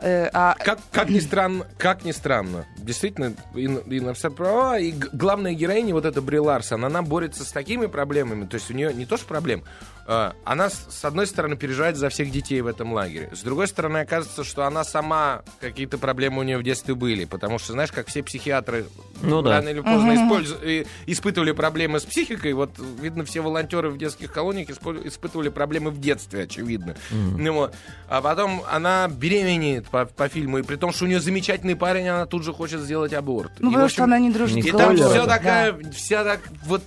Э, 0.00 0.28
а... 0.32 0.54
как, 0.54 0.78
как, 0.90 1.08
ни 1.08 1.18
странно, 1.18 1.66
как 1.78 2.04
ни 2.04 2.12
странно, 2.12 2.66
действительно, 2.78 3.34
Инна 3.54 4.14
все 4.14 4.30
права, 4.30 4.78
и 4.78 4.92
главная 4.92 5.52
героиня, 5.52 5.94
вот 5.94 6.04
эта 6.04 6.22
Бри 6.22 6.38
Ларсон, 6.38 6.84
она 6.84 7.02
борется 7.02 7.44
с 7.44 7.52
такими 7.52 7.86
проблемами, 7.86 8.46
то 8.46 8.54
есть 8.54 8.70
у 8.70 8.74
нее 8.74 8.92
не 8.94 9.06
то 9.06 9.16
что 9.16 9.26
проблем, 9.26 9.64
она, 10.06 10.70
с 10.70 11.04
одной 11.04 11.26
стороны, 11.26 11.56
переживает 11.56 11.96
за 11.96 12.08
всех 12.08 12.30
детей 12.30 12.60
в 12.60 12.66
этом 12.66 12.92
лагере. 12.92 13.30
С 13.32 13.42
другой 13.42 13.66
стороны, 13.66 13.98
оказывается, 13.98 14.44
что 14.44 14.64
она 14.64 14.84
сама, 14.84 15.42
какие-то 15.60 15.98
проблемы 15.98 16.40
у 16.40 16.42
нее 16.42 16.58
в 16.58 16.62
детстве 16.62 16.94
были. 16.94 17.24
Потому 17.24 17.58
что, 17.58 17.72
знаешь, 17.72 17.90
как 17.90 18.06
все 18.06 18.22
психиатры 18.22 18.86
ну, 19.22 19.42
рано 19.42 19.64
да. 19.64 19.70
или 19.70 19.80
поздно 19.80 20.12
uh-huh. 20.12 20.24
использ... 20.24 20.86
испытывали 21.06 21.52
проблемы 21.52 21.98
с 21.98 22.04
психикой, 22.04 22.52
вот, 22.52 22.70
видно, 23.00 23.24
все 23.24 23.40
волонтеры 23.40 23.90
в 23.90 23.98
детских 23.98 24.32
колониях 24.32 24.70
испытывали 24.70 25.48
проблемы 25.48 25.90
в 25.90 26.00
детстве, 26.00 26.44
очевидно. 26.44 26.96
Uh-huh. 27.10 27.36
Ну, 27.38 27.52
вот. 27.52 27.74
А 28.08 28.22
потом 28.22 28.62
она 28.70 29.08
беременеет 29.08 29.88
по, 29.88 30.06
по 30.06 30.28
фильму, 30.28 30.58
и 30.58 30.62
при 30.62 30.76
том, 30.76 30.92
что 30.92 31.04
у 31.04 31.08
нее 31.08 31.20
замечательный 31.20 31.76
парень, 31.76 32.08
она 32.08 32.26
тут 32.26 32.44
же 32.44 32.52
хочет 32.52 32.80
сделать 32.80 33.12
аборт. 33.12 33.52
Ну, 33.58 33.70
и, 33.70 33.72
потому 33.72 33.84
общем, 33.86 33.94
что 33.94 34.04
она 34.04 34.18
не 34.18 34.30
дружит 34.30 34.64
И 34.64 34.70
там 34.70 34.96
все 34.96 35.26
такая, 35.26 35.76
вся 35.92 36.22
так, 36.22 36.40
вот 36.64 36.82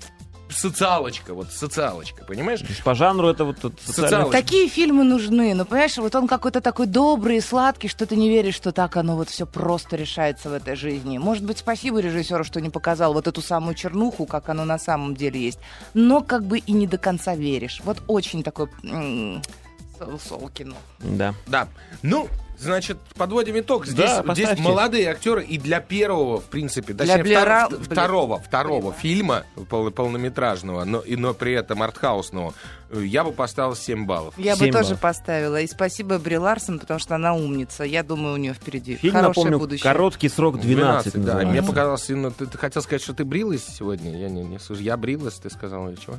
социалочка, 0.60 1.34
вот 1.34 1.52
социалочка, 1.52 2.26
понимаешь? 2.26 2.62
По 2.84 2.94
жанру 2.94 3.30
это 3.30 3.46
вот 3.46 3.60
тут 3.60 3.80
Социалочка. 3.84 4.32
Такие 4.32 4.68
фильмы 4.68 5.04
нужны, 5.04 5.54
ну 5.54 5.66
понимаешь, 5.66 5.98
вот 5.98 6.14
он 6.16 6.28
какой-то 6.28 6.62
такой 6.62 6.86
добрый 6.86 7.38
и 7.38 7.42
сладкий, 7.42 7.88
что 7.88 8.06
ты 8.06 8.16
не 8.16 8.30
веришь, 8.30 8.56
что 8.56 8.72
так 8.72 8.98
оно 8.98 9.16
вот 9.16 9.30
все 9.30 9.46
просто 9.46 9.96
решается 9.96 10.50
в 10.50 10.54
этой 10.54 10.76
жизни. 10.76 11.18
Может 11.18 11.44
быть, 11.44 11.60
спасибо 11.60 12.00
режиссеру, 12.00 12.44
что 12.44 12.62
не 12.62 12.70
показал 12.70 13.14
вот 13.14 13.28
эту 13.28 13.42
самую 13.42 13.76
чернуху, 13.76 14.26
как 14.26 14.50
оно 14.50 14.66
на 14.66 14.78
самом 14.78 15.16
деле 15.16 15.40
есть. 15.40 15.60
Но 15.94 16.22
как 16.22 16.44
бы 16.44 16.60
и 16.60 16.72
не 16.72 16.88
до 16.88 16.98
конца 16.98 17.36
веришь. 17.36 17.82
Вот 17.84 17.98
очень 18.08 18.44
такой 18.44 18.70
м- 20.02 20.20
сол- 20.20 20.40
сол 20.40 20.50
кино. 20.50 20.76
Да. 21.00 21.34
Да. 21.48 21.68
Ну, 22.02 22.28
значит, 22.58 22.98
подводим 23.16 23.58
итог. 23.60 23.86
Здесь, 23.86 24.10
Да, 24.26 24.34
здесь 24.34 24.58
молодые 24.60 25.10
актеры 25.10 25.44
и 25.46 25.58
для 25.58 25.80
первого, 25.80 26.40
в 26.42 26.46
принципе, 26.46 26.94
Для 26.94 27.06
точнее, 27.18 27.24
Блера- 27.24 27.68
втор- 27.70 27.84
второго, 27.84 28.40
второго 28.40 28.94
фильма 28.94 29.44
пол- 29.70 29.92
полнометражного, 29.92 30.84
но, 30.84 31.00
и, 31.00 31.16
но 31.16 31.34
при 31.34 31.54
этом 31.54 31.82
артхаусного, 31.84 32.54
я 32.92 33.24
бы 33.24 33.32
поставил 33.32 33.76
7 33.76 34.06
баллов. 34.06 34.34
Я 34.38 34.56
бы 34.56 34.60
Семь 34.66 34.74
тоже 34.74 34.86
баллов. 34.90 35.00
поставила. 35.02 35.62
И 35.62 35.68
спасибо 35.68 36.18
Бри 36.18 36.38
Ларсон, 36.38 36.80
потому 36.80 37.00
что 37.00 37.16
она 37.16 37.34
умница. 37.34 37.84
Я 37.84 38.04
думаю, 38.04 38.34
у 38.34 38.38
нее 38.38 38.54
впереди 38.54 38.96
Фильм, 38.96 39.14
хорошее 39.14 39.46
напомню, 39.46 39.60
будущее. 39.60 39.84
короткий 39.84 40.28
срок 40.28 40.60
12, 40.60 41.14
да. 41.14 41.20
называется. 41.20 41.52
Мне 41.52 41.64
показалось, 41.64 42.10
ну, 42.10 42.32
ты, 42.32 42.46
ты 42.48 42.58
хотел 42.58 42.82
сказать, 42.82 43.02
что 43.04 43.14
ты 43.14 43.24
брилась 43.26 43.64
сегодня? 43.66 44.18
Я 44.18 44.28
не, 44.30 44.44
не 44.44 44.60
слышу. 44.60 44.82
Я 44.82 44.98
брилась, 44.98 45.36
ты 45.36 45.50
сказал, 45.50 45.88
или 45.90 45.96
чего? 45.96 46.16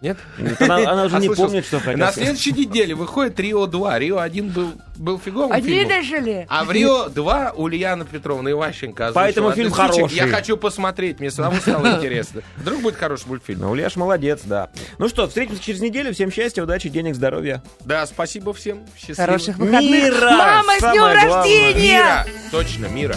Нет? 0.00 0.16
Она, 0.60 0.76
она 0.92 1.04
уже 1.04 1.16
не 1.18 1.28
Ослышался. 1.28 1.42
помнит, 1.42 1.66
что 1.66 1.78
хотел 1.78 1.98
На 1.98 2.10
следующей 2.10 2.52
неделе 2.52 2.94
выходит 2.94 3.38
Рио 3.38 3.66
2. 3.66 3.98
Рио 3.98 4.18
1 4.18 4.48
был, 4.48 4.72
был 4.96 5.18
фиговым 5.18 5.52
Они 5.52 5.62
фильмом. 5.68 5.88
дожили. 5.88 6.46
А 6.48 6.64
в 6.64 6.72
Рио 6.72 7.10
2 7.10 7.52
Ульяна 7.56 8.06
Петровна 8.06 8.50
Иващенко 8.50 9.08
озвучила 9.08 9.22
Поэтому 9.24 9.52
фильм 9.52 9.70
птичек. 9.70 9.90
хороший. 9.92 10.14
Я 10.16 10.26
хочу 10.28 10.56
посмотреть, 10.56 11.20
мне 11.20 11.30
самому 11.30 11.60
стало 11.60 11.86
интересно. 11.96 12.40
Вдруг 12.56 12.80
будет 12.80 12.96
хороший 12.96 13.26
мультфильм. 13.28 13.60
Ну, 13.60 13.70
Ульяш 13.72 13.96
молодец, 13.96 14.40
да. 14.44 14.70
Ну 14.96 15.06
что, 15.08 15.28
встретимся 15.28 15.62
через 15.62 15.80
неделю. 15.80 16.14
Всем 16.14 16.32
счастья, 16.32 16.62
удачи, 16.62 16.88
денег, 16.88 17.14
здоровья. 17.14 17.62
Да, 17.84 18.06
спасибо 18.06 18.54
всем. 18.54 18.80
Счастливо. 18.96 19.26
Хороших 19.26 19.58
выходных. 19.58 19.82
Мира! 19.90 20.30
Мама, 20.30 20.72
с 20.78 20.80
днем 20.80 21.04
рождения! 21.04 21.92
Мира. 21.92 22.26
Точно, 22.50 22.86
мира. 22.86 23.16